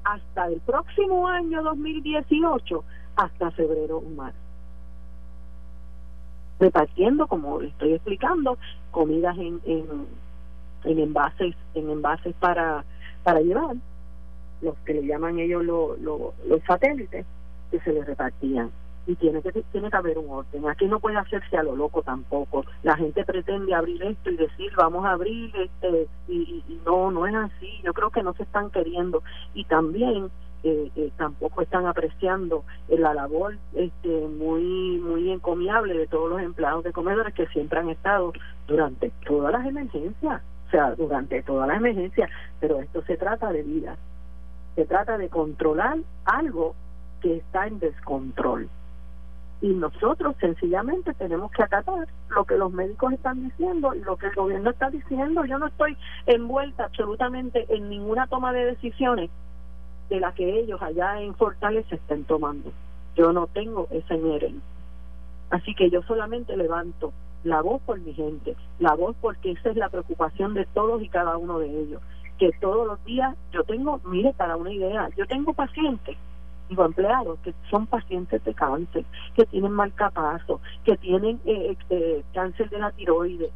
hasta 0.05 0.47
el 0.47 0.61
próximo 0.61 1.29
año 1.29 1.63
2018, 1.63 2.85
hasta 3.17 3.51
febrero 3.51 3.99
o 3.99 4.09
marzo. 4.11 4.39
Repartiendo, 6.59 7.27
como 7.27 7.61
le 7.61 7.69
estoy 7.69 7.93
explicando, 7.93 8.57
comidas 8.91 9.37
en, 9.37 9.61
en, 9.67 10.07
en 10.85 10.99
envases, 10.99 11.55
en 11.75 11.91
envases 11.91 12.35
para, 12.37 12.85
para 13.23 13.41
llevar 13.41 13.77
los 14.63 14.77
que 14.79 14.95
le 14.95 15.07
llaman 15.07 15.39
ellos 15.39 15.65
los 15.65 16.63
satélites, 16.67 17.27
que 17.71 17.81
se 17.81 17.93
les 17.93 18.07
repartían. 18.07 18.71
Y 19.09 19.15
tiene 19.15 19.41
que, 19.41 19.53
tiene 19.71 19.89
que 19.89 19.97
haber 19.97 20.19
un 20.19 20.29
orden. 20.29 20.69
Aquí 20.69 20.87
no 20.87 20.99
puede 20.99 21.17
hacerse 21.17 21.57
a 21.57 21.63
lo 21.63 21.77
loco 21.77 22.03
tampoco. 22.03 22.65
La 22.83 22.97
gente 22.97 23.25
pretende 23.25 23.73
abrir 23.73 24.03
esto 24.03 24.31
y 24.31 24.37
decir, 24.37 24.73
vamos 24.77 25.05
a 25.05 25.13
abrir, 25.13 25.55
este 25.57 26.09
y, 26.27 26.65
no, 26.85 27.13
no 27.13 27.25
es 27.27 27.35
así. 27.37 27.81
Yo 27.85 27.95
creo 27.95 28.11
que 28.11 28.25
no 28.25 28.35
se 28.35 28.43
están 28.43 28.71
queriendo. 28.71 29.23
Y 29.55 29.65
también 29.65 30.29
eh, 30.65 30.91
eh, 30.97 31.11
tampoco 31.17 31.63
están 31.63 31.87
apreciando 31.87 32.65
la 32.89 33.15
labor 33.15 33.57
este 33.75 34.09
muy 34.09 34.99
muy 34.99 35.31
encomiable 35.31 35.95
de 35.95 36.09
todos 36.09 36.29
los 36.29 36.41
empleados 36.41 36.83
de 36.83 36.93
comedores 36.93 37.35
que 37.35 37.47
siempre 37.49 37.79
han 37.79 37.91
estado 37.91 38.33
durante 38.67 39.13
todas 39.25 39.53
las 39.53 39.65
emergencias, 39.65 40.43
o 40.67 40.71
sea, 40.71 40.95
durante 40.97 41.43
todas 41.43 41.69
las 41.69 41.77
emergencias, 41.77 42.29
pero 42.59 42.81
esto 42.81 43.03
se 43.03 43.17
trata 43.17 43.53
de 43.53 43.63
vidas 43.63 43.99
se 44.77 44.85
trata 44.85 45.19
de 45.19 45.29
controlar 45.29 45.99
algo 46.25 46.77
que 47.21 47.39
está 47.39 47.67
en 47.67 47.81
descontrol. 47.81 48.69
y 49.63 49.69
nosotros 49.69 50.37
sencillamente 50.39 51.15
tenemos 51.15 51.51
que 51.51 51.63
acatar 51.63 52.07
lo 52.29 52.45
que 52.45 52.59
los 52.59 52.71
médicos 52.73 53.15
están 53.15 53.43
diciendo 53.43 53.95
y 53.95 54.01
lo 54.01 54.19
que 54.19 54.27
el 54.27 54.35
gobierno 54.35 54.69
está 54.69 54.91
diciendo. 54.91 55.47
Yo 55.47 55.59
no 55.59 55.69
estoy 55.69 55.97
envuelta 56.27 56.85
absolutamente 56.85 57.65
en 57.75 57.89
ninguna 57.89 58.27
toma 58.27 58.53
de 58.53 58.67
decisiones 58.67 59.31
de 60.11 60.21
la 60.21 60.33
que 60.33 60.61
ellos 60.61 60.81
allá 60.83 61.23
en 61.23 61.35
Fortaleza 61.35 61.95
estén 61.95 62.25
tomando. 62.25 62.71
Yo 63.17 63.33
no 63.33 63.47
tengo 63.47 63.89
esa 63.91 64.15
inherencia. 64.15 64.61
Así 65.49 65.75
que 65.75 65.89
yo 65.89 66.03
solamente 66.03 66.55
levanto 66.55 67.15
la 67.43 67.63
voz 67.63 67.81
por 67.83 67.99
mi 67.99 68.13
gente, 68.13 68.57
la 68.79 68.95
voz 68.95 69.17
porque 69.21 69.53
esa 69.53 69.71
es 69.71 69.77
la 69.77 69.89
preocupación 69.89 70.53
de 70.53 70.67
todos 70.67 71.03
y 71.03 71.09
cada 71.09 71.39
uno 71.39 71.59
de 71.61 71.69
ellos. 71.69 72.03
Que 72.39 72.51
todos 72.61 72.87
los 72.87 73.05
días 73.05 73.35
yo 73.53 73.65
tengo, 73.65 74.01
mire, 74.05 74.33
para 74.35 74.57
una 74.57 74.73
idea, 74.73 75.09
yo 75.17 75.27
tengo 75.27 75.53
pacientes 75.53 76.17
digo 76.69 76.85
empleados 76.85 77.39
que 77.41 77.55
son 77.71 77.87
pacientes 77.87 78.43
de 78.45 78.55
cáncer, 78.55 79.05
que 79.35 79.45
tienen 79.47 79.73
marcapaso, 79.73 80.61
que 80.85 80.97
tienen 80.97 81.41
eh, 81.45 81.77
eh, 81.91 82.23
cáncer 82.35 82.69
de 82.71 82.79
la 82.79 82.91
tiroides. 82.93 83.51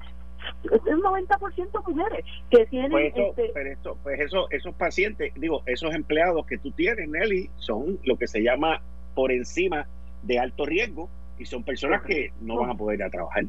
Es 0.64 0.80
un 0.86 1.02
90% 1.02 1.86
mujeres 1.86 2.24
que 2.50 2.66
tienen. 2.66 2.90
Pues, 2.90 3.12
este, 3.14 3.50
pero 3.52 3.70
eso, 3.70 3.98
pues 4.02 4.20
eso, 4.20 4.46
esos 4.50 4.74
pacientes, 4.74 5.32
digo, 5.36 5.62
esos 5.66 5.94
empleados 5.94 6.46
que 6.46 6.58
tú 6.58 6.70
tienes, 6.70 7.08
Nelly, 7.08 7.50
son 7.56 7.98
lo 8.04 8.16
que 8.16 8.26
se 8.26 8.42
llama 8.42 8.80
por 9.14 9.32
encima 9.32 9.86
de 10.22 10.38
alto 10.38 10.64
riesgo 10.64 11.08
y 11.38 11.44
son 11.44 11.62
personas 11.62 12.02
que 12.02 12.32
no 12.40 12.56
van 12.56 12.70
a 12.70 12.74
poder 12.74 13.00
ir 13.00 13.04
a 13.04 13.10
trabajar. 13.10 13.44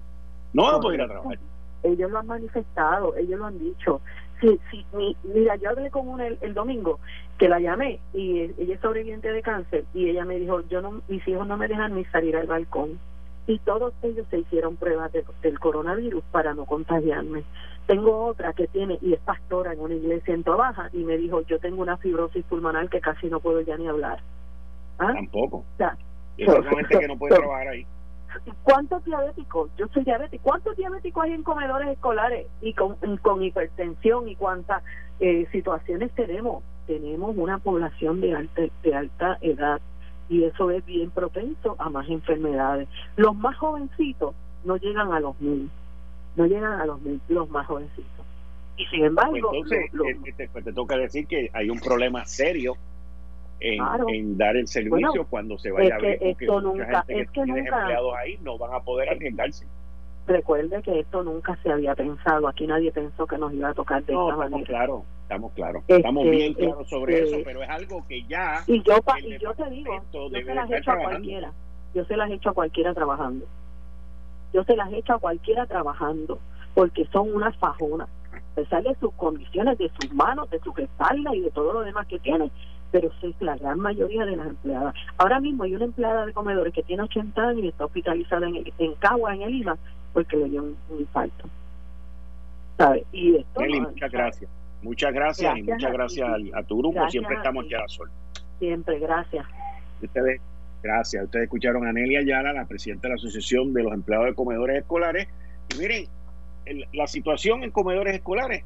No 0.54 0.64
van 0.64 0.76
a 0.76 0.80
poder 0.80 1.00
ir 1.00 1.06
a 1.06 1.08
trabajar. 1.08 1.40
Ellos 1.84 2.12
lo 2.12 2.20
han 2.20 2.28
manifestado, 2.28 3.16
ellos 3.16 3.40
lo 3.40 3.46
han 3.46 3.60
dicho. 3.60 4.02
Sí, 4.42 4.60
sí, 4.72 4.86
mira, 5.24 5.56
yo 5.58 5.70
hablé 5.70 5.92
con 5.92 6.08
una 6.08 6.26
el, 6.26 6.54
domingo 6.56 7.00
que 7.38 7.48
la 7.48 7.60
llamé 7.60 8.00
y 8.12 8.40
ella 8.40 8.74
es 8.74 8.82
sobreviviente 8.82 9.32
de 9.32 9.44
cáncer 9.44 9.86
y 9.94 10.10
ella 10.10 10.26
me 10.26 10.40
dijo, 10.40 10.62
yo 10.68 10.82
no, 10.82 11.02
mis 11.08 11.26
hijos 11.28 11.48
no 11.48 11.58
me 11.58 11.68
dejan 11.68 11.96
ni 11.96 12.06
salir 12.06 12.36
al 12.36 12.48
balcón 12.48 13.00
y 13.46 13.60
todos 13.60 13.94
ellos 14.02 14.26
se 14.32 14.40
hicieron 14.40 14.78
pruebas 14.78 15.12
del 15.12 15.60
coronavirus 15.60 16.24
para 16.32 16.56
no 16.56 16.66
contagiarme. 16.66 17.44
Tengo 17.86 18.26
otra 18.26 18.54
que 18.54 18.68
tiene 18.68 18.98
y 19.02 19.14
es 19.14 19.20
pastora 19.20 19.74
en 19.74 19.80
una 19.80 19.94
iglesia 19.94 20.34
en 20.34 20.44
Baja 20.44 20.90
y 20.94 21.04
me 21.04 21.18
dijo, 21.18 21.42
yo 21.42 21.60
tengo 21.60 21.82
una 21.82 21.98
fibrosis 21.98 22.44
pulmonar 22.46 22.90
que 22.90 23.02
casi 23.02 23.28
no 23.28 23.40
puedo 23.40 23.62
ya 23.62 23.78
ni 23.78 23.88
hablar. 23.88 24.20
¿Ah? 24.98 25.14
Tampoco. 25.14 25.58
O 25.58 25.78
sea, 25.78 25.98
y 26.38 26.46
gente 26.46 27.00
que 27.00 27.08
no 27.08 27.18
puede 27.18 27.36
trabajar 27.40 27.68
ahí. 27.68 27.86
¿Cuántos 28.64 29.04
diabéticos? 29.06 29.70
Yo 29.78 29.88
soy 29.90 30.04
diabético. 30.04 30.44
¿Cuántos 30.44 30.76
diabéticos 30.78 31.24
hay 31.24 31.34
en 31.34 31.44
comedores 31.44 31.90
escolares 31.90 32.48
y 32.62 32.74
con, 32.74 32.96
con 33.22 33.44
hipertensión 33.44 34.28
y 34.28 34.36
cuántas 34.36 34.84
eh, 35.20 35.48
situaciones 35.52 36.12
tenemos? 36.14 36.64
Tenemos 36.88 37.36
una 37.38 37.58
población 37.60 38.22
de 38.22 38.36
alta, 38.36 38.62
de 38.84 38.96
alta 38.96 39.38
edad 39.42 39.82
y 40.30 40.46
eso 40.46 40.72
es 40.72 40.86
bien 40.86 41.12
propenso 41.12 41.76
a 41.78 41.90
más 41.90 42.08
enfermedades. 42.10 42.88
Los 43.18 43.36
más 43.36 43.58
jovencitos 43.58 44.34
no 44.64 44.78
llegan 44.78 45.12
a 45.12 45.20
los 45.20 45.40
mil, 45.42 45.70
no 46.36 46.46
llegan 46.46 46.80
a 46.80 46.86
los 46.86 47.02
mil, 47.02 47.20
los 47.28 47.50
más 47.50 47.68
jovencitos. 47.68 48.26
Y 48.78 48.86
sin 48.86 49.06
embargo, 49.06 49.50
pues 49.50 49.72
entonces, 49.72 50.40
eh, 50.40 50.50
pues 50.52 50.64
te 50.64 50.74
toca 50.74 50.98
decir 50.98 51.28
que 51.28 51.50
hay 51.54 51.70
un 51.70 51.80
problema 51.80 52.26
serio 52.26 52.76
en, 53.62 54.38
dar 54.38 54.58
el 54.58 54.68
servicio 54.68 55.26
cuando 55.30 55.58
se 55.58 55.72
vaya 55.72 55.96
a 55.96 56.00
ver 56.00 56.18
porque 56.20 56.46
esto 56.46 56.62
nunca, 56.62 57.06
es 57.08 57.30
que 57.32 57.46
nunca, 57.46 57.60
empleados 57.60 58.14
ahí 58.18 58.38
no 58.42 58.58
van 58.58 58.74
a 58.74 58.80
poder 58.80 59.10
arriesgarse. 59.10 59.66
recuerde 60.28 60.82
que 60.82 61.00
esto 61.00 61.24
nunca 61.24 61.58
se 61.64 61.72
había 61.72 61.96
pensado 61.96 62.48
aquí 62.48 62.68
nadie 62.68 62.92
pensó 62.92 63.28
que 63.28 63.38
nos 63.38 63.54
iba 63.54 63.70
a 63.70 63.74
tocar 63.74 64.04
de 64.04 64.14
no, 64.14 64.30
esta 64.30 64.46
estamos 64.46 64.68
claros 64.68 65.04
estamos 65.24 65.52
claros 65.54 65.84
estamos 65.88 66.26
este, 66.26 66.36
bien 66.36 66.54
claros 66.56 66.90
sobre 66.90 67.20
este, 67.20 67.36
eso 67.36 67.42
pero 67.46 67.64
es 67.64 67.70
algo 67.70 68.06
que 68.08 68.24
ya 68.24 68.64
y 68.68 68.82
yo 68.84 68.96
y 69.24 69.38
yo 69.38 69.54
te 69.54 69.70
digo 69.70 69.94
yo 70.12 70.30
se 70.30 70.54
las 70.54 70.70
he 70.72 70.78
hecho 70.78 70.92
a 70.92 70.98
cualquiera 70.98 71.54
yo 71.94 72.06
se 72.06 72.16
las 72.16 72.30
he 72.30 72.36
hecho 72.36 72.50
a 72.50 72.54
cualquiera 72.54 72.94
trabajando. 72.94 73.46
Yo 74.54 74.64
se 74.64 74.76
las 74.76 74.92
he 74.92 74.98
hecho 74.98 75.14
a 75.14 75.20
cualquiera 75.20 75.66
trabajando 75.66 76.40
porque 76.74 77.06
son 77.12 77.34
unas 77.34 77.56
fajonas 77.58 78.08
a 78.32 78.56
pesar 78.56 78.84
de 78.84 78.96
sus 78.96 79.14
condiciones 79.14 79.78
de 79.78 79.90
sus 80.00 80.14
manos 80.14 80.50
de 80.50 80.60
sus 80.60 80.78
espaldas 80.78 81.34
y 81.36 81.42
de 81.42 81.52
todo 81.52 81.74
lo 81.74 81.82
demás 81.82 82.08
que 82.08 82.20
tienen 82.20 82.52
pero 82.92 83.10
es 83.22 83.36
la 83.42 83.56
gran 83.58 83.80
mayoría 83.80 84.26
de 84.26 84.36
las 84.36 84.48
empleadas. 84.48 84.94
Ahora 85.18 85.40
mismo 85.40 85.64
hay 85.64 85.76
una 85.76 85.86
empleada 85.86 86.26
de 86.26 86.34
comedores 86.34 86.74
que 86.74 86.84
tiene 86.84 87.04
80 87.04 87.42
años 87.42 87.64
y 87.64 87.68
está 87.70 87.86
hospitalizada 87.86 88.48
en, 88.48 88.64
en 88.78 88.96
Cagua, 88.96 89.34
en 89.34 89.42
el 89.44 89.56
IMA, 89.56 89.78
porque 90.14 90.38
le 90.38 90.50
dio 90.50 90.64
un, 90.64 90.78
infarto. 91.00 91.50
¿Sabe? 92.78 93.06
Y 93.12 93.38
esto, 93.38 93.62
muchas 93.62 94.12
gracias. 94.12 94.50
Muchas 94.82 95.14
gracias, 95.14 95.58
y 95.58 95.64
muchas 95.64 95.94
gracias 95.94 96.28
a, 96.54 96.64
tu 96.64 96.80
grupo. 96.80 97.08
Siempre 97.10 97.36
estamos 97.36 97.66
ya 97.70 97.80
a 97.80 97.88
sol. 97.88 98.10
Siempre, 98.58 99.00
gracias. 99.00 99.46
Ustedes, 100.02 100.42
gracias. 100.82 101.24
Ustedes 101.24 101.44
escucharon 101.44 101.86
a 101.86 101.94
Nelia 101.94 102.20
Ayala, 102.20 102.52
la 102.52 102.66
presidenta 102.66 103.04
de 103.04 103.10
la 103.10 103.16
Asociación 103.16 103.74
de 103.74 103.84
los 103.84 103.94
Empleados 103.94 104.26
de 104.28 104.34
Comedores 104.34 104.80
Escolares. 104.80 105.28
Y 105.76 105.78
miren, 105.78 106.08
la 106.94 107.06
situación 107.06 107.64
en 107.64 107.70
comedores 107.70 108.16
escolares, 108.16 108.64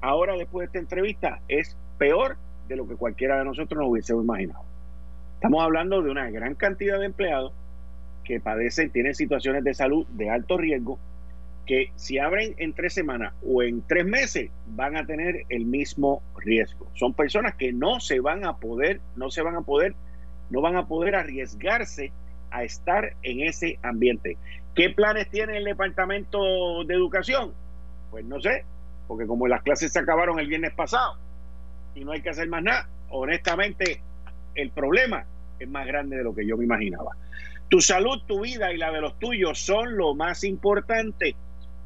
ahora 0.00 0.36
después 0.36 0.62
de 0.62 0.66
esta 0.66 0.78
entrevista, 0.78 1.40
es 1.48 1.76
peor 1.98 2.38
de 2.68 2.76
lo 2.76 2.86
que 2.86 2.96
cualquiera 2.96 3.38
de 3.38 3.44
nosotros 3.44 3.80
nos 3.80 3.90
hubiésemos 3.90 4.24
imaginado. 4.24 4.64
Estamos 5.34 5.62
hablando 5.62 6.02
de 6.02 6.10
una 6.10 6.30
gran 6.30 6.54
cantidad 6.54 6.98
de 6.98 7.06
empleados 7.06 7.52
que 8.24 8.40
padecen, 8.40 8.90
tienen 8.90 9.14
situaciones 9.14 9.64
de 9.64 9.72
salud 9.72 10.06
de 10.08 10.28
alto 10.28 10.58
riesgo, 10.58 10.98
que 11.66 11.92
si 11.96 12.18
abren 12.18 12.54
en 12.58 12.72
tres 12.72 12.94
semanas 12.94 13.34
o 13.46 13.62
en 13.62 13.82
tres 13.82 14.04
meses 14.04 14.50
van 14.66 14.96
a 14.96 15.06
tener 15.06 15.44
el 15.48 15.64
mismo 15.64 16.22
riesgo. 16.36 16.86
Son 16.94 17.14
personas 17.14 17.54
que 17.54 17.72
no 17.72 18.00
se 18.00 18.20
van 18.20 18.44
a 18.44 18.56
poder, 18.56 19.00
no 19.16 19.30
se 19.30 19.42
van 19.42 19.56
a 19.56 19.62
poder, 19.62 19.94
no 20.50 20.60
van 20.60 20.76
a 20.76 20.86
poder 20.86 21.14
arriesgarse 21.14 22.12
a 22.50 22.64
estar 22.64 23.14
en 23.22 23.40
ese 23.40 23.78
ambiente. 23.82 24.36
¿Qué 24.74 24.90
planes 24.90 25.28
tiene 25.30 25.58
el 25.58 25.64
Departamento 25.64 26.84
de 26.84 26.94
Educación? 26.94 27.52
Pues 28.10 28.24
no 28.24 28.40
sé, 28.40 28.64
porque 29.06 29.26
como 29.26 29.46
las 29.46 29.62
clases 29.62 29.92
se 29.92 29.98
acabaron 29.98 30.38
el 30.38 30.48
viernes 30.48 30.72
pasado, 30.72 31.16
y 31.98 32.04
no 32.04 32.12
hay 32.12 32.22
que 32.22 32.30
hacer 32.30 32.48
más 32.48 32.62
nada. 32.62 32.88
Honestamente, 33.10 34.00
el 34.54 34.70
problema 34.70 35.26
es 35.58 35.68
más 35.68 35.86
grande 35.86 36.16
de 36.16 36.24
lo 36.24 36.34
que 36.34 36.46
yo 36.46 36.56
me 36.56 36.64
imaginaba. 36.64 37.16
Tu 37.68 37.80
salud, 37.80 38.22
tu 38.26 38.42
vida 38.42 38.72
y 38.72 38.78
la 38.78 38.92
de 38.92 39.00
los 39.00 39.18
tuyos 39.18 39.58
son 39.58 39.96
lo 39.96 40.14
más 40.14 40.44
importante. 40.44 41.34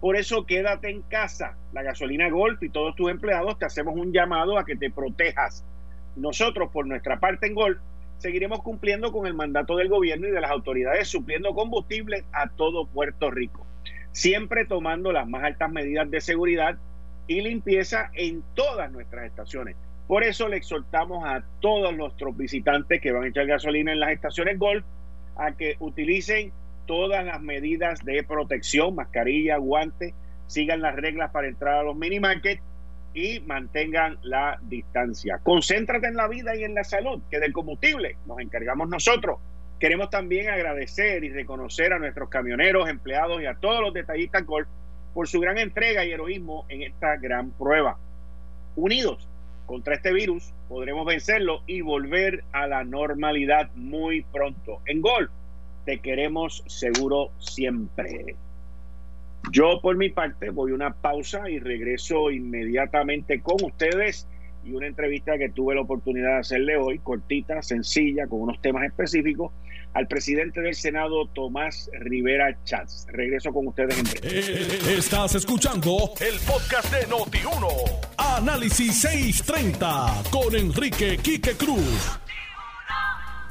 Por 0.01 0.17
eso 0.17 0.45
quédate 0.45 0.91
en 0.91 1.03
casa. 1.03 1.57
La 1.73 1.83
gasolina 1.83 2.29
Golf 2.29 2.63
y 2.63 2.69
todos 2.69 2.95
tus 2.95 3.11
empleados 3.11 3.59
te 3.59 3.65
hacemos 3.65 3.97
un 3.97 4.13
llamado 4.13 4.59
a 4.59 4.65
que 4.65 4.77
te 4.77 4.91
protejas. 4.91 5.65
Nosotros, 6.17 6.71
por 6.71 6.87
nuestra 6.87 7.19
parte 7.19 7.47
en 7.47 7.55
Golf, 7.55 7.79
seguiremos 8.19 8.63
cumpliendo 8.63 9.13
con 9.13 9.27
el 9.27 9.35
mandato 9.35 9.77
del 9.77 9.89
gobierno 9.89 10.29
y 10.29 10.31
de 10.31 10.41
las 10.41 10.51
autoridades 10.51 11.09
supliendo 11.09 11.55
combustible 11.55 12.25
a 12.33 12.49
todo 12.49 12.87
Puerto 12.87 13.31
Rico. 13.31 13.67
Siempre 14.13 14.67
tomando 14.67 15.11
las 15.11 15.27
más 15.27 15.43
altas 15.43 15.73
medidas 15.73 16.11
de 16.11 16.21
seguridad 16.21 16.77
y 17.27 17.41
limpieza 17.41 18.11
en 18.15 18.43
todas 18.55 18.93
nuestras 18.93 19.25
estaciones. 19.25 19.77
Por 20.07 20.25
eso 20.25 20.49
le 20.49 20.57
exhortamos 20.57 21.25
a 21.25 21.43
todos 21.61 21.97
nuestros 21.97 22.37
visitantes 22.37 23.01
que 23.01 23.13
van 23.13 23.25
a 23.25 23.29
echar 23.29 23.47
gasolina 23.47 23.93
en 23.93 24.01
las 24.01 24.11
estaciones 24.11 24.59
Golf 24.59 24.85
a 25.37 25.53
que 25.53 25.77
utilicen 25.79 26.53
todas 26.87 27.25
las 27.25 27.41
medidas 27.41 28.05
de 28.05 28.23
protección, 28.25 28.95
mascarilla, 28.95 29.57
guantes, 29.57 30.15
sigan 30.47 30.83
las 30.83 30.97
reglas 30.97 31.31
para 31.31 31.49
entrar 31.49 31.77
a 31.77 31.83
los 31.83 31.97
mini 31.97 32.21
markets 32.21 32.63
y 33.15 33.41
mantengan 33.41 34.19
la 34.23 34.59
distancia. 34.63 35.39
Concéntrate 35.43 36.09
en 36.09 36.17
la 36.17 36.29
vida 36.29 36.57
y 36.57 36.65
en 36.65 36.75
la 36.75 36.85
salud, 36.85 37.23
que 37.31 37.39
del 37.39 37.53
combustible 37.53 38.17
nos 38.27 38.41
encargamos 38.41 38.89
nosotros. 38.89 39.39
Queremos 39.79 40.11
también 40.11 40.49
agradecer 40.49 41.25
y 41.25 41.31
reconocer 41.31 41.93
a 41.93 41.99
nuestros 41.99 42.29
camioneros, 42.29 42.89
empleados 42.89 43.43
y 43.43 43.47
a 43.47 43.55
todos 43.55 43.81
los 43.81 43.93
detallistas 43.93 44.45
Golf 44.47 44.69
por 45.15 45.29
su 45.29 45.41
gran 45.41 45.59
entrega 45.59 46.05
y 46.05 46.13
heroísmo 46.13 46.65
en 46.69 46.83
esta 46.83 47.17
gran 47.17 47.51
prueba. 47.51 47.99
Unidos 48.77 49.29
contra 49.67 49.95
este 49.95 50.13
virus, 50.13 50.53
podremos 50.69 51.07
vencerlo 51.07 51.63
y 51.67 51.81
volver 51.81 52.45
a 52.53 52.67
la 52.67 52.85
normalidad 52.85 53.71
muy 53.75 54.23
pronto. 54.23 54.81
En 54.87 55.01
Gol, 55.01 55.31
te 55.85 56.01
queremos 56.01 56.63
seguro 56.67 57.31
siempre. 57.39 58.37
Yo 59.51 59.81
por 59.81 59.97
mi 59.97 60.09
parte 60.09 60.51
voy 60.51 60.71
a 60.73 60.75
una 60.75 60.95
pausa 60.95 61.51
y 61.51 61.59
regreso 61.59 62.31
inmediatamente 62.31 63.41
con 63.41 63.57
ustedes 63.63 64.29
y 64.65 64.73
una 64.73 64.87
entrevista 64.87 65.37
que 65.39 65.49
tuve 65.51 65.75
la 65.75 65.83
oportunidad 65.83 66.35
de 66.35 66.39
hacerle 66.41 66.77
hoy, 66.77 66.99
cortita, 66.99 67.63
sencilla, 67.63 68.27
con 68.27 68.43
unos 68.43 68.61
temas 68.61 68.85
específicos 68.85 69.53
al 69.95 70.07
presidente 70.07 70.61
del 70.61 70.75
Senado, 70.75 71.27
Tomás 71.27 71.91
Rivera 71.93 72.57
Chats. 72.65 73.07
Regreso 73.11 73.53
con 73.53 73.67
ustedes 73.67 73.99
en 73.99 74.05
breve. 74.05 74.39
Eh, 74.39 74.95
estás 74.97 75.35
escuchando 75.35 76.13
el 76.21 76.39
podcast 76.47 76.93
de 76.93 77.07
Noti1. 77.09 77.69
Análisis 78.17 79.01
630 79.01 80.23
con 80.31 80.55
Enrique 80.55 81.19
Quique 81.19 81.53
Cruz. 81.53 82.19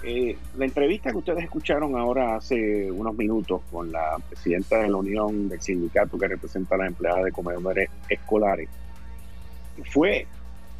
Eh, 0.03 0.35
la 0.57 0.65
entrevista 0.65 1.11
que 1.11 1.17
ustedes 1.17 1.43
escucharon 1.43 1.95
ahora 1.95 2.37
hace 2.37 2.91
unos 2.91 3.15
minutos 3.15 3.61
con 3.71 3.91
la 3.91 4.17
presidenta 4.27 4.79
de 4.79 4.89
la 4.89 4.97
Unión 4.97 5.47
del 5.47 5.61
Sindicato 5.61 6.17
que 6.17 6.27
representa 6.27 6.73
a 6.73 6.79
las 6.79 6.87
empleadas 6.87 7.25
de 7.25 7.31
comedores 7.31 7.87
escolares 8.09 8.67
fue 9.85 10.25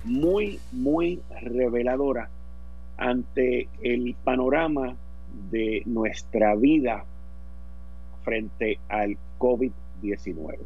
muy, 0.03 0.59
muy 0.71 1.21
reveladora 1.41 2.29
ante 2.97 3.67
el 3.81 4.15
panorama 4.23 4.95
de 5.49 5.83
nuestra 5.85 6.55
vida 6.55 7.05
frente 8.23 8.79
al 8.89 9.17
COVID-19. 9.39 10.57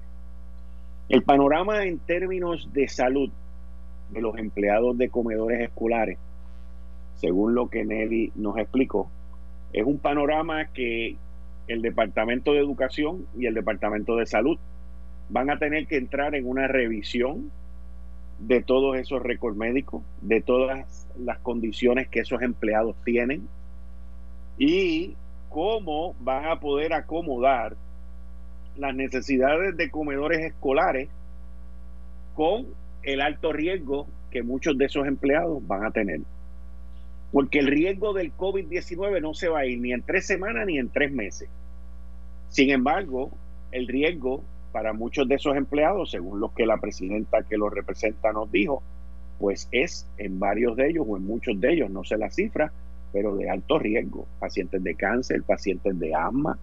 El 1.09 1.23
panorama 1.23 1.83
en 1.83 1.99
términos 1.99 2.69
de 2.73 2.87
salud 2.87 3.29
de 4.11 4.21
los 4.21 4.37
empleados 4.37 4.97
de 4.97 5.09
comedores 5.09 5.61
escolares, 5.61 6.17
según 7.15 7.55
lo 7.55 7.69
que 7.69 7.85
Nelly 7.85 8.31
nos 8.35 8.57
explicó, 8.57 9.09
es 9.71 9.85
un 9.85 9.99
panorama 9.99 10.65
que 10.73 11.15
el 11.67 11.81
Departamento 11.81 12.53
de 12.53 12.59
Educación 12.59 13.25
y 13.37 13.45
el 13.45 13.53
Departamento 13.53 14.15
de 14.15 14.25
Salud 14.25 14.57
van 15.29 15.49
a 15.49 15.57
tener 15.57 15.87
que 15.87 15.97
entrar 15.97 16.35
en 16.35 16.47
una 16.47 16.67
revisión 16.67 17.51
de 18.39 18.61
todos 18.61 18.97
esos 18.97 19.21
récords 19.21 19.57
médicos, 19.57 20.03
de 20.21 20.41
todas 20.41 21.07
las 21.17 21.39
condiciones 21.39 22.07
que 22.09 22.19
esos 22.19 22.41
empleados 22.41 22.95
tienen 23.03 23.47
y 24.57 25.15
cómo 25.49 26.15
van 26.19 26.45
a 26.45 26.59
poder 26.59 26.93
acomodar 26.93 27.75
las 28.77 28.93
necesidades 28.93 29.77
de 29.77 29.89
comedores 29.89 30.39
escolares 30.39 31.09
con 32.35 32.67
el 33.03 33.21
alto 33.21 33.53
riesgo 33.53 34.07
que 34.31 34.43
muchos 34.43 34.77
de 34.77 34.85
esos 34.85 35.07
empleados 35.07 35.65
van 35.65 35.85
a 35.85 35.91
tener. 35.91 36.21
Porque 37.31 37.59
el 37.59 37.67
riesgo 37.67 38.13
del 38.13 38.35
COVID-19 38.35 39.21
no 39.21 39.33
se 39.33 39.47
va 39.47 39.59
a 39.59 39.65
ir 39.65 39.79
ni 39.79 39.93
en 39.93 40.01
tres 40.01 40.25
semanas 40.25 40.65
ni 40.67 40.77
en 40.77 40.89
tres 40.89 41.11
meses. 41.11 41.49
Sin 42.49 42.69
embargo, 42.69 43.31
el 43.71 43.87
riesgo 43.87 44.43
para 44.75 44.91
muchos 44.91 45.25
de 45.29 45.35
esos 45.35 45.55
empleados, 45.55 46.11
según 46.11 46.41
lo 46.41 46.53
que 46.53 46.65
la 46.65 46.75
presidenta 46.75 47.43
que 47.43 47.55
los 47.55 47.73
representa 47.73 48.33
nos 48.33 48.51
dijo, 48.51 48.83
pues 49.39 49.69
es 49.71 50.05
en 50.17 50.37
varios 50.37 50.75
de 50.75 50.89
ellos 50.89 51.05
o 51.07 51.15
en 51.15 51.25
muchos 51.25 51.61
de 51.61 51.71
ellos, 51.71 51.89
no 51.89 52.03
sé 52.03 52.17
la 52.17 52.29
cifra, 52.29 52.73
pero 53.13 53.37
de 53.37 53.49
alto 53.49 53.79
riesgo. 53.79 54.27
Pacientes 54.37 54.83
de 54.83 54.95
cáncer, 54.95 55.43
pacientes 55.43 55.97
de 55.97 56.13
asma, 56.13 56.59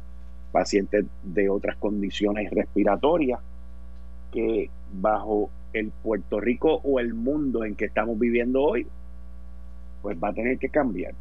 pacientes 0.52 1.06
de 1.22 1.48
otras 1.48 1.76
condiciones 1.76 2.50
respiratorias 2.50 3.40
que 4.30 4.68
bajo 4.92 5.48
el 5.72 5.90
Puerto 6.02 6.38
Rico 6.38 6.82
o 6.84 7.00
el 7.00 7.14
mundo 7.14 7.64
en 7.64 7.76
que 7.76 7.86
estamos 7.86 8.18
viviendo 8.18 8.60
hoy, 8.60 8.86
pues 10.02 10.18
va 10.22 10.28
a 10.28 10.34
tener 10.34 10.58
que 10.58 10.68
cambiar. 10.68 11.14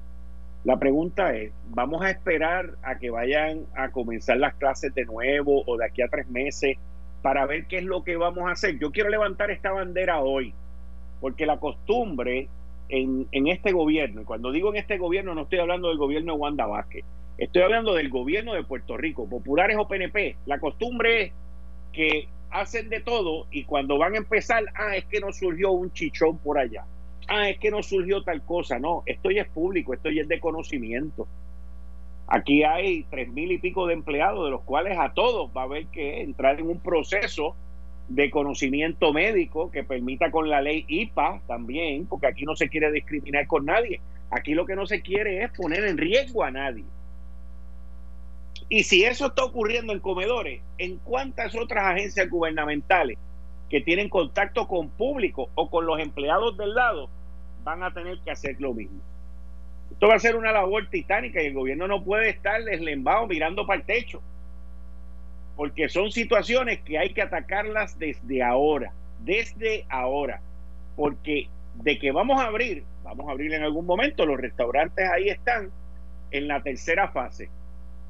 La 0.64 0.78
pregunta 0.78 1.36
es, 1.36 1.52
¿vamos 1.70 2.04
a 2.04 2.12
esperar 2.12 2.76
a 2.84 3.00
que 3.00 3.10
vayan 3.10 3.66
a 3.76 3.90
comenzar 3.90 4.38
las 4.38 4.54
clases 4.56 4.94
de 4.94 5.06
nuevo 5.06 5.64
o 5.66 5.78
de 5.78 5.86
aquí 5.86 6.02
a 6.02 6.08
tres 6.08 6.30
meses 6.30 6.78
para 7.22 7.46
ver 7.46 7.66
qué 7.66 7.78
es 7.78 7.84
lo 7.84 8.04
que 8.04 8.16
vamos 8.16 8.48
a 8.48 8.52
hacer? 8.52 8.78
Yo 8.78 8.92
quiero 8.92 9.10
levantar 9.10 9.50
esta 9.50 9.72
bandera 9.72 10.20
hoy, 10.20 10.54
porque 11.20 11.46
la 11.46 11.60
costumbre 11.60 12.48
en, 12.90 13.28
en 13.32 13.48
este 13.48 13.72
gobierno, 13.72 14.22
y 14.22 14.26
cuando 14.26 14.52
digo 14.52 14.70
en 14.70 14.78
este 14.78 14.98
gobierno 14.98 15.34
no 15.34 15.44
estoy 15.44 15.60
hablando 15.60 15.90
del 15.90 15.98
gobierno 15.98 16.34
de 16.34 16.40
Wanda 16.40 16.68
Vázquez, 16.68 17.06
Estoy 17.42 17.64
hablando 17.64 17.96
del 17.96 18.10
gobierno 18.10 18.54
de 18.54 18.64
Puerto 18.64 18.98
Rico, 18.98 19.28
populares 19.28 19.76
o 19.80 19.88
PNP. 19.88 20.38
La 20.46 20.60
costumbre 20.60 21.24
es 21.24 21.32
que 21.92 22.28
hacen 22.52 22.88
de 22.90 23.00
todo 23.00 23.48
y 23.50 23.64
cuando 23.64 23.98
van 23.98 24.14
a 24.14 24.18
empezar, 24.18 24.64
ah, 24.76 24.96
es 24.96 25.06
que 25.06 25.20
no 25.20 25.34
surgió 25.34 25.72
un 25.72 25.92
chichón 25.92 26.38
por 26.38 26.60
allá. 26.60 26.86
Ah, 27.28 27.50
es 27.50 27.60
que 27.60 27.72
no 27.72 27.84
surgió 27.84 28.24
tal 28.24 28.42
cosa. 28.44 28.80
No, 28.80 29.04
esto 29.06 29.32
ya 29.32 29.44
es 29.44 29.50
público, 29.50 29.94
esto 29.94 30.10
ya 30.10 30.24
es 30.24 30.28
de 30.28 30.40
conocimiento. 30.40 31.28
Aquí 32.28 32.64
hay 32.64 33.04
tres 33.10 33.30
mil 33.30 33.52
y 33.52 33.58
pico 33.58 33.88
de 33.88 33.94
empleados, 33.94 34.46
de 34.46 34.52
los 34.52 34.62
cuales 34.62 34.98
a 34.98 35.14
todos 35.14 35.52
va 35.56 35.62
a 35.62 35.66
haber 35.66 35.88
que 35.88 36.22
entrar 36.22 36.60
en 36.60 36.70
un 36.70 36.80
proceso 36.80 37.56
de 38.08 38.30
conocimiento 38.30 39.14
médico 39.14 39.72
que 39.72 39.84
permita 39.84 40.32
con 40.32 40.50
la 40.50 40.62
ley 40.62 40.86
IPA 40.88 41.42
también, 41.48 42.06
porque 42.06 42.28
aquí 42.28 42.44
no 42.44 42.56
se 42.56 42.70
quiere 42.70 42.92
discriminar 42.92 43.48
con 43.48 43.66
nadie. 43.66 44.02
Aquí 44.30 44.54
lo 44.54 44.66
que 44.66 44.76
no 44.76 44.86
se 44.86 45.02
quiere 45.02 45.44
es 45.44 45.52
poner 45.52 45.84
en 45.86 45.98
riesgo 45.98 46.44
a 46.44 46.52
nadie. 46.52 46.86
Y 48.70 48.84
si 48.84 49.04
eso 49.04 49.28
está 49.28 49.44
ocurriendo 49.44 49.92
en 49.92 50.00
comedores, 50.00 50.62
¿en 50.78 50.98
cuántas 51.00 51.56
otras 51.56 51.84
agencias 51.86 52.30
gubernamentales 52.30 53.18
que 53.72 53.82
tienen 53.82 54.08
contacto 54.10 54.68
con 54.68 54.90
público 54.90 55.50
o 55.56 55.72
con 55.72 55.88
los 55.88 56.00
empleados 56.00 56.56
del 56.58 56.76
lado 56.76 57.10
van 57.64 57.82
a 57.82 57.92
tener 57.92 58.20
que 58.20 58.30
hacer 58.30 58.58
lo 58.60 58.74
mismo? 58.74 59.00
Esto 59.92 60.08
va 60.08 60.16
a 60.16 60.20
ser 60.20 60.36
una 60.36 60.52
labor 60.52 60.88
titánica 60.90 61.42
y 61.42 61.48
el 61.48 61.54
gobierno 61.54 61.88
no 61.88 62.04
puede 62.04 62.30
estar 62.30 62.64
deslembado 62.64 63.26
mirando 63.26 63.66
para 63.66 63.80
el 63.80 63.86
techo. 63.86 64.22
Porque 65.56 65.90
son 65.90 66.12
situaciones 66.12 66.82
que 66.82 67.00
hay 67.00 67.14
que 67.14 67.24
atacarlas 67.24 67.98
desde 67.98 68.44
ahora, 68.44 68.94
desde 69.20 69.86
ahora. 69.90 70.42
Porque 70.96 71.50
de 71.76 71.98
que 71.98 72.12
vamos 72.12 72.40
a 72.40 72.46
abrir, 72.46 72.84
vamos 73.04 73.28
a 73.28 73.32
abrir 73.32 73.54
en 73.54 73.64
algún 73.64 73.88
momento, 73.88 74.26
los 74.26 74.40
restaurantes 74.40 75.10
ahí 75.10 75.30
están 75.30 75.72
en 76.30 76.48
la 76.48 76.62
tercera 76.62 77.10
fase 77.10 77.50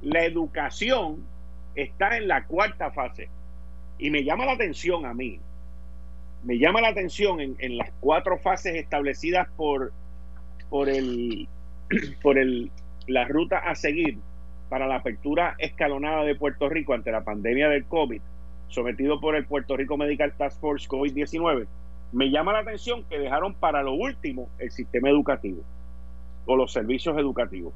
la 0.01 0.25
educación 0.25 1.23
está 1.75 2.17
en 2.17 2.27
la 2.27 2.45
cuarta 2.45 2.91
fase. 2.91 3.29
Y 3.97 4.09
me 4.09 4.23
llama 4.23 4.45
la 4.45 4.53
atención 4.53 5.05
a 5.05 5.13
mí, 5.13 5.39
me 6.43 6.57
llama 6.57 6.81
la 6.81 6.89
atención 6.89 7.39
en, 7.39 7.77
las 7.77 7.91
cuatro 7.99 8.37
fases 8.37 8.75
establecidas 8.75 9.47
por, 9.55 9.91
por, 10.69 10.89
el, 10.89 11.47
por 12.21 12.37
el, 12.37 12.71
la 13.07 13.25
ruta 13.25 13.57
a 13.57 13.75
seguir 13.75 14.17
para 14.69 14.87
la 14.87 14.97
apertura 14.97 15.55
escalonada 15.59 16.23
de 16.23 16.35
Puerto 16.35 16.69
Rico 16.69 16.93
ante 16.93 17.11
la 17.11 17.23
pandemia 17.23 17.69
del 17.69 17.85
COVID, 17.85 18.21
sometido 18.69 19.19
por 19.19 19.35
el 19.35 19.45
Puerto 19.45 19.75
Rico 19.75 19.97
Medical 19.97 20.33
Task 20.37 20.59
Force 20.59 20.87
COVID-19, 20.87 21.67
me 22.13 22.29
llama 22.29 22.53
la 22.53 22.59
atención 22.59 23.03
que 23.09 23.19
dejaron 23.19 23.53
para 23.53 23.83
lo 23.83 23.93
último 23.93 24.49
el 24.59 24.71
sistema 24.71 25.09
educativo 25.09 25.61
o 26.45 26.55
los 26.55 26.71
servicios 26.71 27.17
educativos. 27.17 27.73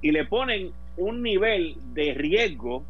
Y 0.00 0.12
le 0.12 0.24
ponen 0.24 0.72
un 0.96 1.22
nivel 1.22 1.76
de 1.92 2.14
riesgo 2.14 2.84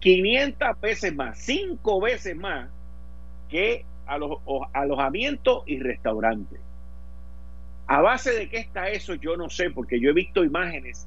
500 0.00 0.80
veces 0.80 1.14
más, 1.14 1.38
5 1.38 2.00
veces 2.00 2.36
más 2.36 2.68
que 3.52 3.84
a 4.06 4.16
los 4.16 4.38
alojamientos 4.72 5.62
y 5.66 5.78
restaurantes. 5.78 6.58
A 7.86 8.00
base 8.00 8.32
de 8.32 8.48
qué 8.48 8.56
está 8.56 8.88
eso, 8.88 9.14
yo 9.14 9.36
no 9.36 9.50
sé, 9.50 9.70
porque 9.70 10.00
yo 10.00 10.08
he 10.08 10.14
visto 10.14 10.42
imágenes 10.42 11.06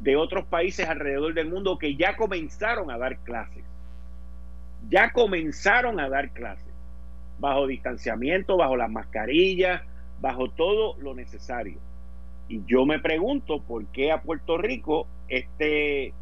de 0.00 0.16
otros 0.16 0.44
países 0.46 0.88
alrededor 0.88 1.34
del 1.34 1.48
mundo 1.48 1.78
que 1.78 1.94
ya 1.94 2.16
comenzaron 2.16 2.90
a 2.90 2.98
dar 2.98 3.18
clases. 3.18 3.64
Ya 4.90 5.12
comenzaron 5.12 6.00
a 6.00 6.08
dar 6.08 6.30
clases. 6.30 6.74
Bajo 7.38 7.68
distanciamiento, 7.68 8.56
bajo 8.56 8.76
las 8.76 8.90
mascarillas, 8.90 9.82
bajo 10.20 10.50
todo 10.50 10.96
lo 10.98 11.14
necesario. 11.14 11.78
Y 12.48 12.62
yo 12.66 12.84
me 12.86 12.98
pregunto 12.98 13.62
por 13.62 13.86
qué 13.86 14.10
a 14.10 14.20
Puerto 14.20 14.58
Rico 14.58 15.06
este, 15.28 16.12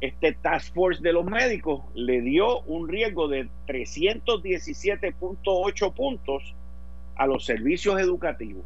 este 0.00 0.32
Task 0.32 0.74
Force 0.74 1.00
de 1.02 1.12
los 1.12 1.24
médicos 1.24 1.82
le 1.94 2.20
dio 2.20 2.62
un 2.62 2.88
riesgo 2.88 3.28
de 3.28 3.48
317.8 3.66 5.94
puntos 5.94 6.54
a 7.16 7.26
los 7.26 7.44
servicios 7.44 8.00
educativos. 8.00 8.64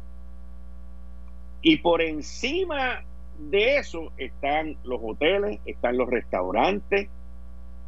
Y 1.61 1.77
por 1.77 2.01
encima 2.01 3.03
de 3.37 3.77
eso 3.77 4.11
están 4.17 4.77
los 4.83 4.99
hoteles, 5.01 5.59
están 5.65 5.97
los 5.97 6.09
restaurantes, 6.09 7.09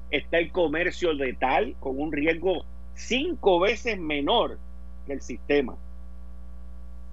está 0.09 0.39
el 0.39 0.51
comercio 0.51 1.13
letal 1.13 1.75
con 1.79 1.99
un 1.99 2.11
riesgo 2.11 2.65
cinco 2.95 3.59
veces 3.59 3.99
menor 3.99 4.57
que 5.05 5.13
el 5.13 5.21
sistema 5.21 5.77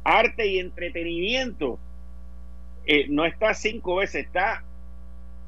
arte 0.05 0.47
y 0.47 0.59
entretenimiento 0.59 1.79
eh, 2.85 3.07
no 3.09 3.25
está 3.25 3.55
cinco 3.55 3.97
veces, 3.97 4.27
está 4.27 4.64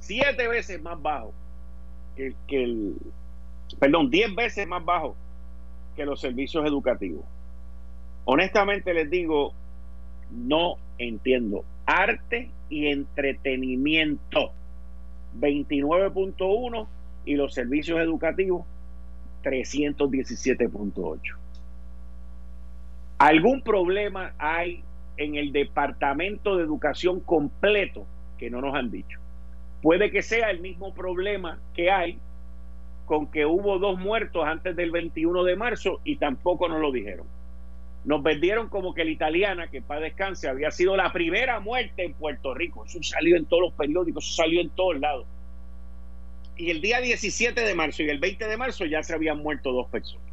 siete 0.04 0.48
veces 0.48 0.82
más 0.82 1.00
bajo 1.00 1.32
que, 2.14 2.34
el, 2.50 2.94
perdón, 3.78 4.10
diez 4.10 4.34
veces 4.34 4.66
más 4.66 4.84
bajo 4.84 5.16
que 5.96 6.04
los 6.04 6.20
servicios 6.20 6.66
educativos. 6.66 7.24
Honestamente 8.24 8.92
les 8.94 9.10
digo, 9.10 9.52
no 10.30 10.76
entiendo. 10.98 11.64
Arte 11.86 12.50
y 12.68 12.88
entretenimiento, 12.88 14.52
29.1 15.38 16.86
y 17.24 17.34
los 17.34 17.54
servicios 17.54 17.98
educativos, 18.00 18.64
317.8. 19.42 21.18
Algún 23.18 23.62
problema 23.62 24.34
hay 24.38 24.82
en 25.16 25.36
el 25.36 25.52
Departamento 25.52 26.56
de 26.56 26.64
Educación 26.64 27.20
completo 27.20 28.06
que 28.38 28.50
no 28.50 28.60
nos 28.60 28.74
han 28.74 28.90
dicho. 28.90 29.23
Puede 29.84 30.10
que 30.10 30.22
sea 30.22 30.48
el 30.48 30.60
mismo 30.60 30.94
problema 30.94 31.60
que 31.74 31.90
hay 31.90 32.18
con 33.04 33.30
que 33.30 33.44
hubo 33.44 33.78
dos 33.78 33.98
muertos 34.00 34.42
antes 34.46 34.74
del 34.76 34.90
21 34.90 35.44
de 35.44 35.56
marzo 35.56 36.00
y 36.04 36.16
tampoco 36.16 36.70
nos 36.70 36.80
lo 36.80 36.90
dijeron. 36.90 37.26
Nos 38.06 38.22
vendieron 38.22 38.70
como 38.70 38.94
que 38.94 39.04
la 39.04 39.10
italiana, 39.10 39.68
que 39.68 39.82
para 39.82 40.00
descanse, 40.00 40.48
había 40.48 40.70
sido 40.70 40.96
la 40.96 41.12
primera 41.12 41.60
muerte 41.60 42.02
en 42.02 42.14
Puerto 42.14 42.54
Rico. 42.54 42.86
Eso 42.86 42.98
salió 43.02 43.36
en 43.36 43.44
todos 43.44 43.64
los 43.64 43.72
periódicos, 43.74 44.24
eso 44.24 44.36
salió 44.36 44.62
en 44.62 44.70
todos 44.70 44.98
lados. 44.98 45.26
Y 46.56 46.70
el 46.70 46.80
día 46.80 47.00
17 47.02 47.60
de 47.60 47.74
marzo 47.74 48.04
y 48.04 48.08
el 48.08 48.20
20 48.20 48.48
de 48.48 48.56
marzo 48.56 48.86
ya 48.86 49.02
se 49.02 49.12
habían 49.12 49.42
muerto 49.42 49.70
dos 49.70 49.90
personas. 49.90 50.26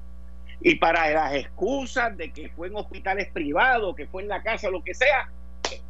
Y 0.61 0.75
para 0.75 1.11
las 1.11 1.35
excusas 1.35 2.15
de 2.15 2.31
que 2.31 2.47
fue 2.51 2.69
en 2.69 2.77
hospitales 2.77 3.27
privados, 3.33 3.97
que 3.97 4.07
fue 4.07 4.21
en 4.21 4.29
la 4.29 4.43
casa, 4.43 4.69
lo 4.69 4.81
que 4.81 4.93
sea, 4.93 5.29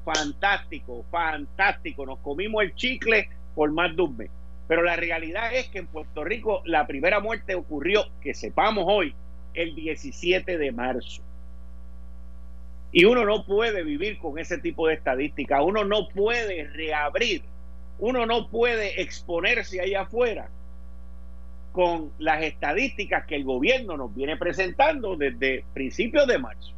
fantástico, 0.04 1.06
fantástico. 1.12 2.08
Nos 2.08 2.18
comimos 2.22 2.64
el 2.64 2.74
chicle 2.74 3.30
por 3.56 3.72
más 3.72 3.96
de 3.96 4.02
un 4.02 4.18
mes. 4.18 4.30
Pero 4.68 4.84
la 4.84 4.96
realidad 4.96 5.54
es 5.54 5.68
que 5.68 5.80
en 5.80 5.88
Puerto 5.88 6.24
Rico 6.24 6.62
la 6.66 6.88
primera 6.88 7.20
muerte 7.20 7.56
ocurrió, 7.56 8.06
que 8.22 8.34
sepamos 8.34 8.86
hoy, 8.88 9.14
el 9.54 9.76
17 9.76 10.58
de 10.58 10.72
marzo. 10.72 11.22
Y 12.92 13.06
uno 13.06 13.26
no 13.26 13.46
puede 13.46 13.84
vivir 13.84 14.18
con 14.18 14.38
ese 14.38 14.58
tipo 14.58 14.88
de 14.88 14.96
estadística, 14.96 15.62
uno 15.62 15.84
no 15.84 16.08
puede 16.10 16.66
reabrir, 16.68 17.44
uno 18.00 18.26
no 18.26 18.50
puede 18.50 19.02
exponerse 19.02 19.82
ahí 19.82 19.94
afuera 19.94 20.50
con 21.72 22.12
las 22.20 22.44
estadísticas 22.44 23.26
que 23.26 23.36
el 23.36 23.46
gobierno 23.46 23.96
nos 23.96 24.14
viene 24.14 24.36
presentando 24.36 25.16
desde 25.16 25.64
principios 25.74 26.28
de 26.28 26.38
marzo. 26.38 26.74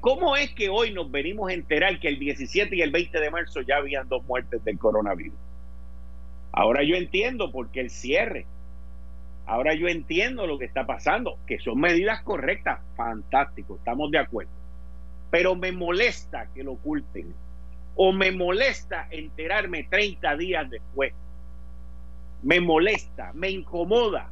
¿Cómo 0.00 0.36
es 0.36 0.52
que 0.54 0.68
hoy 0.68 0.92
nos 0.92 1.10
venimos 1.10 1.50
a 1.50 1.54
enterar 1.54 2.00
que 2.00 2.08
el 2.08 2.18
17 2.18 2.74
y 2.76 2.82
el 2.82 2.90
20 2.90 3.20
de 3.20 3.30
marzo 3.30 3.60
ya 3.60 3.76
habían 3.76 4.08
dos 4.08 4.24
muertes 4.24 4.62
del 4.64 4.78
coronavirus? 4.78 5.38
Ahora 6.52 6.82
yo 6.82 6.96
entiendo 6.96 7.52
por 7.52 7.70
qué 7.70 7.80
el 7.80 7.90
cierre. 7.90 8.46
Ahora 9.46 9.74
yo 9.74 9.88
entiendo 9.88 10.46
lo 10.46 10.58
que 10.58 10.64
está 10.64 10.86
pasando, 10.86 11.38
que 11.46 11.58
son 11.58 11.80
medidas 11.80 12.22
correctas, 12.22 12.80
fantástico, 12.96 13.76
estamos 13.76 14.10
de 14.10 14.18
acuerdo. 14.18 14.50
Pero 15.30 15.54
me 15.54 15.72
molesta 15.72 16.48
que 16.54 16.64
lo 16.64 16.72
oculten. 16.72 17.32
O 17.94 18.12
me 18.12 18.30
molesta 18.30 19.08
enterarme 19.10 19.84
30 19.84 20.36
días 20.36 20.70
después 20.70 21.12
me 22.42 22.60
molesta, 22.60 23.32
me 23.34 23.50
incomoda, 23.50 24.30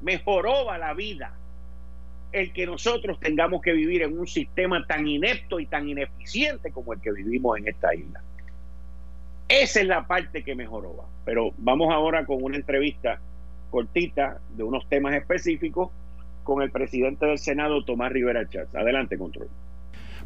me 0.00 0.18
joroba 0.18 0.78
la 0.78 0.94
vida 0.94 1.34
el 2.32 2.52
que 2.52 2.66
nosotros 2.66 3.18
tengamos 3.20 3.62
que 3.62 3.72
vivir 3.72 4.02
en 4.02 4.18
un 4.18 4.26
sistema 4.26 4.86
tan 4.86 5.06
inepto 5.06 5.60
y 5.60 5.66
tan 5.66 5.88
ineficiente 5.88 6.70
como 6.70 6.92
el 6.92 7.00
que 7.00 7.12
vivimos 7.12 7.58
en 7.58 7.68
esta 7.68 7.94
isla. 7.94 8.20
Esa 9.48 9.80
es 9.80 9.86
la 9.86 10.06
parte 10.06 10.44
que 10.44 10.54
me 10.54 10.66
joroba. 10.66 11.04
Pero 11.24 11.52
vamos 11.56 11.92
ahora 11.92 12.26
con 12.26 12.42
una 12.42 12.56
entrevista 12.56 13.18
cortita 13.70 14.40
de 14.50 14.62
unos 14.62 14.88
temas 14.88 15.14
específicos 15.14 15.90
con 16.44 16.62
el 16.62 16.70
presidente 16.70 17.26
del 17.26 17.38
Senado, 17.38 17.84
Tomás 17.84 18.12
Rivera 18.12 18.48
Chávez. 18.48 18.74
Adelante, 18.74 19.18
control. 19.18 19.48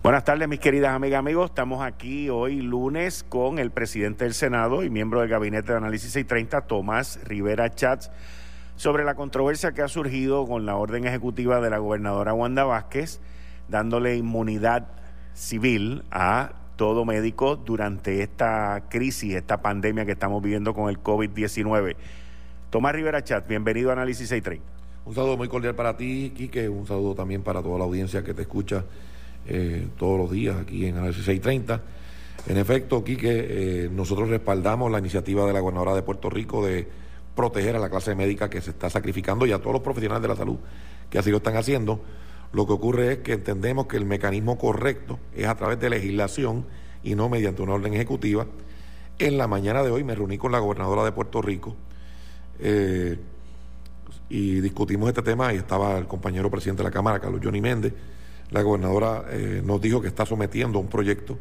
Buenas 0.02 0.24
tardes, 0.24 0.48
mis 0.48 0.58
queridas 0.58 0.92
amigas, 0.94 1.20
amigos. 1.20 1.50
Estamos 1.50 1.80
aquí 1.80 2.28
hoy 2.28 2.60
lunes 2.60 3.24
con 3.28 3.60
el 3.60 3.70
presidente 3.70 4.24
del 4.24 4.34
Senado 4.34 4.82
y 4.82 4.90
miembro 4.90 5.20
del 5.20 5.28
Gabinete 5.28 5.70
de 5.70 5.78
Análisis 5.78 6.10
630, 6.10 6.66
Tomás 6.66 7.20
Rivera 7.24 7.70
Chats, 7.70 8.10
sobre 8.76 9.04
la 9.04 9.14
controversia 9.14 9.72
que 9.72 9.82
ha 9.82 9.88
surgido 9.88 10.46
con 10.46 10.66
la 10.66 10.76
orden 10.76 11.06
ejecutiva 11.06 11.60
de 11.60 11.70
la 11.70 11.78
gobernadora 11.78 12.34
Wanda 12.34 12.64
Vázquez, 12.64 13.20
dándole 13.68 14.16
inmunidad 14.16 14.88
civil 15.34 16.02
a 16.10 16.52
todo 16.76 17.04
médico 17.04 17.56
durante 17.56 18.22
esta 18.22 18.84
crisis, 18.88 19.34
esta 19.34 19.62
pandemia 19.62 20.04
que 20.04 20.12
estamos 20.12 20.42
viviendo 20.42 20.74
con 20.74 20.88
el 20.88 21.00
COVID-19. 21.02 21.96
Tomás 22.70 22.94
Rivera 22.94 23.22
Chats, 23.22 23.46
bienvenido 23.46 23.90
a 23.90 23.92
Análisis 23.92 24.28
630. 24.28 24.66
Un 25.04 25.14
saludo 25.14 25.36
muy 25.36 25.48
cordial 25.48 25.74
para 25.74 25.96
ti, 25.96 26.32
Quique, 26.34 26.68
un 26.68 26.86
saludo 26.86 27.14
también 27.14 27.42
para 27.42 27.62
toda 27.62 27.78
la 27.78 27.84
audiencia 27.84 28.22
que 28.22 28.34
te 28.34 28.42
escucha 28.42 28.84
eh, 29.46 29.88
todos 29.98 30.18
los 30.18 30.30
días 30.30 30.56
aquí 30.60 30.86
en 30.86 30.96
Análisis 30.96 31.24
630. 31.24 31.80
En 32.46 32.56
efecto, 32.56 33.04
Quique, 33.04 33.46
eh, 33.48 33.90
nosotros 33.92 34.28
respaldamos 34.28 34.90
la 34.90 34.98
iniciativa 34.98 35.46
de 35.46 35.52
la 35.52 35.60
gobernadora 35.60 35.94
de 35.94 36.02
Puerto 36.02 36.30
Rico 36.30 36.64
de 36.64 36.88
proteger 37.34 37.76
a 37.76 37.78
la 37.78 37.88
clase 37.88 38.14
médica 38.14 38.50
que 38.50 38.60
se 38.60 38.70
está 38.70 38.90
sacrificando 38.90 39.46
y 39.46 39.52
a 39.52 39.58
todos 39.58 39.72
los 39.72 39.82
profesionales 39.82 40.22
de 40.22 40.28
la 40.28 40.36
salud 40.36 40.58
que 41.10 41.18
así 41.18 41.30
lo 41.30 41.38
están 41.38 41.56
haciendo. 41.56 42.00
Lo 42.52 42.66
que 42.66 42.72
ocurre 42.72 43.12
es 43.12 43.18
que 43.18 43.34
entendemos 43.34 43.86
que 43.86 43.96
el 43.96 44.04
mecanismo 44.04 44.58
correcto 44.58 45.18
es 45.34 45.46
a 45.46 45.54
través 45.54 45.80
de 45.80 45.90
legislación 45.90 46.66
y 47.02 47.14
no 47.14 47.28
mediante 47.28 47.62
una 47.62 47.74
orden 47.74 47.94
ejecutiva. 47.94 48.46
En 49.18 49.38
la 49.38 49.46
mañana 49.46 49.82
de 49.82 49.90
hoy 49.90 50.04
me 50.04 50.14
reuní 50.14 50.38
con 50.38 50.52
la 50.52 50.58
gobernadora 50.58 51.04
de 51.04 51.12
Puerto 51.12 51.40
Rico 51.42 51.76
eh, 52.58 53.18
y 54.28 54.60
discutimos 54.60 55.08
este 55.08 55.22
tema 55.22 55.52
y 55.52 55.56
estaba 55.56 55.98
el 55.98 56.06
compañero 56.06 56.50
presidente 56.50 56.82
de 56.82 56.88
la 56.88 56.92
Cámara, 56.92 57.20
Carlos 57.20 57.40
Johnny 57.42 57.60
Méndez 57.60 57.92
la 58.52 58.62
gobernadora 58.62 59.24
eh, 59.30 59.62
nos 59.64 59.80
dijo 59.80 60.00
que 60.00 60.08
está 60.08 60.26
sometiendo 60.26 60.78
un 60.78 60.88
proyecto 60.88 61.38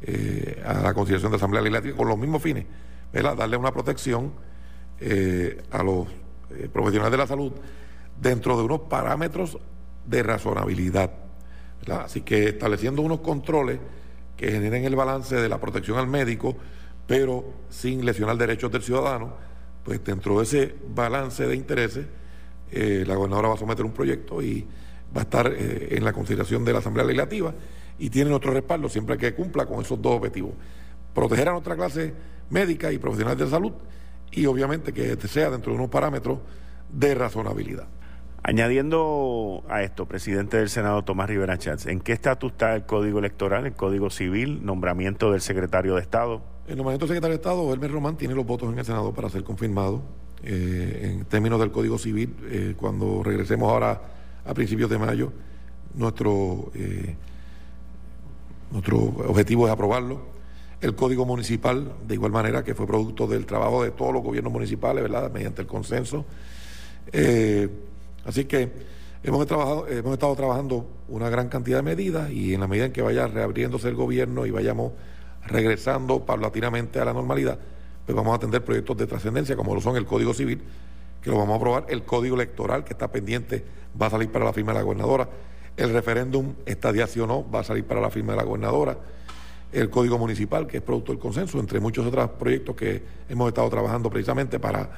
eh, 0.00 0.62
a 0.64 0.74
la 0.74 0.94
consideración 0.94 1.32
de 1.32 1.36
Asamblea 1.36 1.60
Legislativa 1.60 1.96
con 1.96 2.08
los 2.08 2.16
mismos 2.16 2.40
fines, 2.40 2.66
darle 3.12 3.56
una 3.56 3.72
protección 3.72 4.32
eh, 5.00 5.62
a 5.70 5.82
los 5.82 6.06
profesionales 6.72 7.12
de 7.12 7.18
la 7.18 7.26
salud 7.26 7.52
dentro 8.20 8.56
de 8.56 8.64
unos 8.64 8.80
parámetros 8.82 9.58
de 10.06 10.22
razonabilidad. 10.22 11.10
Así 11.88 12.20
que 12.20 12.50
estableciendo 12.50 13.02
unos 13.02 13.20
controles 13.20 13.78
que 14.36 14.50
generen 14.50 14.84
el 14.84 14.94
balance 14.94 15.34
de 15.34 15.48
la 15.48 15.58
protección 15.58 15.98
al 15.98 16.08
médico, 16.08 16.56
pero 17.06 17.44
sin 17.70 18.04
lesionar 18.04 18.36
derechos 18.36 18.70
del 18.70 18.82
ciudadano, 18.82 19.34
pues 19.82 20.04
dentro 20.04 20.38
de 20.38 20.44
ese 20.44 20.74
balance 20.94 21.46
de 21.46 21.56
intereses, 21.56 22.06
la 22.70 23.14
gobernadora 23.14 23.48
va 23.48 23.54
a 23.54 23.58
someter 23.58 23.84
un 23.84 23.92
proyecto 23.92 24.42
y 24.42 24.66
va 25.14 25.20
a 25.20 25.24
estar 25.24 25.52
eh, 25.52 25.88
en 25.90 26.04
la 26.04 26.12
consideración 26.12 26.64
de 26.64 26.72
la 26.72 26.78
Asamblea 26.78 27.04
Legislativa 27.04 27.54
y 27.98 28.10
tiene 28.10 28.30
nuestro 28.30 28.52
respaldo 28.52 28.88
siempre 28.88 29.18
que 29.18 29.34
cumpla 29.34 29.66
con 29.66 29.80
esos 29.80 30.00
dos 30.00 30.16
objetivos. 30.16 30.52
Proteger 31.14 31.48
a 31.48 31.52
nuestra 31.52 31.76
clase 31.76 32.14
médica 32.50 32.90
y 32.90 32.98
profesional 32.98 33.36
de 33.36 33.48
salud 33.48 33.72
y 34.32 34.46
obviamente 34.46 34.92
que 34.92 35.12
este 35.12 35.28
sea 35.28 35.50
dentro 35.50 35.72
de 35.72 35.78
unos 35.78 35.90
parámetros 35.90 36.38
de 36.90 37.14
razonabilidad. 37.14 37.86
Añadiendo 38.44 39.62
a 39.68 39.82
esto, 39.82 40.06
presidente 40.06 40.56
del 40.56 40.68
Senado 40.68 41.04
Tomás 41.04 41.28
Rivera 41.28 41.58
Chávez, 41.58 41.86
¿en 41.86 42.00
qué 42.00 42.12
estatus 42.12 42.50
está 42.50 42.74
el 42.74 42.84
Código 42.84 43.20
Electoral, 43.20 43.66
el 43.66 43.74
Código 43.74 44.10
Civil, 44.10 44.64
nombramiento 44.64 45.30
del 45.30 45.40
secretario 45.40 45.94
de 45.94 46.00
Estado? 46.00 46.42
El 46.66 46.76
nombramiento 46.76 47.06
del 47.06 47.14
secretario 47.14 47.36
de 47.36 47.40
Estado, 47.40 47.72
Hermes 47.72 47.90
Román, 47.92 48.16
tiene 48.16 48.34
los 48.34 48.44
votos 48.44 48.72
en 48.72 48.78
el 48.78 48.84
Senado 48.84 49.12
para 49.12 49.28
ser 49.28 49.44
confirmado. 49.44 50.02
Eh, 50.44 51.12
en 51.12 51.24
términos 51.26 51.60
del 51.60 51.70
Código 51.70 51.98
Civil, 51.98 52.34
eh, 52.50 52.74
cuando 52.76 53.22
regresemos 53.22 53.70
ahora 53.70 54.00
a 54.44 54.54
principios 54.54 54.90
de 54.90 54.98
mayo. 54.98 55.32
Nuestro, 55.94 56.72
eh, 56.74 57.14
nuestro 58.70 58.98
objetivo 58.98 59.66
es 59.66 59.72
aprobarlo. 59.72 60.31
El 60.82 60.96
Código 60.96 61.24
Municipal, 61.24 61.92
de 62.06 62.14
igual 62.14 62.32
manera, 62.32 62.64
que 62.64 62.74
fue 62.74 62.88
producto 62.88 63.28
del 63.28 63.46
trabajo 63.46 63.84
de 63.84 63.92
todos 63.92 64.12
los 64.12 64.20
gobiernos 64.20 64.52
municipales, 64.52 65.00
¿verdad?, 65.04 65.30
mediante 65.30 65.62
el 65.62 65.68
consenso. 65.68 66.24
Eh, 67.12 67.68
así 68.24 68.46
que 68.46 68.68
hemos, 69.22 69.42
estado 69.42 70.36
trabajando 70.36 70.88
una 71.08 71.30
gran 71.30 71.48
cantidad 71.48 71.78
de 71.78 71.82
medidas 71.82 72.32
y 72.32 72.54
en 72.54 72.60
la 72.60 72.66
medida 72.66 72.86
en 72.86 72.92
que 72.92 73.00
vaya 73.00 73.28
reabriéndose 73.28 73.88
el 73.88 73.94
gobierno 73.94 74.44
y 74.44 74.50
vayamos 74.50 74.92
regresando 75.46 76.26
paulatinamente 76.26 76.98
a 76.98 77.04
la 77.04 77.12
normalidad, 77.12 77.60
pues 78.04 78.16
vamos 78.16 78.32
a 78.32 78.36
atender 78.36 78.64
proyectos 78.64 78.96
de 78.96 79.06
trascendencia 79.06 79.54
como 79.54 79.76
lo 79.76 79.80
son 79.80 79.96
el 79.96 80.04
Código 80.04 80.34
Civil, 80.34 80.62
que 81.22 81.30
lo 81.30 81.38
vamos 81.38 81.54
a 81.54 81.56
aprobar, 81.58 81.86
el 81.90 82.02
Código 82.02 82.34
Electoral 82.34 82.82
que 82.82 82.94
está 82.94 83.06
pendiente 83.12 83.64
va 84.00 84.06
a 84.06 84.10
salir 84.10 84.32
para 84.32 84.44
la 84.44 84.52
firma 84.52 84.72
de 84.72 84.78
la 84.78 84.84
gobernadora. 84.84 85.28
El 85.76 85.92
referéndum 85.92 86.54
está 86.66 86.92
sí 87.06 87.20
o 87.20 87.26
no, 87.28 87.48
va 87.48 87.60
a 87.60 87.64
salir 87.64 87.84
para 87.84 88.00
la 88.00 88.10
firma 88.10 88.32
de 88.32 88.38
la 88.38 88.44
gobernadora. 88.44 88.98
El 89.72 89.90
Código 89.90 90.18
Municipal, 90.18 90.66
que 90.66 90.78
es 90.78 90.82
producto 90.82 91.12
del 91.12 91.18
consenso, 91.18 91.58
entre 91.58 91.80
muchos 91.80 92.06
otros 92.06 92.30
proyectos 92.30 92.76
que 92.76 93.02
hemos 93.28 93.48
estado 93.48 93.68
trabajando 93.70 94.10
precisamente 94.10 94.58
para, 94.58 94.88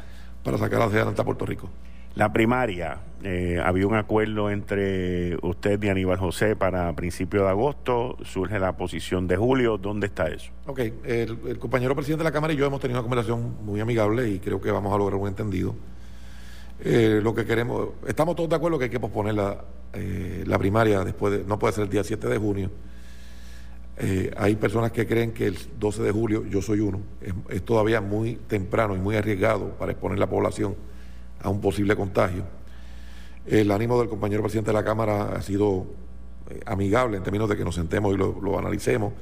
para 0.43 0.59
sacar 0.59 0.83
adelante 0.83 1.20
a 1.20 1.25
Puerto 1.25 1.47
Rico. 1.47 1.70
La 2.16 2.33
primaria, 2.33 2.99
eh, 3.25 3.61
había 3.64 3.89
un 3.89 3.97
acuerdo 3.97 4.49
entre 4.49 5.37
usted 5.43 5.83
y 5.83 5.89
Aníbal 5.89 6.18
José 6.18 6.55
para 6.55 6.95
principios 6.95 7.43
de 7.43 7.51
agosto, 7.51 8.16
surge 8.22 8.61
la 8.61 8.77
posición 8.77 9.27
de 9.27 9.37
julio, 9.37 9.79
¿dónde 9.79 10.07
está 10.07 10.29
eso? 10.29 10.53
Ok, 10.66 10.79
el, 10.79 11.39
el 11.49 11.59
compañero 11.59 11.97
presidente 11.97 12.22
de 12.22 12.31
la 12.31 12.33
Cámara 12.33 12.53
y 12.53 12.57
yo 12.57 12.66
hemos 12.66 12.81
tenido 12.81 13.01
una 13.01 13.03
conversación 13.03 13.57
muy 13.64 13.81
amigable 13.81 14.29
y 14.29 14.39
creo 14.39 14.61
que 14.61 14.70
vamos 14.70 14.95
a 14.95 14.99
lograr 14.99 15.18
un 15.18 15.27
entendido. 15.27 15.75
Eh, 16.81 17.20
lo 17.22 17.35
que 17.35 17.45
queremos, 17.45 17.91
estamos 18.07 18.37
todos 18.37 18.49
de 18.49 18.57
acuerdo 18.57 18.79
que 18.79 18.85
hay 18.85 18.91
que 18.91 19.01
posponer 19.01 19.35
la, 19.35 19.64
eh, 19.93 20.45
la 20.47 20.59
primaria 20.59 21.05
después 21.05 21.33
de, 21.33 21.45
no 21.45 21.59
puede 21.59 21.72
ser 21.72 21.85
el 21.85 21.91
día 21.91 22.05
7 22.05 22.29
de 22.29 22.39
junio. 22.39 22.70
Eh, 23.97 24.33
hay 24.37 24.57
personas 24.57 24.91
que 24.91 25.07
creen 25.07 25.33
que 25.33 25.47
el 25.47 25.57
12 25.79 26.03
de 26.03 26.11
julio, 26.11 26.45
yo 26.47 26.61
soy 26.61 26.81
uno, 26.81 27.01
es, 27.49 27.63
todavía 27.65 28.01
muy 28.01 28.37
temprano 28.37 28.97
y 28.97 28.99
muy 28.99 29.17
arriesgado 29.17 29.71
para 29.79 29.93
exponer 29.93 30.19
la 30.19 30.29
población 30.29 30.75
a 31.41 31.49
un 31.49 31.61
posible 31.61 31.95
contagio. 31.95 32.45
El 33.47 33.71
ánimo 33.71 33.99
del 33.99 34.09
compañero 34.09 34.43
presidente 34.43 34.71
de 34.71 34.75
la 34.75 34.85
Cámara 34.85 35.37
ha 35.37 35.43
sido 35.43 35.87
amigable 36.67 37.17
en 37.17 37.23
términos 37.23 37.49
de 37.49 37.57
que 37.57 37.65
nos 37.65 37.75
sentemos 37.75 38.15
y 38.15 38.17
lo, 38.17 38.41
lo 38.41 38.59
analicemos 38.59 39.13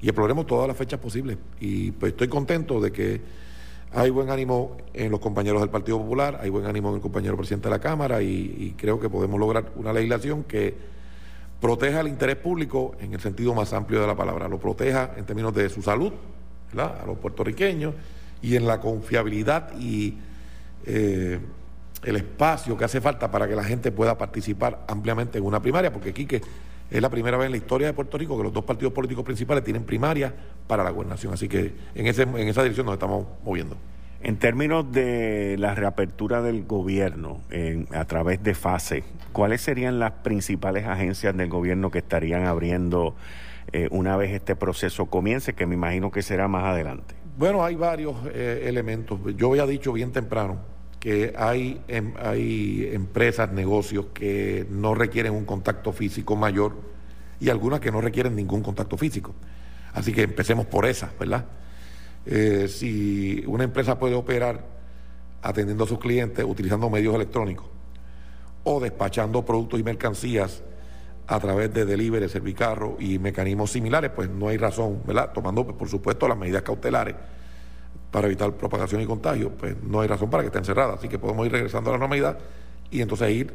y 0.00 0.08
exploremos 0.08 0.46
todas 0.46 0.68
las 0.68 0.76
fechas 0.76 1.00
posibles. 1.00 1.38
Y 1.60 1.92
pues 1.92 2.12
estoy 2.12 2.28
contento 2.28 2.80
de 2.80 2.92
que 2.92 3.20
hay 3.96 4.10
buen 4.10 4.28
ánimo 4.28 4.76
en 4.92 5.12
los 5.12 5.20
compañeros 5.20 5.60
del 5.60 5.70
Partido 5.70 5.98
Popular, 5.98 6.38
hay 6.42 6.50
buen 6.50 6.66
ánimo 6.66 6.88
en 6.88 6.96
el 6.96 7.00
compañero 7.00 7.36
presidente 7.36 7.68
de 7.68 7.74
la 7.74 7.80
Cámara 7.80 8.22
y, 8.22 8.74
creo 8.76 8.98
que 8.98 9.08
podemos 9.08 9.38
lograr 9.38 9.72
una 9.76 9.92
legislación 9.92 10.42
que 10.42 10.74
proteja 11.64 12.00
el 12.00 12.08
interés 12.08 12.36
público 12.36 12.94
en 13.00 13.14
el 13.14 13.20
sentido 13.20 13.54
más 13.54 13.72
amplio 13.72 13.98
de 14.02 14.06
la 14.06 14.14
palabra, 14.14 14.48
lo 14.48 14.58
proteja 14.58 15.14
en 15.16 15.24
términos 15.24 15.54
de 15.54 15.70
su 15.70 15.80
salud, 15.80 16.12
a 16.76 17.04
los 17.06 17.16
puertorriqueños 17.16 17.94
y 18.42 18.56
en 18.56 18.66
la 18.66 18.82
confiabilidad 18.82 19.72
y 19.80 20.18
eh, 20.84 21.38
el 22.02 22.16
espacio 22.16 22.76
que 22.76 22.84
hace 22.84 23.00
falta 23.00 23.30
para 23.30 23.48
que 23.48 23.56
la 23.56 23.64
gente 23.64 23.90
pueda 23.92 24.18
participar 24.18 24.84
ampliamente 24.88 25.38
en 25.38 25.46
una 25.46 25.62
primaria, 25.62 25.90
porque 25.90 26.12
Quique, 26.12 26.42
es 26.90 27.00
la 27.00 27.08
primera 27.08 27.38
vez 27.38 27.46
en 27.46 27.52
la 27.52 27.56
historia 27.56 27.86
de 27.86 27.94
Puerto 27.94 28.18
Rico 28.18 28.36
que 28.36 28.42
los 28.42 28.52
dos 28.52 28.64
partidos 28.64 28.92
políticos 28.92 29.24
principales 29.24 29.64
tienen 29.64 29.84
primaria 29.84 30.34
para 30.66 30.84
la 30.84 30.90
gobernación. 30.90 31.32
Así 31.32 31.48
que 31.48 31.72
en, 31.94 32.06
ese, 32.06 32.24
en 32.24 32.46
esa 32.46 32.62
dirección 32.62 32.84
nos 32.84 32.92
estamos 32.92 33.24
moviendo. 33.42 33.78
En 34.24 34.38
términos 34.38 34.90
de 34.90 35.56
la 35.58 35.74
reapertura 35.74 36.40
del 36.40 36.64
gobierno 36.64 37.42
a 37.92 38.06
través 38.06 38.42
de 38.42 38.54
fase, 38.54 39.04
¿cuáles 39.32 39.60
serían 39.60 39.98
las 39.98 40.12
principales 40.12 40.86
agencias 40.86 41.36
del 41.36 41.50
gobierno 41.50 41.90
que 41.90 41.98
estarían 41.98 42.46
abriendo 42.46 43.14
eh, 43.70 43.86
una 43.90 44.16
vez 44.16 44.32
este 44.32 44.56
proceso 44.56 45.04
comience, 45.06 45.52
que 45.52 45.66
me 45.66 45.74
imagino 45.74 46.10
que 46.10 46.22
será 46.22 46.48
más 46.48 46.64
adelante? 46.64 47.14
Bueno, 47.36 47.62
hay 47.62 47.74
varios 47.74 48.16
eh, 48.32 48.62
elementos. 48.64 49.20
Yo 49.36 49.50
había 49.50 49.66
dicho 49.66 49.92
bien 49.92 50.10
temprano 50.10 50.56
que 51.00 51.34
hay, 51.36 51.82
em, 51.86 52.14
hay 52.18 52.88
empresas, 52.94 53.52
negocios 53.52 54.06
que 54.14 54.66
no 54.70 54.94
requieren 54.94 55.34
un 55.34 55.44
contacto 55.44 55.92
físico 55.92 56.34
mayor 56.34 56.76
y 57.40 57.50
algunas 57.50 57.80
que 57.80 57.92
no 57.92 58.00
requieren 58.00 58.34
ningún 58.34 58.62
contacto 58.62 58.96
físico. 58.96 59.34
Así 59.92 60.14
que 60.14 60.22
empecemos 60.22 60.64
por 60.64 60.86
esas, 60.86 61.10
¿verdad? 61.18 61.44
Eh, 62.26 62.68
si 62.68 63.44
una 63.46 63.64
empresa 63.64 63.98
puede 63.98 64.14
operar 64.14 64.64
atendiendo 65.42 65.84
a 65.84 65.86
sus 65.86 65.98
clientes 65.98 66.44
utilizando 66.44 66.88
medios 66.88 67.14
electrónicos 67.14 67.66
o 68.64 68.80
despachando 68.80 69.44
productos 69.44 69.78
y 69.78 69.82
mercancías 69.82 70.62
a 71.26 71.40
través 71.40 71.72
de 71.72 71.84
delivery, 71.84 72.28
servicarro 72.28 72.96
y 72.98 73.18
mecanismos 73.18 73.70
similares, 73.70 74.10
pues 74.14 74.28
no 74.28 74.48
hay 74.48 74.56
razón, 74.56 75.02
¿verdad? 75.06 75.32
Tomando, 75.32 75.66
por 75.66 75.88
supuesto, 75.88 76.28
las 76.28 76.36
medidas 76.36 76.62
cautelares 76.62 77.14
para 78.10 78.26
evitar 78.26 78.52
propagación 78.52 79.00
y 79.00 79.06
contagio, 79.06 79.50
pues 79.50 79.76
no 79.82 80.00
hay 80.00 80.08
razón 80.08 80.30
para 80.30 80.42
que 80.42 80.46
estén 80.48 80.64
cerradas. 80.64 80.98
Así 80.98 81.08
que 81.08 81.18
podemos 81.18 81.46
ir 81.46 81.52
regresando 81.52 81.90
a 81.90 81.94
la 81.94 81.98
normalidad 81.98 82.38
y 82.90 83.00
entonces 83.00 83.30
ir 83.30 83.54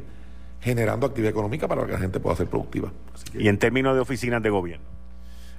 generando 0.60 1.06
actividad 1.06 1.30
económica 1.30 1.66
para 1.66 1.86
que 1.86 1.92
la 1.92 1.98
gente 1.98 2.20
pueda 2.20 2.36
ser 2.36 2.46
productiva. 2.46 2.92
y 3.34 3.48
en 3.48 3.58
términos 3.58 3.94
de 3.94 4.00
oficinas 4.00 4.42
de 4.42 4.50
gobierno. 4.50 4.99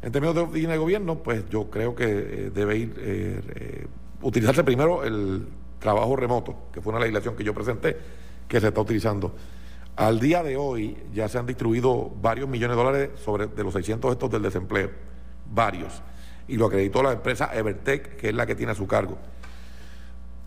En 0.02 0.12
términos 0.12 0.36
de 0.36 0.42
oficinas 0.42 0.74
de 0.74 0.78
gobierno, 0.78 1.18
pues 1.18 1.48
yo 1.50 1.70
creo 1.70 1.96
que 1.96 2.06
eh, 2.06 2.52
debe 2.54 2.78
ir 2.78 2.96
eh, 2.98 3.42
eh, 3.56 3.88
utilizarse 4.22 4.64
primero 4.64 5.04
el 5.04 5.48
trabajo 5.80 6.16
remoto, 6.16 6.56
que 6.74 6.82
fue 6.82 6.92
una 6.92 7.00
legislación 7.00 7.36
que 7.36 7.44
yo 7.44 7.54
presenté, 7.54 7.98
que 8.48 8.60
se 8.60 8.70
está 8.70 8.82
utilizando. 8.82 9.36
Al 9.96 10.20
día 10.20 10.42
de 10.42 10.58
hoy 10.58 10.98
ya 11.14 11.28
se 11.28 11.38
han 11.38 11.46
distribuido 11.46 12.12
varios 12.22 12.50
millones 12.50 12.78
de 12.78 12.84
dólares 12.84 13.10
sobre 13.24 13.48
de 13.48 13.64
los 13.64 13.74
600 13.74 14.12
estos 14.12 14.32
del 14.32 14.42
desempleo, 14.42 14.90
varios 15.54 16.02
y 16.52 16.58
lo 16.58 16.66
acreditó 16.66 17.02
la 17.02 17.14
empresa 17.14 17.50
Evertech, 17.54 18.18
que 18.18 18.30
es 18.30 18.36
la 18.36 18.46
que 18.46 18.56
tiene 18.56 18.74
a 18.74 18.76
su 18.76 18.86
cargo. 18.86 19.18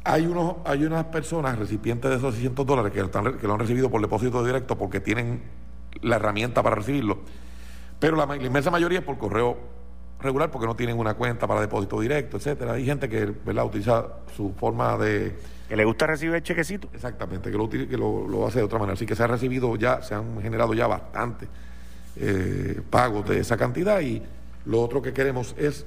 Hay, 0.04 0.26
unos, 0.26 0.56
hay 0.66 0.84
unas 0.84 1.06
personas 1.06 1.58
recipientes 1.58 2.10
de 2.10 2.18
esos 2.18 2.34
600 2.34 2.66
dólares 2.66 2.92
que, 2.92 3.00
están, 3.00 3.38
que 3.38 3.46
lo 3.46 3.54
han 3.54 3.58
recibido 3.58 3.90
por 3.90 4.02
depósito 4.02 4.44
directo 4.44 4.76
porque 4.76 5.00
tienen 5.00 5.40
la 6.02 6.16
herramienta 6.16 6.62
para 6.62 6.76
recibirlo, 6.76 7.20
pero 7.98 8.16
la, 8.16 8.36
inmensa 8.36 8.70
mayoría 8.70 8.98
es 8.98 9.04
por 9.04 9.18
correo 9.18 9.56
regular 10.20 10.50
porque 10.50 10.66
no 10.66 10.74
tienen 10.74 10.98
una 10.98 11.14
cuenta 11.14 11.46
para 11.46 11.60
depósito 11.60 12.00
directo, 12.00 12.38
etcétera. 12.38 12.72
Hay 12.72 12.84
gente 12.84 13.08
que 13.08 13.26
¿verdad? 13.26 13.66
utiliza 13.66 14.06
su 14.34 14.52
forma 14.54 14.96
de... 14.96 15.36
Que 15.68 15.76
le 15.76 15.84
gusta 15.84 16.06
recibir 16.06 16.34
el 16.34 16.42
chequecito. 16.42 16.88
Exactamente, 16.92 17.50
que 17.50 17.56
lo, 17.56 17.68
que 17.68 17.96
lo, 17.96 18.46
hace 18.46 18.58
de 18.58 18.64
otra 18.64 18.78
manera. 18.78 18.94
Así 18.94 19.06
que 19.06 19.14
se 19.14 19.22
ha 19.22 19.26
recibido 19.26 19.74
ya, 19.76 20.02
se 20.02 20.14
han 20.14 20.40
generado 20.42 20.74
ya 20.74 20.86
bastante 20.86 21.46
eh, 22.16 22.80
pagos 22.90 23.28
de 23.28 23.40
esa 23.40 23.56
cantidad 23.56 24.00
y 24.00 24.22
lo 24.66 24.80
otro 24.80 25.02
que 25.02 25.12
queremos 25.12 25.54
es 25.58 25.86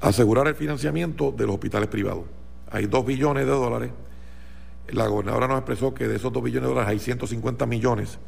asegurar 0.00 0.46
el 0.48 0.54
financiamiento 0.54 1.32
de 1.32 1.46
los 1.46 1.54
hospitales 1.54 1.88
privados. 1.88 2.24
Hay 2.70 2.86
dos 2.86 3.04
billones 3.06 3.46
de 3.46 3.52
dólares. 3.52 3.90
La 4.88 5.06
gobernadora 5.06 5.48
nos 5.48 5.58
expresó 5.58 5.94
que 5.94 6.06
de 6.06 6.16
esos 6.16 6.32
dos 6.32 6.42
billones 6.42 6.68
de 6.68 6.74
dólares 6.74 6.90
hay 6.90 6.98
150 6.98 7.66
millones 7.66 8.18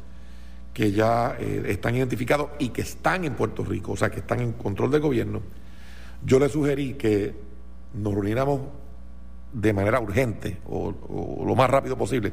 que 0.77 0.91
ya 0.91 1.35
eh, 1.39 1.63
están 1.69 1.95
identificados 1.95 2.49
y 2.59 2.69
que 2.69 2.83
están 2.83 3.25
en 3.25 3.33
Puerto 3.33 3.65
Rico, 3.65 3.93
o 3.93 3.97
sea, 3.97 4.11
que 4.11 4.19
están 4.19 4.41
en 4.41 4.51
control 4.51 4.91
del 4.91 5.01
gobierno. 5.01 5.41
Yo 6.23 6.37
le 6.37 6.49
sugerí 6.49 6.93
que 6.93 7.33
nos 7.95 8.13
reuniéramos 8.13 8.61
de 9.53 9.73
manera 9.73 9.99
urgente 9.99 10.59
o, 10.67 11.43
lo 11.43 11.55
más 11.55 11.67
rápido 11.67 11.97
posible 11.97 12.31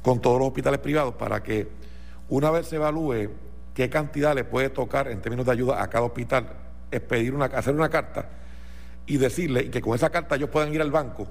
con 0.00 0.18
todos 0.22 0.38
los 0.38 0.48
hospitales 0.48 0.80
privados 0.80 1.12
para 1.16 1.42
que 1.42 1.68
una 2.30 2.50
vez 2.50 2.68
se 2.68 2.76
evalúe 2.76 3.28
qué 3.74 3.90
cantidad 3.90 4.34
le 4.34 4.44
puede 4.44 4.70
tocar 4.70 5.08
en 5.08 5.20
términos 5.20 5.44
de 5.44 5.52
ayuda 5.52 5.82
a 5.82 5.90
cada 5.90 6.06
hospital, 6.06 6.48
es 6.90 7.02
pedir 7.02 7.34
una, 7.34 7.44
hacer 7.44 7.74
una 7.74 7.90
carta 7.90 8.30
y 9.04 9.18
decirle 9.18 9.68
que 9.68 9.82
con 9.82 9.94
esa 9.94 10.08
carta 10.08 10.36
ellos 10.36 10.48
puedan 10.48 10.72
ir 10.72 10.80
al 10.80 10.90
banco 10.90 11.28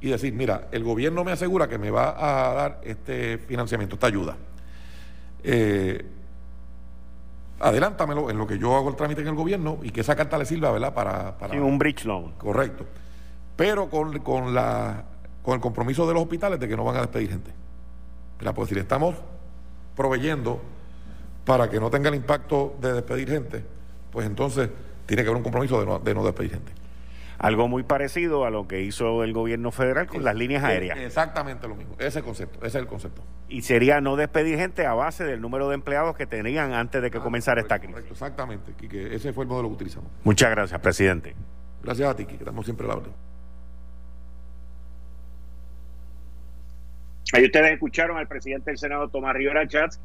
y 0.00 0.10
decir, 0.10 0.34
mira, 0.34 0.68
el 0.70 0.84
gobierno 0.84 1.24
me 1.24 1.32
asegura 1.32 1.66
que 1.66 1.78
me 1.78 1.90
va 1.90 2.14
a 2.16 2.54
dar 2.54 2.80
este 2.84 3.38
financiamiento, 3.38 3.96
esta 3.96 4.06
ayuda. 4.06 4.36
Eh, 5.42 6.06
adelántamelo 7.60 8.30
en 8.30 8.38
lo 8.38 8.46
que 8.46 8.58
yo 8.58 8.74
hago 8.74 8.88
el 8.88 8.96
trámite 8.96 9.20
en 9.20 9.28
el 9.28 9.34
gobierno 9.34 9.78
y 9.82 9.90
que 9.90 10.00
esa 10.00 10.16
carta 10.16 10.38
le 10.38 10.46
sirva, 10.46 10.72
¿verdad? 10.72 10.94
Para, 10.94 11.36
para 11.36 11.60
un 11.62 11.78
bridge 11.78 12.04
loan. 12.04 12.32
Correcto. 12.38 12.86
Pero 13.56 13.90
con, 13.90 14.18
con, 14.20 14.54
la, 14.54 15.04
con 15.42 15.54
el 15.54 15.60
compromiso 15.60 16.06
de 16.06 16.14
los 16.14 16.22
hospitales 16.22 16.58
de 16.58 16.66
que 16.66 16.76
no 16.76 16.84
van 16.84 16.96
a 16.96 17.00
despedir 17.00 17.30
gente. 17.30 17.52
Mira, 18.38 18.54
pues 18.54 18.70
decir, 18.70 18.82
estamos 18.82 19.14
proveyendo 19.94 20.60
para 21.44 21.68
que 21.68 21.78
no 21.78 21.90
tenga 21.90 22.08
el 22.08 22.14
impacto 22.14 22.76
de 22.80 22.94
despedir 22.94 23.28
gente, 23.28 23.64
pues 24.10 24.26
entonces 24.26 24.70
tiene 25.04 25.22
que 25.22 25.28
haber 25.28 25.36
un 25.36 25.42
compromiso 25.42 25.78
de 25.78 25.86
no, 25.86 25.98
de 25.98 26.14
no 26.14 26.24
despedir 26.24 26.52
gente. 26.52 26.72
Algo 27.40 27.68
muy 27.68 27.82
parecido 27.84 28.44
a 28.44 28.50
lo 28.50 28.68
que 28.68 28.82
hizo 28.82 29.24
el 29.24 29.32
gobierno 29.32 29.70
federal 29.70 30.06
con 30.06 30.22
las 30.22 30.36
líneas 30.36 30.62
aéreas. 30.62 30.98
Exactamente 30.98 31.66
lo 31.66 31.74
mismo, 31.74 31.94
ese 31.94 32.08
es 32.08 32.16
el 32.16 32.22
concepto, 32.22 32.58
ese 32.58 32.66
es 32.66 32.74
el 32.74 32.86
concepto. 32.86 33.22
Y 33.48 33.62
sería 33.62 34.02
no 34.02 34.16
despedir 34.16 34.58
gente 34.58 34.84
a 34.84 34.92
base 34.92 35.24
del 35.24 35.40
número 35.40 35.70
de 35.70 35.76
empleados 35.76 36.14
que 36.14 36.26
tenían 36.26 36.74
antes 36.74 37.00
de 37.00 37.10
que 37.10 37.16
ah, 37.16 37.22
comenzara 37.22 37.62
esta 37.62 37.78
crisis. 37.78 37.94
Correcto, 37.94 38.12
exactamente, 38.12 38.72
ese 39.14 39.32
fue 39.32 39.44
el 39.44 39.48
modelo 39.48 39.68
que 39.68 39.74
utilizamos. 39.76 40.10
Muchas 40.22 40.50
gracias, 40.50 40.78
presidente. 40.80 41.34
Gracias 41.82 42.10
a 42.10 42.14
ti, 42.14 42.26
que 42.26 42.34
estamos 42.34 42.66
siempre 42.66 42.84
a 42.84 42.88
la 42.88 42.96
orden. 42.96 43.12
Ahí 47.32 47.44
ustedes 47.44 47.72
escucharon 47.72 48.18
al 48.18 48.28
presidente 48.28 48.70
del 48.70 48.76
Senado, 48.76 49.08
Tomás 49.08 49.34
Rivera 49.34 49.66
Chats, 49.66 49.98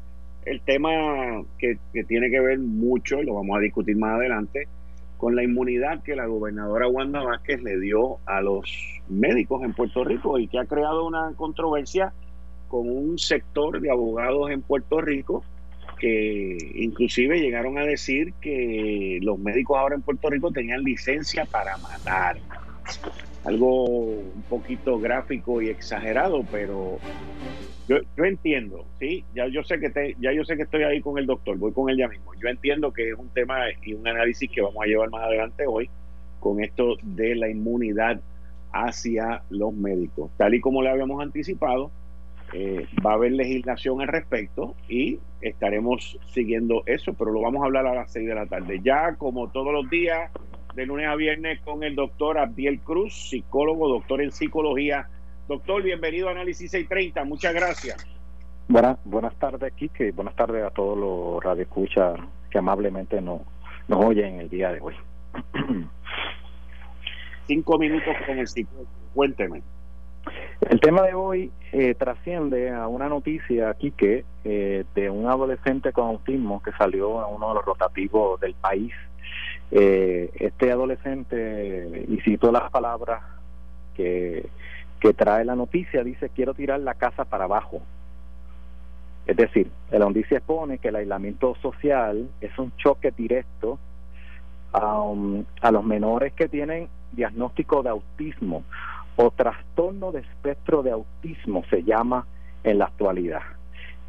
el 0.46 0.62
tema 0.62 0.90
que, 1.58 1.78
tiene 2.08 2.30
que 2.30 2.40
ver 2.40 2.58
mucho, 2.60 3.20
y 3.20 3.26
lo 3.26 3.34
vamos 3.34 3.58
a 3.58 3.60
discutir 3.60 3.94
más 3.96 4.14
adelante, 4.14 4.68
con 5.16 5.34
la 5.34 5.42
inmunidad 5.42 6.02
que 6.02 6.14
la 6.14 6.26
gobernadora 6.26 6.88
Wanda 6.88 7.22
Vázquez 7.22 7.62
le 7.62 7.80
dio 7.80 8.18
a 8.26 8.40
los 8.40 8.70
médicos 9.08 9.62
en 9.62 9.72
Puerto 9.72 10.04
Rico 10.04 10.38
y 10.38 10.48
que 10.48 10.58
ha 10.58 10.66
creado 10.66 11.06
una 11.06 11.32
controversia 11.36 12.12
con 12.68 12.88
un 12.88 13.18
sector 13.18 13.80
de 13.80 13.90
abogados 13.90 14.50
en 14.50 14.62
Puerto 14.62 15.00
Rico 15.00 15.44
que 15.98 16.58
inclusive 16.74 17.40
llegaron 17.40 17.78
a 17.78 17.82
decir 17.82 18.34
que 18.40 19.18
los 19.22 19.38
médicos 19.38 19.78
ahora 19.78 19.94
en 19.94 20.02
Puerto 20.02 20.28
Rico 20.28 20.50
tenían 20.50 20.82
licencia 20.82 21.46
para 21.46 21.76
matar. 21.78 22.36
Algo 23.46 23.84
un 23.84 24.44
poquito 24.48 24.98
gráfico 24.98 25.62
y 25.62 25.68
exagerado, 25.68 26.44
pero 26.50 26.98
yo, 27.88 27.98
yo 28.16 28.24
entiendo, 28.24 28.84
sí, 28.98 29.24
ya 29.34 29.46
yo 29.46 29.62
sé 29.62 29.78
que 29.78 29.90
te, 29.90 30.16
ya 30.18 30.32
yo 30.32 30.44
sé 30.44 30.56
que 30.56 30.64
estoy 30.64 30.82
ahí 30.82 31.00
con 31.00 31.18
el 31.18 31.26
doctor, 31.26 31.56
voy 31.56 31.72
con 31.72 31.88
él 31.88 31.96
ya 31.96 32.08
mismo. 32.08 32.32
Yo 32.34 32.48
entiendo 32.48 32.92
que 32.92 33.10
es 33.10 33.18
un 33.18 33.28
tema 33.28 33.58
y 33.82 33.94
un 33.94 34.06
análisis 34.06 34.50
que 34.50 34.60
vamos 34.60 34.82
a 34.82 34.86
llevar 34.86 35.10
más 35.10 35.22
adelante 35.22 35.64
hoy 35.66 35.88
con 36.40 36.62
esto 36.62 36.96
de 37.02 37.36
la 37.36 37.48
inmunidad 37.48 38.20
hacia 38.72 39.42
los 39.50 39.72
médicos. 39.72 40.30
Tal 40.36 40.54
y 40.54 40.60
como 40.60 40.82
le 40.82 40.90
habíamos 40.90 41.22
anticipado, 41.22 41.90
eh, 42.52 42.86
va 43.04 43.12
a 43.12 43.14
haber 43.14 43.32
legislación 43.32 44.00
al 44.00 44.08
respecto 44.08 44.74
y 44.88 45.18
estaremos 45.40 46.18
siguiendo 46.32 46.82
eso, 46.86 47.14
pero 47.14 47.32
lo 47.32 47.40
vamos 47.40 47.62
a 47.62 47.66
hablar 47.66 47.86
a 47.86 47.94
las 47.94 48.12
6 48.12 48.26
de 48.26 48.34
la 48.34 48.46
tarde. 48.46 48.80
Ya 48.82 49.14
como 49.14 49.48
todos 49.48 49.72
los 49.72 49.88
días, 49.90 50.30
de 50.76 50.86
lunes 50.86 51.08
a 51.08 51.16
viernes, 51.16 51.58
con 51.62 51.82
el 51.82 51.96
doctor 51.96 52.38
Abdiel 52.38 52.78
Cruz, 52.80 53.30
psicólogo, 53.30 53.88
doctor 53.88 54.22
en 54.22 54.30
psicología 54.30 55.08
Doctor, 55.48 55.80
bienvenido 55.80 56.26
a 56.28 56.32
Análisis 56.32 56.72
630. 56.72 57.24
Muchas 57.24 57.54
gracias. 57.54 58.04
Buenas, 58.66 58.98
buenas 59.04 59.32
tardes, 59.36 59.72
Quique. 59.74 60.10
Buenas 60.10 60.34
tardes 60.34 60.64
a 60.64 60.70
todos 60.70 60.98
los 60.98 61.42
radioescuchas 61.42 62.18
que 62.50 62.58
amablemente 62.58 63.20
nos, 63.20 63.42
nos 63.86 64.04
oyen 64.04 64.40
el 64.40 64.48
día 64.48 64.72
de 64.72 64.80
hoy. 64.80 64.94
Cinco 67.46 67.78
minutos 67.78 68.12
con 68.26 68.38
el 68.40 68.48
ciclo. 68.48 68.86
Cuénteme. 69.14 69.62
El 70.60 70.80
tema 70.80 71.02
de 71.02 71.14
hoy 71.14 71.52
eh, 71.72 71.94
trasciende 71.94 72.70
a 72.70 72.88
una 72.88 73.08
noticia, 73.08 73.72
Quique, 73.74 74.24
eh, 74.44 74.84
de 74.94 75.10
un 75.10 75.26
adolescente 75.26 75.92
con 75.92 76.08
autismo 76.08 76.62
que 76.62 76.72
salió 76.72 77.20
a 77.20 77.26
uno 77.26 77.48
de 77.48 77.54
los 77.54 77.64
rotativos 77.64 78.40
del 78.40 78.54
país. 78.54 78.92
Eh, 79.70 80.30
este 80.34 80.70
adolescente, 80.70 82.06
y 82.08 82.20
cito 82.20 82.52
las 82.52 82.70
palabras 82.70 83.22
que 83.94 84.48
que 85.00 85.12
trae 85.12 85.44
la 85.44 85.54
noticia 85.54 86.02
dice 86.02 86.30
quiero 86.30 86.54
tirar 86.54 86.80
la 86.80 86.94
casa 86.94 87.24
para 87.24 87.44
abajo. 87.44 87.82
Es 89.26 89.36
decir, 89.36 89.70
la 89.90 89.98
noticia 89.98 90.38
expone 90.38 90.78
que 90.78 90.88
el 90.88 90.96
aislamiento 90.96 91.54
social 91.56 92.28
es 92.40 92.56
un 92.58 92.74
choque 92.76 93.10
directo 93.10 93.78
um, 94.72 95.44
a 95.60 95.70
los 95.72 95.84
menores 95.84 96.32
que 96.32 96.48
tienen 96.48 96.88
diagnóstico 97.12 97.82
de 97.82 97.90
autismo 97.90 98.62
o 99.16 99.30
trastorno 99.30 100.12
de 100.12 100.20
espectro 100.20 100.82
de 100.82 100.92
autismo 100.92 101.64
se 101.70 101.82
llama 101.82 102.26
en 102.64 102.78
la 102.78 102.86
actualidad. 102.86 103.42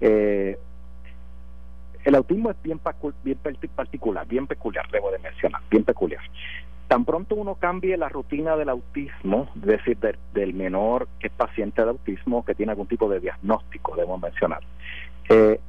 Eh, 0.01 0.57
el 2.03 2.15
autismo 2.15 2.51
es 2.51 2.61
bien, 2.61 2.79
bien 3.23 3.37
particular, 3.75 4.27
bien 4.27 4.47
peculiar, 4.47 4.89
debo 4.91 5.11
de 5.11 5.19
mencionar, 5.19 5.61
bien 5.69 5.83
peculiar. 5.83 6.21
Tan 6.87 7.03
pronto 7.03 7.35
uno 7.35 7.55
cambie 7.55 7.97
la 7.97 8.07
rutina 8.07 8.55
del 8.55 8.69
autismo, 8.69 9.49
es 9.55 9.61
decir, 9.61 9.97
del 10.33 10.53
menor 10.53 11.07
que 11.19 11.27
es 11.27 11.33
paciente 11.33 11.83
de 11.83 11.89
autismo, 11.89 12.45
que 12.45 12.55
tiene 12.55 12.71
algún 12.71 12.87
tipo 12.87 13.09
de 13.09 13.19
diagnóstico, 13.19 13.95
debo 13.97 14.17
mencionar, 14.17 14.61
eh, 15.27 15.59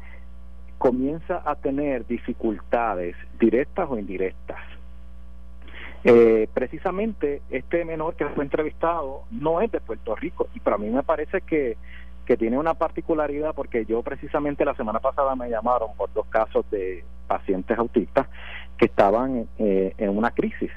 comienza 0.79 1.43
a 1.45 1.57
tener 1.57 2.07
dificultades 2.07 3.17
directas 3.41 3.89
o 3.91 3.99
indirectas. 3.99 4.61
Eh, 6.11 6.49
precisamente 6.55 7.43
este 7.51 7.85
menor 7.85 8.15
que 8.15 8.27
fue 8.27 8.45
entrevistado 8.45 9.25
no 9.31 9.61
es 9.61 9.71
de 9.71 9.81
Puerto 9.81 10.17
Rico 10.17 10.49
y 10.55 10.61
para 10.61 10.79
mí 10.79 10.89
me 10.89 11.03
parece 11.03 11.43
que, 11.43 11.77
que 12.25 12.37
tiene 12.37 12.59
una 12.59 12.75
particularidad 12.75 13.55
porque 13.55 13.85
yo 13.85 14.03
precisamente 14.03 14.65
la 14.65 14.75
semana 14.75 15.01
pasada 15.01 15.37
me 15.37 15.51
llamaron 15.51 15.91
por 15.97 16.13
dos 16.13 16.27
casos 16.27 16.65
de 16.71 17.05
pacientes 17.27 17.79
autistas 17.79 18.27
que 18.79 18.87
estaban 18.87 19.49
eh, 19.59 19.93
en 19.99 20.17
una 20.17 20.31
crisis 20.31 20.71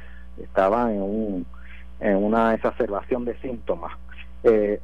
estaba 0.44 0.92
en, 0.92 1.02
un, 1.02 1.46
en 2.00 2.18
una 2.18 2.54
exacerbación 2.54 3.26
de 3.26 3.38
síntomas. 3.40 3.94
Eh, 4.44 4.80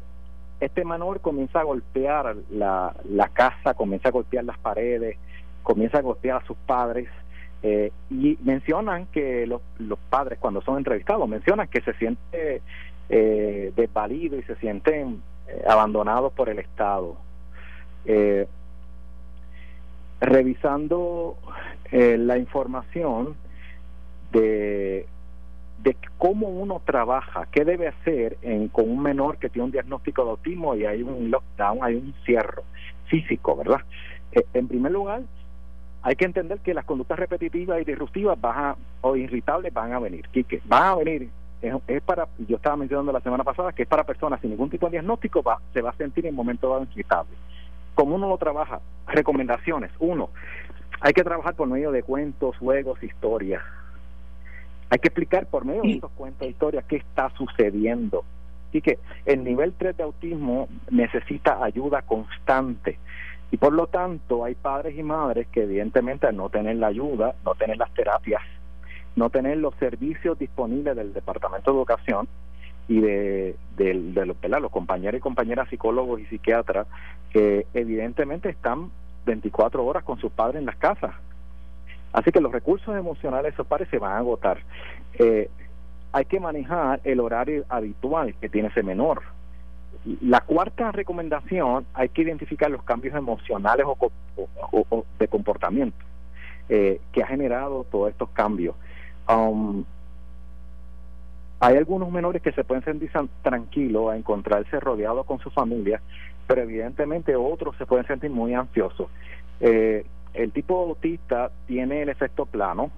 este 0.59 0.85
menor 0.85 1.21
comienza 1.21 1.59
a 1.59 1.63
golpear 1.63 2.35
la, 2.49 2.95
la 3.09 3.29
casa, 3.29 3.73
comienza 3.73 4.09
a 4.09 4.11
golpear 4.11 4.43
las 4.43 4.57
paredes, 4.57 5.17
comienza 5.63 5.99
a 5.99 6.01
golpear 6.01 6.41
a 6.41 6.45
sus 6.45 6.57
padres. 6.57 7.09
Eh, 7.69 7.91
y 8.09 8.37
mencionan 8.43 9.07
que 9.07 9.45
los, 9.45 9.61
padres 10.09 10.39
cuando 10.39 10.61
son 10.61 10.77
entrevistados 10.77 11.27
mencionan 11.27 11.67
que 11.67 11.81
se 11.81 11.93
siente 11.95 12.61
eh, 13.09 13.73
desvalido 13.75 14.37
y 14.37 14.43
se 14.43 14.55
sienten 14.55 15.21
eh, 15.47 15.63
abandonados 15.67 16.31
por 16.31 16.47
el 16.47 16.59
Estado. 16.59 17.17
Eh, 18.05 18.47
revisando 20.21 21.37
la 21.91 22.37
información 22.37 23.35
de 24.31 25.05
de 25.83 25.95
cómo 26.17 26.47
uno 26.47 26.81
trabaja, 26.85 27.47
qué 27.51 27.63
debe 27.63 27.87
hacer 27.87 28.37
en, 28.41 28.67
con 28.67 28.89
un 28.89 29.01
menor 29.01 29.37
que 29.37 29.49
tiene 29.49 29.65
un 29.65 29.71
diagnóstico 29.71 30.23
de 30.23 30.31
autismo 30.31 30.75
y 30.75 30.85
hay 30.85 31.03
un 31.03 31.29
lockdown, 31.29 31.79
hay 31.81 31.95
un 31.95 32.13
cierre 32.25 32.63
físico, 33.05 33.55
¿verdad? 33.55 33.81
Eh, 34.31 34.43
en 34.53 34.67
primer 34.67 34.91
lugar, 34.91 35.21
hay 36.01 36.15
que 36.15 36.25
entender 36.25 36.59
que 36.59 36.73
las 36.73 36.85
conductas 36.85 37.19
repetitivas 37.19 37.81
y 37.81 37.85
disruptivas 37.85 38.39
van 38.39 38.75
o 39.01 39.15
irritables 39.15 39.73
van 39.73 39.93
a 39.93 39.99
venir, 39.99 40.27
Quique, 40.29 40.61
van 40.65 40.83
a 40.83 40.95
venir. 40.95 41.29
Es, 41.61 42.01
para, 42.03 42.27
yo 42.47 42.57
estaba 42.57 42.77
mencionando 42.77 43.11
la 43.11 43.19
semana 43.19 43.43
pasada 43.43 43.73
que 43.73 43.81
es 43.81 43.89
para 43.89 44.03
personas 44.03 44.39
sin 44.41 44.51
ningún 44.51 44.69
tipo 44.69 44.85
de 44.85 44.91
diagnóstico, 44.91 45.41
va, 45.41 45.59
se 45.73 45.81
va 45.81 45.89
a 45.89 45.95
sentir 45.95 46.25
en 46.27 46.35
momento 46.35 46.69
dado 46.69 46.83
irritable. 46.83 47.35
Como 47.95 48.15
uno 48.15 48.29
lo 48.29 48.37
trabaja, 48.37 48.79
recomendaciones. 49.07 49.91
Uno, 49.99 50.29
hay 51.01 51.13
que 51.13 51.23
trabajar 51.23 51.55
por 51.55 51.67
medio 51.67 51.91
de 51.91 52.03
cuentos, 52.03 52.55
juegos, 52.57 53.01
historias 53.01 53.63
hay 54.89 54.99
que 54.99 55.09
explicar 55.09 55.47
por 55.47 55.65
medio 55.65 55.81
de 55.81 55.91
estos 55.93 56.11
cuentos 56.11 56.39
de 56.39 56.49
historia 56.49 56.81
qué 56.87 56.97
está 56.97 57.29
sucediendo. 57.31 58.23
Así 58.69 58.81
que 58.81 58.99
el 59.25 59.43
nivel 59.43 59.73
3 59.77 59.97
de 59.97 60.03
autismo 60.03 60.69
necesita 60.89 61.63
ayuda 61.63 62.01
constante. 62.01 62.97
Y 63.51 63.57
por 63.57 63.73
lo 63.73 63.87
tanto 63.87 64.43
hay 64.43 64.55
padres 64.55 64.97
y 64.97 65.03
madres 65.03 65.47
que 65.47 65.63
evidentemente 65.63 66.27
al 66.27 66.35
no 66.35 66.49
tener 66.49 66.75
la 66.77 66.87
ayuda, 66.87 67.35
no 67.45 67.55
tener 67.55 67.77
las 67.77 67.93
terapias, 67.93 68.41
no 69.15 69.29
tener 69.29 69.57
los 69.57 69.73
servicios 69.75 70.37
disponibles 70.37 70.95
del 70.95 71.13
Departamento 71.13 71.71
de 71.71 71.77
Educación 71.77 72.27
y 72.89 72.99
de, 72.99 73.55
de, 73.77 74.25
los, 74.25 74.71
compañeros 74.71 75.19
y 75.19 75.21
compañeras 75.21 75.69
psicólogos 75.69 76.21
y 76.21 76.25
psiquiatras, 76.25 76.87
que 77.31 77.65
evidentemente 77.73 78.49
están 78.49 78.91
24 79.25 79.85
horas 79.85 80.03
con 80.03 80.19
sus 80.19 80.31
padres 80.31 80.59
en 80.59 80.65
las 80.65 80.77
casas 80.77 81.13
Así 82.13 82.31
que 82.31 82.41
los 82.41 82.51
recursos 82.51 82.95
emocionales 82.95 83.43
de 83.43 83.49
esos 83.49 83.67
padres 83.67 83.89
se 83.89 83.99
van 83.99 84.13
a 84.13 84.17
agotar. 84.17 84.59
Eh, 85.19 85.49
hay 86.11 86.25
que 86.25 86.39
manejar 86.39 86.99
el 87.03 87.19
horario 87.19 87.65
habitual 87.69 88.33
que 88.41 88.49
tiene 88.49 88.69
ese 88.69 88.83
menor. 88.83 89.21
La 90.21 90.41
cuarta 90.41 90.91
recomendación, 90.91 91.85
hay 91.93 92.09
que 92.09 92.21
identificar 92.21 92.69
los 92.71 92.83
cambios 92.83 93.15
emocionales 93.15 93.85
o, 93.87 95.05
de 95.19 95.27
comportamiento 95.27 95.97
eh, 96.69 96.99
que 97.11 97.23
ha 97.23 97.27
generado 97.27 97.85
todos 97.85 98.09
estos 98.09 98.29
cambios. 98.29 98.75
Um, 99.29 99.83
hay 101.59 101.75
algunos 101.75 102.11
menores 102.11 102.41
que 102.41 102.51
se 102.51 102.63
pueden 102.63 102.83
sentir 102.83 103.11
tranquilos 103.41 104.11
a 104.11 104.17
encontrarse 104.17 104.79
rodeados 104.79 105.25
con 105.25 105.39
su 105.39 105.49
familia, 105.49 106.01
pero 106.45 106.61
evidentemente 106.61 107.35
otros 107.35 107.75
se 107.77 107.85
pueden 107.85 108.05
sentir 108.05 108.29
muy 108.29 108.53
ansiosos. 108.53 109.07
Eh, 109.59 110.05
el 110.33 110.51
tipo 110.51 110.79
autista 110.79 111.51
tiene 111.65 112.03
el 112.03 112.09
efecto 112.09 112.45
plano, 112.45 112.91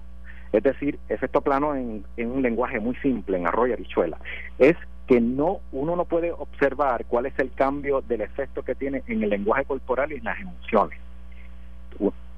es 0.52 0.62
decir, 0.62 0.98
efecto 1.08 1.40
plano 1.40 1.74
en, 1.74 2.04
un 2.18 2.42
lenguaje 2.42 2.80
muy 2.80 2.94
simple, 2.96 3.38
en 3.38 3.46
arroyo 3.46 3.76
bichuela, 3.76 4.18
es 4.58 4.76
que 5.10 5.20
no 5.20 5.58
uno 5.72 5.96
no 5.96 6.04
puede 6.04 6.30
observar 6.30 7.04
cuál 7.06 7.26
es 7.26 7.36
el 7.40 7.50
cambio 7.50 8.00
del 8.00 8.20
efecto 8.20 8.62
que 8.62 8.76
tiene 8.76 9.02
en 9.08 9.24
el 9.24 9.30
lenguaje 9.30 9.64
corporal 9.64 10.12
y 10.12 10.18
en 10.18 10.22
las 10.22 10.38
emociones. 10.38 11.00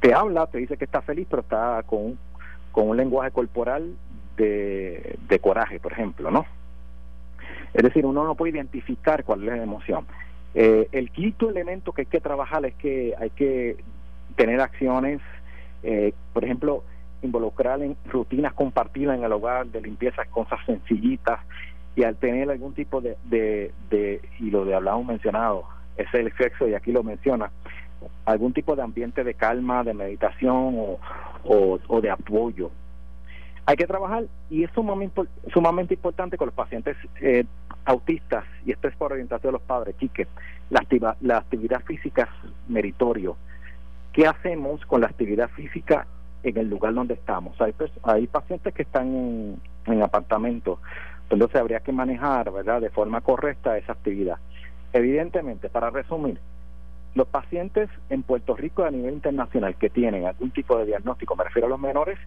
Te 0.01 0.14
habla, 0.14 0.47
te 0.47 0.57
dice 0.57 0.79
que 0.79 0.87
está 0.87 1.03
feliz, 1.03 1.27
pero 1.29 1.43
está 1.43 1.83
con, 1.83 2.18
con 2.73 2.89
un 2.89 2.97
lenguaje 2.97 3.31
corporal 3.31 3.95
de, 4.39 5.18
de 5.29 5.39
coraje, 5.39 5.81
por 5.81 5.93
ejemplo, 5.93 6.31
¿no? 6.31 6.47
Es 7.75 7.83
decir, 7.83 8.07
uno 8.07 8.25
no 8.25 8.37
puede 8.37 8.53
identificar 8.53 9.23
cuál 9.23 9.43
es 9.43 9.55
la 9.55 9.62
emoción. 9.62 10.07
Eh, 10.55 10.89
el 10.93 11.11
quinto 11.11 11.51
elemento 11.51 11.93
que 11.93 12.03
hay 12.03 12.07
que 12.07 12.20
trabajar 12.23 12.64
es 12.64 12.73
que 12.77 13.12
hay 13.20 13.29
que 13.29 13.77
tener 14.35 14.62
acciones, 14.62 15.20
eh, 15.83 16.14
por 16.33 16.43
ejemplo, 16.43 16.85
involucrar 17.20 17.83
en 17.83 17.99
rutinas 18.07 18.55
compartidas 18.55 19.18
en 19.18 19.25
el 19.25 19.33
hogar 19.33 19.66
de 19.66 19.83
limpieza, 19.83 20.25
cosas 20.25 20.59
sencillitas, 20.64 21.39
y 21.95 22.05
al 22.05 22.16
tener 22.16 22.51
algún 22.51 22.74
tipo 22.74 23.01
de, 23.01 23.16
de, 23.24 24.20
y 24.38 24.51
lo 24.51 24.64
de 24.64 24.74
hablamos 24.74 25.07
mencionado, 25.07 25.64
es 25.97 26.12
el 26.14 26.34
sexo, 26.36 26.68
y 26.68 26.74
aquí 26.74 26.93
lo 26.93 27.03
menciona, 27.03 27.51
algún 28.24 28.53
tipo 28.53 28.74
de 28.74 28.82
ambiente 28.82 29.24
de 29.24 29.34
calma, 29.34 29.84
de 29.84 29.95
meditación 29.95 30.74
o, 30.76 30.99
o, 31.86 32.01
de 32.01 32.11
apoyo. 32.11 32.70
Hay 33.66 33.76
que 33.76 33.86
trabajar, 33.86 34.24
y 34.51 34.64
es 34.64 34.70
sumamente, 34.72 35.22
sumamente 35.53 35.95
importante 35.95 36.36
con 36.36 36.47
los 36.47 36.55
pacientes 36.55 36.97
eh, 37.20 37.45
autistas, 37.84 38.45
y 38.64 38.72
esto 38.72 38.88
es 38.88 38.97
por 38.97 39.12
orientación 39.12 39.53
de 39.53 39.59
los 39.59 39.62
padres, 39.62 39.97
chique, 39.99 40.26
la, 40.70 41.16
la 41.20 41.36
actividad 41.38 41.82
física 41.84 42.22
es 42.22 42.51
meritorio 42.68 43.36
¿Qué 44.12 44.26
hacemos 44.26 44.84
con 44.86 45.01
la 45.01 45.07
actividad 45.07 45.49
física 45.51 46.07
en 46.43 46.59
el 46.59 46.68
lugar 46.68 46.93
donde 46.93 47.14
estamos? 47.14 47.59
Hay, 47.61 47.74
hay 48.03 48.26
pacientes 48.26 48.74
que 48.74 48.82
están 48.82 49.07
en, 49.07 49.61
en 49.86 50.03
apartamentos, 50.03 50.78
entonces 51.31 51.61
habría 51.61 51.81
que 51.81 51.93
manejar 51.93 52.51
¿verdad? 52.53 52.81
de 52.81 52.91
forma 52.91 53.20
correcta 53.20 53.77
esa 53.79 53.93
actividad. 53.93 54.37
Evidentemente, 54.93 55.68
para 55.70 55.91
resumir, 55.91 56.39
los 57.14 57.27
pacientes 57.29 57.91
en 58.11 58.23
Puerto 58.23 58.55
Rico 58.57 58.85
a 58.85 58.91
nivel 58.91 59.14
internacional 59.14 59.77
que 59.77 59.91
tienen 59.91 60.27
algún 60.27 60.51
tipo 60.51 60.77
de 60.79 60.87
diagnóstico, 60.87 61.37
me 61.37 61.45
refiero 61.45 61.66
a 61.66 61.70
los 61.70 61.81
menores, 61.81 62.18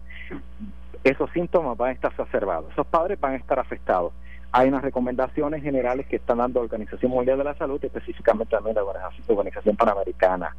esos 1.04 1.30
síntomas 1.30 1.76
van 1.76 1.90
a 1.90 1.92
estar 1.92 2.10
exacerbados, 2.10 2.70
esos 2.72 2.86
padres 2.86 3.18
van 3.20 3.32
a 3.32 3.36
estar 3.36 3.58
afectados. 3.58 4.12
Hay 4.52 4.68
unas 4.68 4.82
recomendaciones 4.82 5.62
generales 5.62 6.06
que 6.06 6.16
están 6.16 6.38
dando 6.38 6.60
la 6.60 6.64
Organización 6.64 7.10
Mundial 7.10 7.38
de 7.38 7.44
la 7.44 7.54
Salud, 7.54 7.84
específicamente 7.84 8.56
también 8.56 8.76
la 8.76 8.84
Organización 8.84 9.76
Panamericana 9.76 10.54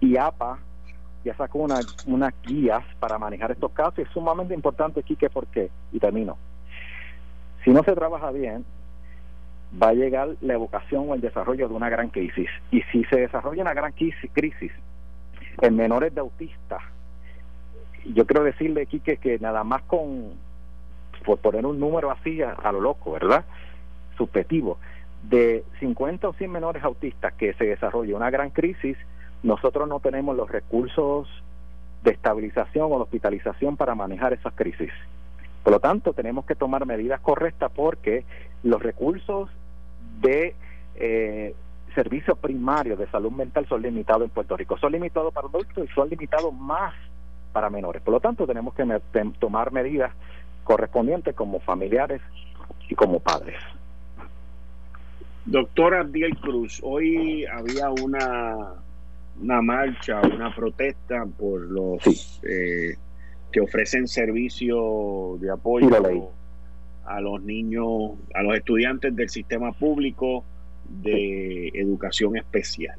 y 0.00 0.16
APA 0.16 0.58
ya 1.24 1.34
sacó 1.36 1.60
una, 1.60 1.80
unas 2.06 2.34
guías 2.42 2.82
para 3.00 3.18
manejar 3.18 3.50
estos 3.50 3.72
casos 3.72 3.98
y 3.98 4.02
es 4.02 4.08
sumamente 4.10 4.54
importante, 4.54 5.02
Quique, 5.02 5.30
porque, 5.30 5.70
y 5.90 5.98
termino, 5.98 6.36
si 7.64 7.70
no 7.70 7.82
se 7.82 7.94
trabaja 7.94 8.30
bien, 8.30 8.64
va 9.82 9.88
a 9.88 9.94
llegar 9.94 10.28
la 10.40 10.54
evocación 10.54 11.08
o 11.08 11.14
el 11.14 11.20
desarrollo 11.20 11.68
de 11.68 11.74
una 11.74 11.88
gran 11.88 12.10
crisis. 12.10 12.48
Y 12.70 12.82
si 12.92 13.04
se 13.04 13.16
desarrolla 13.20 13.62
una 13.62 13.74
gran 13.74 13.92
crisis 13.92 14.72
en 15.60 15.76
menores 15.76 16.14
de 16.14 16.20
autistas, 16.20 16.82
yo 18.04 18.26
quiero 18.26 18.44
decirle, 18.44 18.86
Quique, 18.86 19.16
que 19.16 19.38
nada 19.38 19.64
más 19.64 19.82
con, 19.82 20.32
por 21.24 21.38
poner 21.38 21.64
un 21.64 21.80
número 21.80 22.10
así 22.10 22.42
a, 22.42 22.52
a 22.52 22.72
lo 22.72 22.80
loco, 22.80 23.12
¿verdad? 23.12 23.44
Subjetivo, 24.18 24.78
de 25.22 25.64
50 25.80 26.28
o 26.28 26.32
100 26.34 26.52
menores 26.52 26.84
autistas 26.84 27.32
que 27.34 27.54
se 27.54 27.64
desarrolle 27.64 28.14
una 28.14 28.30
gran 28.30 28.50
crisis, 28.50 28.96
nosotros 29.42 29.88
no 29.88 30.00
tenemos 30.00 30.36
los 30.36 30.50
recursos 30.50 31.28
de 32.02 32.10
estabilización 32.10 32.92
o 32.92 32.96
de 32.96 33.02
hospitalización 33.02 33.76
para 33.76 33.94
manejar 33.94 34.34
esas 34.34 34.52
crisis. 34.54 34.90
Por 35.64 35.72
lo 35.72 35.80
tanto, 35.80 36.12
tenemos 36.12 36.44
que 36.44 36.54
tomar 36.54 36.86
medidas 36.86 37.20
correctas 37.20 37.72
porque 37.74 38.24
los 38.62 38.80
recursos 38.80 39.50
de 40.20 40.54
eh, 40.94 41.54
servicio 41.94 42.36
primario 42.36 42.96
de 42.96 43.08
salud 43.08 43.32
mental 43.32 43.66
son 43.66 43.82
limitados 43.82 44.24
en 44.24 44.30
Puerto 44.30 44.56
Rico. 44.56 44.78
Son 44.78 44.92
limitados 44.92 45.32
para 45.32 45.48
adultos 45.48 45.88
y 45.90 45.94
son 45.94 46.10
limitados 46.10 46.52
más 46.54 46.94
para 47.52 47.70
menores. 47.70 48.02
Por 48.02 48.12
lo 48.12 48.20
tanto, 48.20 48.46
tenemos 48.46 48.74
que 48.74 48.84
tomar 49.38 49.72
medidas 49.72 50.12
correspondientes 50.64 51.34
como 51.34 51.60
familiares 51.60 52.20
y 52.88 52.94
como 52.94 53.20
padres. 53.20 53.56
Doctora 55.46 56.00
Abdiel 56.00 56.36
Cruz, 56.38 56.80
hoy 56.82 57.44
había 57.46 57.90
una 57.90 58.84
una 59.40 59.60
marcha, 59.62 60.20
una 60.20 60.54
protesta 60.54 61.26
por 61.38 61.60
los 61.62 62.40
eh, 62.44 62.96
que 63.54 63.60
ofrecen 63.60 64.08
servicio 64.08 65.38
de 65.40 65.48
apoyo 65.48 65.88
a 67.04 67.20
los 67.20 67.40
niños, 67.40 68.14
a 68.34 68.42
los 68.42 68.56
estudiantes 68.56 69.14
del 69.14 69.30
sistema 69.30 69.70
público 69.70 70.44
de 70.88 71.68
educación 71.68 72.36
especial. 72.36 72.98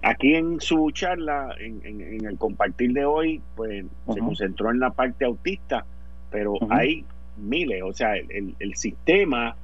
Aquí 0.00 0.34
en 0.34 0.62
su 0.62 0.90
charla, 0.92 1.54
en, 1.60 2.24
el 2.24 2.38
compartir 2.38 2.94
de 2.94 3.04
hoy, 3.04 3.42
pues 3.54 3.84
se 4.14 4.18
concentró 4.18 4.70
en 4.70 4.80
la 4.80 4.92
parte 4.92 5.26
autista, 5.26 5.84
pero 6.30 6.54
hay 6.70 7.04
miles, 7.36 7.82
o 7.82 7.92
sea, 7.92 8.14
el, 8.16 8.74
sistema 8.76 9.56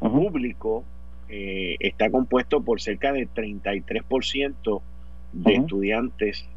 público 0.00 0.82
eh, 1.28 1.76
está 1.78 2.08
compuesto 2.08 2.62
por 2.62 2.80
cerca 2.80 3.12
de 3.12 3.28
33% 3.28 4.80
de 5.34 5.54
estudiantes 5.56 6.48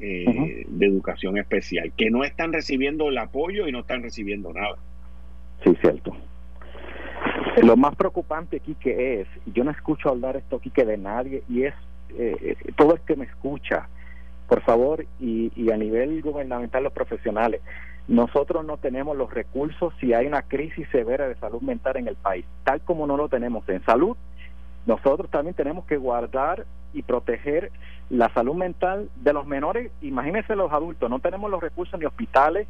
eh, 0.00 0.64
de 0.66 0.86
educación 0.86 1.38
especial, 1.38 1.92
que 1.96 2.10
no 2.10 2.24
están 2.24 2.52
recibiendo 2.52 3.08
el 3.08 3.18
apoyo 3.18 3.66
y 3.66 3.72
no 3.72 3.80
están 3.80 4.02
recibiendo 4.02 4.52
nada. 4.52 4.76
Sí, 5.64 5.74
cierto. 5.80 6.16
Lo 7.62 7.76
más 7.76 7.96
preocupante 7.96 8.58
aquí 8.58 8.74
que 8.76 9.20
es, 9.20 9.28
yo 9.46 9.64
no 9.64 9.70
escucho 9.70 10.08
hablar 10.08 10.36
esto 10.36 10.56
aquí 10.56 10.70
que 10.70 10.84
de 10.84 10.96
nadie, 10.96 11.42
y 11.48 11.64
es 11.64 11.74
eh, 12.16 12.56
todo 12.76 12.94
el 12.94 13.00
que 13.00 13.16
me 13.16 13.24
escucha, 13.24 13.88
por 14.48 14.62
favor, 14.62 15.04
y, 15.18 15.52
y 15.56 15.70
a 15.70 15.76
nivel 15.76 16.22
gubernamental 16.22 16.84
los 16.84 16.92
profesionales, 16.92 17.60
nosotros 18.08 18.64
no 18.64 18.78
tenemos 18.78 19.16
los 19.16 19.32
recursos 19.32 19.92
si 20.00 20.14
hay 20.14 20.26
una 20.26 20.42
crisis 20.42 20.88
severa 20.90 21.28
de 21.28 21.34
salud 21.36 21.60
mental 21.60 21.98
en 21.98 22.08
el 22.08 22.16
país, 22.16 22.46
tal 22.64 22.80
como 22.80 23.06
no 23.06 23.16
lo 23.16 23.28
tenemos 23.28 23.68
en 23.68 23.84
salud. 23.84 24.16
Nosotros 24.86 25.30
también 25.30 25.54
tenemos 25.54 25.84
que 25.84 25.98
guardar 25.98 26.64
y 26.98 27.02
proteger 27.02 27.70
la 28.10 28.28
salud 28.34 28.54
mental 28.54 29.08
de 29.16 29.32
los 29.32 29.46
menores. 29.46 29.92
Imagínense 30.02 30.56
los 30.56 30.72
adultos, 30.72 31.08
no 31.08 31.20
tenemos 31.20 31.48
los 31.50 31.62
recursos 31.62 31.98
ni 31.98 32.06
hospitales, 32.06 32.66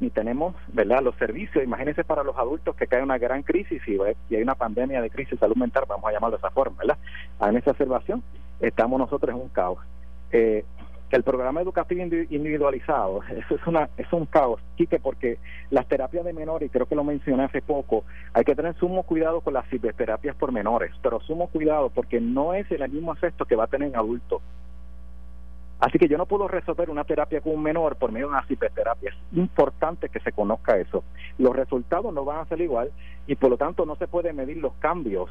ni 0.00 0.10
tenemos 0.10 0.56
verdad 0.72 1.00
los 1.00 1.14
servicios. 1.14 1.62
Imagínense 1.62 2.02
para 2.02 2.24
los 2.24 2.36
adultos 2.36 2.74
que 2.74 2.88
cae 2.88 3.02
una 3.02 3.18
gran 3.18 3.44
crisis 3.44 3.80
y, 3.86 4.00
hay 4.34 4.42
una 4.42 4.56
pandemia 4.56 5.00
de 5.00 5.10
crisis 5.10 5.38
salud 5.38 5.56
mental, 5.56 5.84
vamos 5.88 6.04
a 6.06 6.12
llamarlo 6.12 6.36
de 6.36 6.40
esa 6.40 6.50
forma, 6.50 6.76
¿verdad? 6.78 6.98
En 7.40 7.56
esa 7.56 7.70
observación 7.70 8.22
estamos 8.60 8.98
nosotros 8.98 9.32
en 9.34 9.40
un 9.40 9.48
caos. 9.48 9.78
Eh, 10.32 10.64
el 11.12 11.22
programa 11.22 11.60
educativo 11.60 12.02
individualizado, 12.02 13.20
eso 13.30 13.54
es 13.54 13.66
una 13.66 13.88
es 13.96 14.10
un 14.12 14.26
caos, 14.26 14.60
Quique, 14.76 14.98
porque 14.98 15.38
las 15.70 15.86
terapias 15.86 16.24
de 16.24 16.32
menores, 16.32 16.68
y 16.68 16.70
creo 16.70 16.86
que 16.86 16.94
lo 16.94 17.04
mencioné 17.04 17.44
hace 17.44 17.60
poco, 17.60 18.04
hay 18.32 18.44
que 18.44 18.54
tener 18.54 18.74
sumo 18.76 19.02
cuidado 19.02 19.42
con 19.42 19.54
las 19.54 19.68
ciberterapias 19.68 20.34
por 20.36 20.52
menores, 20.52 20.92
pero 21.02 21.20
sumo 21.20 21.48
cuidado 21.48 21.90
porque 21.90 22.20
no 22.20 22.54
es 22.54 22.70
el 22.70 22.88
mismo 22.90 23.12
efecto 23.12 23.44
que 23.44 23.56
va 23.56 23.64
a 23.64 23.68
tener 23.68 23.88
en 23.88 23.96
adultos. 23.96 24.40
Así 25.80 25.98
que 25.98 26.06
yo 26.06 26.16
no 26.16 26.26
puedo 26.26 26.46
resolver 26.46 26.88
una 26.90 27.02
terapia 27.02 27.40
con 27.40 27.54
un 27.54 27.62
menor 27.62 27.96
por 27.96 28.12
medio 28.12 28.28
de 28.28 28.34
una 28.34 28.46
ciberterapia. 28.46 29.10
Es 29.10 29.36
importante 29.36 30.08
que 30.08 30.20
se 30.20 30.30
conozca 30.30 30.76
eso. 30.78 31.02
Los 31.38 31.56
resultados 31.56 32.14
no 32.14 32.24
van 32.24 32.38
a 32.38 32.44
ser 32.44 32.60
igual 32.60 32.92
y 33.26 33.34
por 33.34 33.50
lo 33.50 33.56
tanto 33.56 33.84
no 33.84 33.96
se 33.96 34.06
puede 34.06 34.32
medir 34.32 34.58
los 34.58 34.74
cambios 34.74 35.28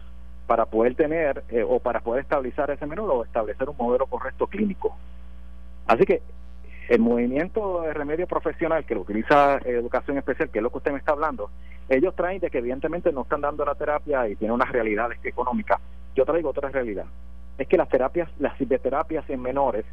para 0.48 0.66
poder 0.66 0.96
tener 0.96 1.46
eh, 1.48 1.64
o 1.66 1.80
para 1.80 2.02
poder 2.02 2.24
estabilizar 2.24 2.70
ese 2.70 2.86
menor 2.86 3.10
o 3.10 3.24
establecer 3.24 3.70
un 3.70 3.78
modelo 3.78 4.08
correcto 4.08 4.48
clínico. 4.48 4.98
Así 5.88 6.06
que 6.06 6.22
el 6.90 7.00
movimiento 7.00 7.82
de 7.84 7.94
remedio 7.94 8.28
profesional 8.28 8.86
que 8.86 8.96
lo 8.96 9.02
utiliza 9.02 9.58
educación 9.66 10.18
especial, 10.18 10.50
que 10.50 10.60
es 10.60 10.64
lo 10.64 10.70
que 10.70 10.80
usted 10.80 10.92
me 10.92 10.98
está 10.98 11.14
hablando, 11.14 11.50
ellos 11.88 12.16
traen 12.16 12.40
de 12.40 12.50
que 12.50 12.58
evidentemente 12.58 13.12
no 13.12 13.22
están 13.22 13.42
dando 13.42 13.66
la 13.66 13.76
terapia 13.76 14.28
y 14.28 14.36
tienen 14.36 14.56
unas 14.56 14.70
realidades 14.72 15.20
económicas. 15.24 15.80
Yo 16.16 16.26
traigo 16.26 16.50
otra 16.50 16.70
realidad. 16.70 17.06
Es 17.58 17.68
que 17.68 17.78
las 17.78 17.90
terapias, 17.90 18.30
las 18.40 18.58
ciberterapias 18.58 19.30
en 19.30 19.42
menores, 19.42 19.86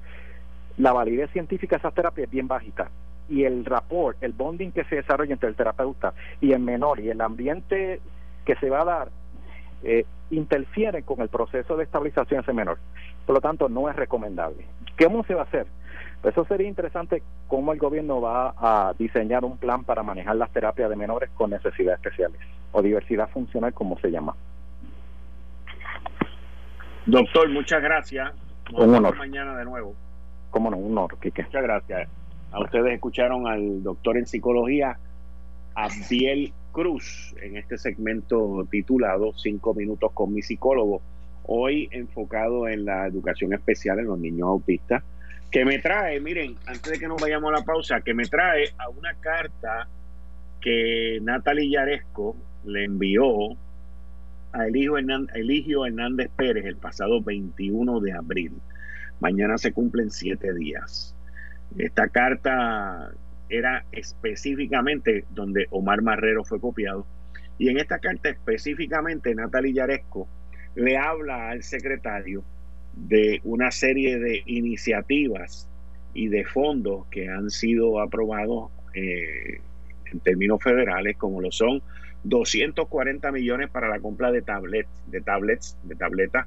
la 0.76 0.93
validez 0.93 1.30
científica 1.32 1.76
de 1.76 1.80
esas 1.80 1.95
terapias 1.95 2.26
es 2.26 2.30
bien 2.30 2.49
bajita. 2.49 2.91
Y 3.28 3.45
el 3.45 3.64
rapport, 3.64 4.16
el 4.22 4.32
bonding 4.32 4.72
que 4.72 4.84
se 4.84 4.97
desarrolla 4.97 5.32
entre 5.32 5.51
el 5.51 5.55
terapeuta 5.55 6.14
y 6.41 6.53
el 6.53 6.61
menor 6.61 7.01
y 7.01 7.11
el 7.11 7.20
ambiente 7.20 8.01
que 8.45 8.57
se 8.57 8.70
va 8.70 8.82
a 8.82 8.84
dar 8.84 9.09
eh, 9.83 10.05
interfieren 10.31 11.03
con 11.03 11.20
el 11.20 11.29
proceso 11.29 11.76
de 11.76 11.85
estabilización 11.85 12.41
de 12.41 12.43
ese 12.43 12.53
menor. 12.53 12.79
Por 13.26 13.35
lo 13.35 13.41
tanto, 13.41 13.68
no 13.68 13.89
es 13.89 13.97
recomendable. 13.97 14.64
¿Cómo 15.03 15.24
se 15.24 15.35
va 15.35 15.43
a 15.43 15.45
hacer? 15.45 15.66
Pues 16.22 16.35
eso 16.35 16.45
sería 16.47 16.68
interesante 16.68 17.22
cómo 17.47 17.72
el 17.72 17.79
gobierno 17.79 18.20
va 18.20 18.55
a 18.59 18.95
diseñar 18.99 19.45
un 19.45 19.57
plan 19.57 19.85
para 19.85 20.03
manejar 20.03 20.37
las 20.37 20.51
terapias 20.51 20.91
de 20.91 20.97
menores 20.97 21.31
con 21.31 21.51
necesidades 21.51 22.01
especiales 22.01 22.41
o 22.72 22.83
diversidad 22.83 23.29
funcional, 23.31 23.72
como 23.72 23.99
se 24.01 24.11
llama. 24.11 24.35
Doctor, 27.07 27.49
muchas 27.49 27.83
gracias. 27.83 28.33
un 28.72 28.95
honor. 28.95 29.16
Mañana 29.16 29.57
de 29.57 29.64
nuevo. 29.64 29.95
Cómo 30.51 30.70
no, 30.70 30.76
un 30.76 30.99
honor, 30.99 31.18
Quique. 31.20 31.45
Muchas 31.45 31.62
gracias. 31.62 32.09
A 32.51 32.61
ustedes 32.61 32.95
escucharon 32.95 33.47
al 33.47 33.83
doctor 33.83 34.16
en 34.16 34.26
psicología, 34.26 34.99
Abdiel 35.74 36.53
Cruz, 36.79 37.35
en 37.43 37.57
este 37.57 37.76
segmento 37.76 38.64
titulado 38.70 39.33
Cinco 39.37 39.74
minutos 39.74 40.12
con 40.12 40.33
mi 40.33 40.43
psicólogo. 40.43 41.03
Hoy 41.43 41.89
enfocado 41.91 42.68
en 42.68 42.85
la 42.85 43.05
educación 43.09 43.53
especial 43.53 43.99
en 43.99 44.07
los 44.07 44.20
niños 44.20 44.47
autistas 44.47 45.03
que 45.51 45.64
me 45.64 45.81
trae, 45.81 46.20
miren, 46.20 46.55
antes 46.66 46.93
de 46.93 47.01
que 47.01 47.09
nos 47.09 47.20
vayamos 47.20 47.51
a 47.51 47.59
la 47.59 47.64
pausa, 47.64 48.01
que 48.03 48.14
me 48.14 48.26
trae 48.26 48.66
a 48.79 48.91
una 48.91 49.12
carta 49.14 49.89
que 50.61 51.18
Natalie 51.20 51.68
Yaresco 51.68 52.37
le 52.64 52.85
envió 52.85 53.57
a 54.53 54.68
Eligio 54.68 54.99
Hernández, 54.99 55.35
Eligio 55.35 55.85
Hernández 55.85 56.31
Pérez 56.37 56.64
el 56.64 56.76
pasado 56.76 57.20
21 57.20 57.99
de 57.99 58.12
abril. 58.12 58.53
Mañana 59.18 59.59
se 59.59 59.72
cumplen 59.72 60.12
siete 60.12 60.55
días. 60.55 61.12
Esta 61.76 62.07
carta 62.07 63.11
era 63.49 63.85
específicamente 63.93 65.25
donde 65.31 65.67
Omar 65.71 66.03
Marrero 66.03 66.45
fue 66.45 66.61
copiado. 66.61 67.07
Y 67.59 67.69
en 67.69 67.79
esta 67.79 67.99
carta 67.99 68.29
específicamente 68.29 69.35
Natalie 69.35 69.73
Yaresco 69.73 70.29
le 70.75 70.97
habla 70.97 71.51
al 71.51 71.63
secretario 71.63 72.45
de 72.95 73.41
una 73.45 73.71
serie 73.71 74.19
de 74.19 74.43
iniciativas 74.47 75.69
y 76.15 76.29
de 76.29 76.45
fondos 76.45 77.07
que 77.11 77.29
han 77.29 77.51
sido 77.51 78.01
aprobados 78.01 78.71
eh, 78.95 79.61
en 80.13 80.21
términos 80.21 80.63
federales, 80.63 81.17
como 81.17 81.41
lo 81.41 81.51
son 81.53 81.83
240 82.25 83.31
millones 83.33 83.71
para 83.71 83.89
la 83.89 84.01
compra 84.01 84.33
de 84.33 84.43
tablets, 84.43 84.89
de 85.07 85.21
tablets, 85.21 85.77
de 85.85 85.95
tabletas, 85.95 86.47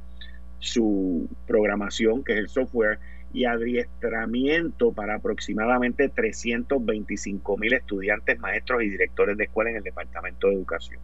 su 0.59 1.29
programación, 1.47 2.23
que 2.23 2.33
es 2.33 2.39
el 2.39 2.49
software, 2.49 2.99
y 3.33 3.45
adiestramiento 3.45 4.91
para 4.91 5.15
aproximadamente 5.15 6.09
325 6.09 7.57
mil 7.57 7.73
estudiantes, 7.73 8.39
maestros 8.39 8.83
y 8.83 8.89
directores 8.89 9.37
de 9.37 9.45
escuela 9.45 9.71
en 9.71 9.77
el 9.77 9.83
Departamento 9.83 10.47
de 10.47 10.55
Educación 10.55 10.99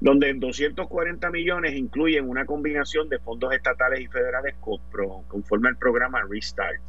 donde 0.00 0.28
en 0.28 0.40
240 0.40 1.30
millones 1.30 1.74
incluyen 1.74 2.28
una 2.28 2.44
combinación 2.44 3.08
de 3.08 3.18
fondos 3.18 3.52
estatales 3.54 4.00
y 4.00 4.06
federales 4.08 4.54
conforme 4.60 5.68
al 5.68 5.76
programa 5.76 6.22
Restart. 6.28 6.80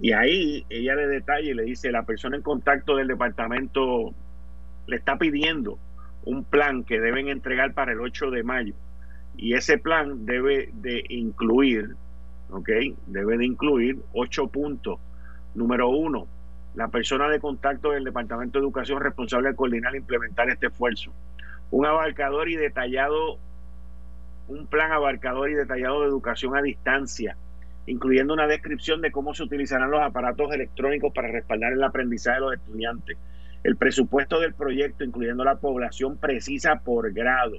Y 0.00 0.12
ahí 0.12 0.66
ella 0.68 0.94
le 0.94 1.06
detalla 1.06 1.48
y 1.48 1.54
le 1.54 1.62
dice, 1.62 1.90
la 1.90 2.04
persona 2.04 2.36
en 2.36 2.42
contacto 2.42 2.96
del 2.96 3.08
departamento 3.08 4.14
le 4.86 4.96
está 4.96 5.16
pidiendo 5.16 5.78
un 6.24 6.44
plan 6.44 6.84
que 6.84 7.00
deben 7.00 7.28
entregar 7.28 7.72
para 7.72 7.92
el 7.92 8.00
8 8.00 8.30
de 8.30 8.42
mayo. 8.42 8.74
Y 9.36 9.54
ese 9.54 9.78
plan 9.78 10.26
debe 10.26 10.70
de 10.74 11.04
incluir, 11.08 11.94
¿ok? 12.50 12.68
Debe 13.06 13.38
de 13.38 13.46
incluir 13.46 13.98
ocho 14.12 14.48
puntos. 14.48 14.98
Número 15.54 15.88
uno, 15.88 16.26
la 16.74 16.88
persona 16.88 17.28
de 17.28 17.40
contacto 17.40 17.92
del 17.92 18.04
Departamento 18.04 18.58
de 18.58 18.64
Educación 18.64 19.00
responsable 19.00 19.50
de 19.50 19.56
coordinar 19.56 19.94
e 19.94 19.98
implementar 19.98 20.48
este 20.50 20.66
esfuerzo 20.66 21.12
un 21.70 21.86
abarcador 21.86 22.48
y 22.48 22.56
detallado, 22.56 23.38
un 24.48 24.66
plan 24.66 24.92
abarcador 24.92 25.50
y 25.50 25.54
detallado 25.54 26.02
de 26.02 26.08
educación 26.08 26.56
a 26.56 26.62
distancia, 26.62 27.36
incluyendo 27.86 28.34
una 28.34 28.46
descripción 28.46 29.00
de 29.00 29.10
cómo 29.10 29.34
se 29.34 29.42
utilizarán 29.42 29.90
los 29.90 30.02
aparatos 30.02 30.52
electrónicos 30.52 31.12
para 31.12 31.28
respaldar 31.28 31.72
el 31.72 31.82
aprendizaje 31.82 32.36
de 32.36 32.46
los 32.46 32.54
estudiantes, 32.54 33.18
el 33.64 33.76
presupuesto 33.76 34.38
del 34.38 34.54
proyecto, 34.54 35.02
incluyendo 35.02 35.44
la 35.44 35.56
población 35.56 36.18
precisa 36.18 36.80
por 36.84 37.12
grado 37.12 37.56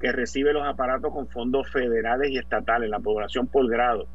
que 0.00 0.12
recibe 0.12 0.52
los 0.52 0.66
aparatos 0.66 1.12
con 1.12 1.28
fondos 1.28 1.70
federales 1.70 2.30
y 2.30 2.38
estatales, 2.38 2.88
la 2.88 3.00
población 3.00 3.46
por 3.46 3.68
grado, 3.68 4.06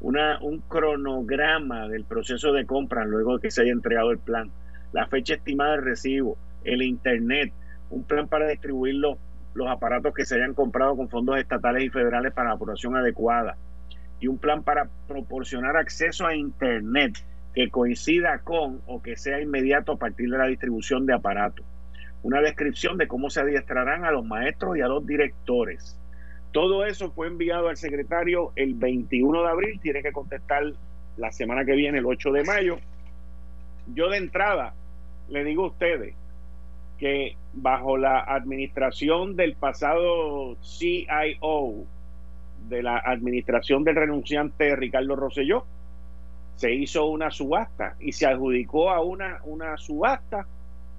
un 0.00 0.62
cronograma 0.68 1.88
del 1.88 2.04
proceso 2.04 2.52
de 2.52 2.66
compra 2.66 3.04
luego 3.04 3.36
de 3.36 3.42
que 3.42 3.50
se 3.50 3.62
haya 3.62 3.72
entregado 3.72 4.10
el 4.10 4.18
plan, 4.18 4.50
la 4.92 5.06
fecha 5.06 5.34
estimada 5.34 5.72
del 5.72 5.84
recibo, 5.84 6.36
el 6.64 6.82
internet, 6.82 7.52
un 7.90 8.04
plan 8.04 8.28
para 8.28 8.48
distribuir 8.48 8.96
los, 8.96 9.18
aparatos 9.68 10.12
que 10.14 10.24
se 10.24 10.36
hayan 10.36 10.54
comprado 10.54 10.96
con 10.96 11.08
fondos 11.08 11.38
estatales 11.38 11.84
y 11.84 11.88
federales 11.88 12.32
para 12.32 12.50
la 12.50 12.56
población 12.56 12.96
adecuada. 12.96 13.56
Y 14.20 14.26
un 14.26 14.38
plan 14.38 14.62
para 14.62 14.88
proporcionar 15.06 15.76
acceso 15.76 16.26
a 16.26 16.34
Internet 16.34 17.14
que 17.54 17.70
coincida 17.70 18.40
con 18.40 18.80
o 18.86 19.00
que 19.00 19.16
sea 19.16 19.40
inmediato 19.40 19.92
a 19.92 19.96
partir 19.96 20.28
de 20.30 20.38
la 20.38 20.46
distribución 20.46 21.06
de 21.06 21.14
aparatos. 21.14 21.64
Una 22.24 22.40
descripción 22.40 22.96
de 22.96 23.06
cómo 23.06 23.28
se 23.28 23.40
adiestrarán 23.40 24.06
a 24.06 24.10
los 24.10 24.24
maestros 24.24 24.78
y 24.78 24.80
a 24.80 24.88
los 24.88 25.06
directores. 25.06 26.00
Todo 26.52 26.86
eso 26.86 27.10
fue 27.10 27.26
enviado 27.26 27.68
al 27.68 27.76
secretario 27.76 28.52
el 28.56 28.74
21 28.74 29.42
de 29.42 29.48
abril, 29.48 29.80
tiene 29.80 30.02
que 30.02 30.10
contestar 30.10 30.62
la 31.18 31.30
semana 31.32 31.66
que 31.66 31.74
viene, 31.74 31.98
el 31.98 32.06
8 32.06 32.32
de 32.32 32.44
mayo. 32.44 32.78
Yo 33.94 34.08
de 34.08 34.16
entrada 34.16 34.72
le 35.28 35.44
digo 35.44 35.64
a 35.64 35.68
ustedes 35.68 36.14
que 36.98 37.36
bajo 37.52 37.98
la 37.98 38.20
administración 38.20 39.36
del 39.36 39.54
pasado 39.54 40.56
CIO 40.62 41.84
de 42.70 42.82
la 42.82 42.96
administración 43.04 43.84
del 43.84 43.96
renunciante 43.96 44.74
Ricardo 44.76 45.14
Rosselló, 45.14 45.66
se 46.56 46.72
hizo 46.72 47.04
una 47.04 47.30
subasta 47.30 47.96
y 48.00 48.12
se 48.12 48.26
adjudicó 48.26 48.90
a 48.90 49.02
una, 49.02 49.40
una 49.44 49.76
subasta 49.76 50.46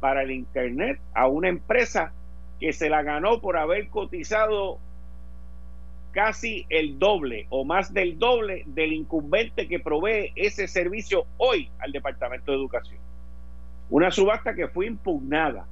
para 0.05 0.21
el 0.21 0.29
Internet 0.29 0.99
a 1.15 1.27
una 1.27 1.49
empresa 1.49 2.13
que 2.59 2.73
se 2.73 2.91
la 2.91 3.01
ganó 3.01 3.41
por 3.41 3.57
haber 3.57 3.89
cotizado 3.89 4.77
casi 6.11 6.67
el 6.69 6.99
doble 6.99 7.47
o 7.49 7.65
más 7.65 7.91
del 7.91 8.19
doble 8.19 8.61
del 8.67 8.93
incumbente 8.93 9.67
que 9.67 9.79
provee 9.79 10.31
ese 10.35 10.67
servicio 10.67 11.25
hoy 11.37 11.71
al 11.79 11.91
Departamento 11.91 12.51
de 12.51 12.59
Educación. 12.59 12.99
Una 13.89 14.11
subasta 14.11 14.53
que 14.53 14.67
fue 14.67 14.85
impugnada. 14.85 15.65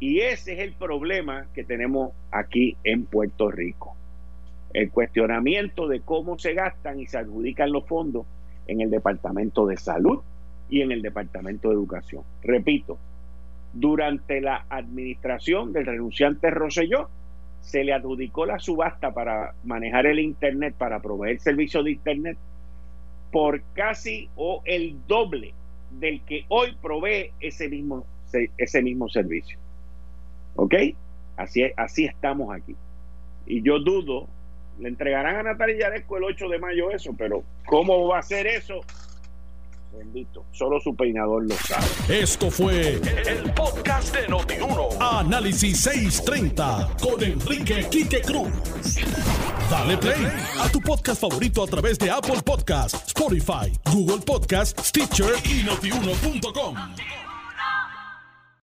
Y 0.00 0.20
ese 0.20 0.54
es 0.54 0.60
el 0.60 0.72
problema 0.72 1.48
que 1.52 1.64
tenemos 1.64 2.12
aquí 2.30 2.78
en 2.82 3.04
Puerto 3.04 3.50
Rico. 3.50 3.94
El 4.72 4.90
cuestionamiento 4.90 5.86
de 5.86 6.00
cómo 6.00 6.38
se 6.38 6.54
gastan 6.54 6.98
y 6.98 7.06
se 7.06 7.18
adjudican 7.18 7.72
los 7.72 7.86
fondos 7.86 8.24
en 8.66 8.80
el 8.80 8.88
Departamento 8.88 9.66
de 9.66 9.76
Salud 9.76 10.22
y 10.70 10.80
en 10.80 10.92
el 10.92 11.02
Departamento 11.02 11.68
de 11.68 11.74
Educación. 11.74 12.22
Repito, 12.42 12.98
durante 13.78 14.40
la 14.40 14.64
administración 14.68 15.72
del 15.72 15.86
renunciante 15.86 16.50
Rosselló, 16.50 17.08
se 17.60 17.84
le 17.84 17.92
adjudicó 17.92 18.46
la 18.46 18.58
subasta 18.58 19.12
para 19.12 19.54
manejar 19.64 20.06
el 20.06 20.18
Internet, 20.18 20.74
para 20.76 21.00
proveer 21.00 21.38
servicios 21.40 21.84
de 21.84 21.92
Internet, 21.92 22.38
por 23.30 23.62
casi 23.74 24.28
o 24.36 24.62
el 24.64 24.96
doble 25.06 25.54
del 25.90 26.22
que 26.22 26.44
hoy 26.48 26.76
provee 26.80 27.32
ese 27.40 27.68
mismo, 27.68 28.04
ese 28.56 28.82
mismo 28.82 29.08
servicio. 29.08 29.58
¿Ok? 30.56 30.74
Así, 31.36 31.62
así 31.76 32.04
estamos 32.04 32.54
aquí. 32.54 32.74
Y 33.46 33.62
yo 33.62 33.78
dudo, 33.78 34.28
le 34.78 34.88
entregarán 34.88 35.36
a 35.36 35.42
Natalia 35.42 35.78
Yaresco 35.78 36.16
el 36.16 36.24
8 36.24 36.48
de 36.48 36.58
mayo 36.58 36.90
eso, 36.90 37.14
pero 37.16 37.44
¿cómo 37.66 38.08
va 38.08 38.18
a 38.18 38.22
ser 38.22 38.46
eso? 38.46 38.80
Bendito, 39.98 40.46
solo 40.52 40.78
su 40.78 40.94
peinador 40.94 41.42
lo 41.42 41.56
sabe. 41.56 42.20
Esto 42.20 42.52
fue 42.52 43.00
el, 43.26 43.52
podcast 43.52 44.14
de 44.14 44.28
Notiuno. 44.28 44.90
Análisis 45.00 45.80
630 45.80 46.96
con 47.02 47.20
Enrique 47.22 47.88
Quique 47.90 48.20
Cruz. 48.20 48.48
Dale 49.68 49.98
play 49.98 50.24
a 50.60 50.68
tu 50.68 50.80
podcast 50.80 51.20
favorito 51.20 51.64
a 51.64 51.66
través 51.66 51.98
de 51.98 52.12
Apple 52.12 52.40
Podcasts, 52.44 53.08
Spotify, 53.08 53.72
Google 53.92 54.24
Podcasts, 54.24 54.88
Stitcher 54.88 55.34
y 55.44 55.64
notiuno.com. 55.64 56.76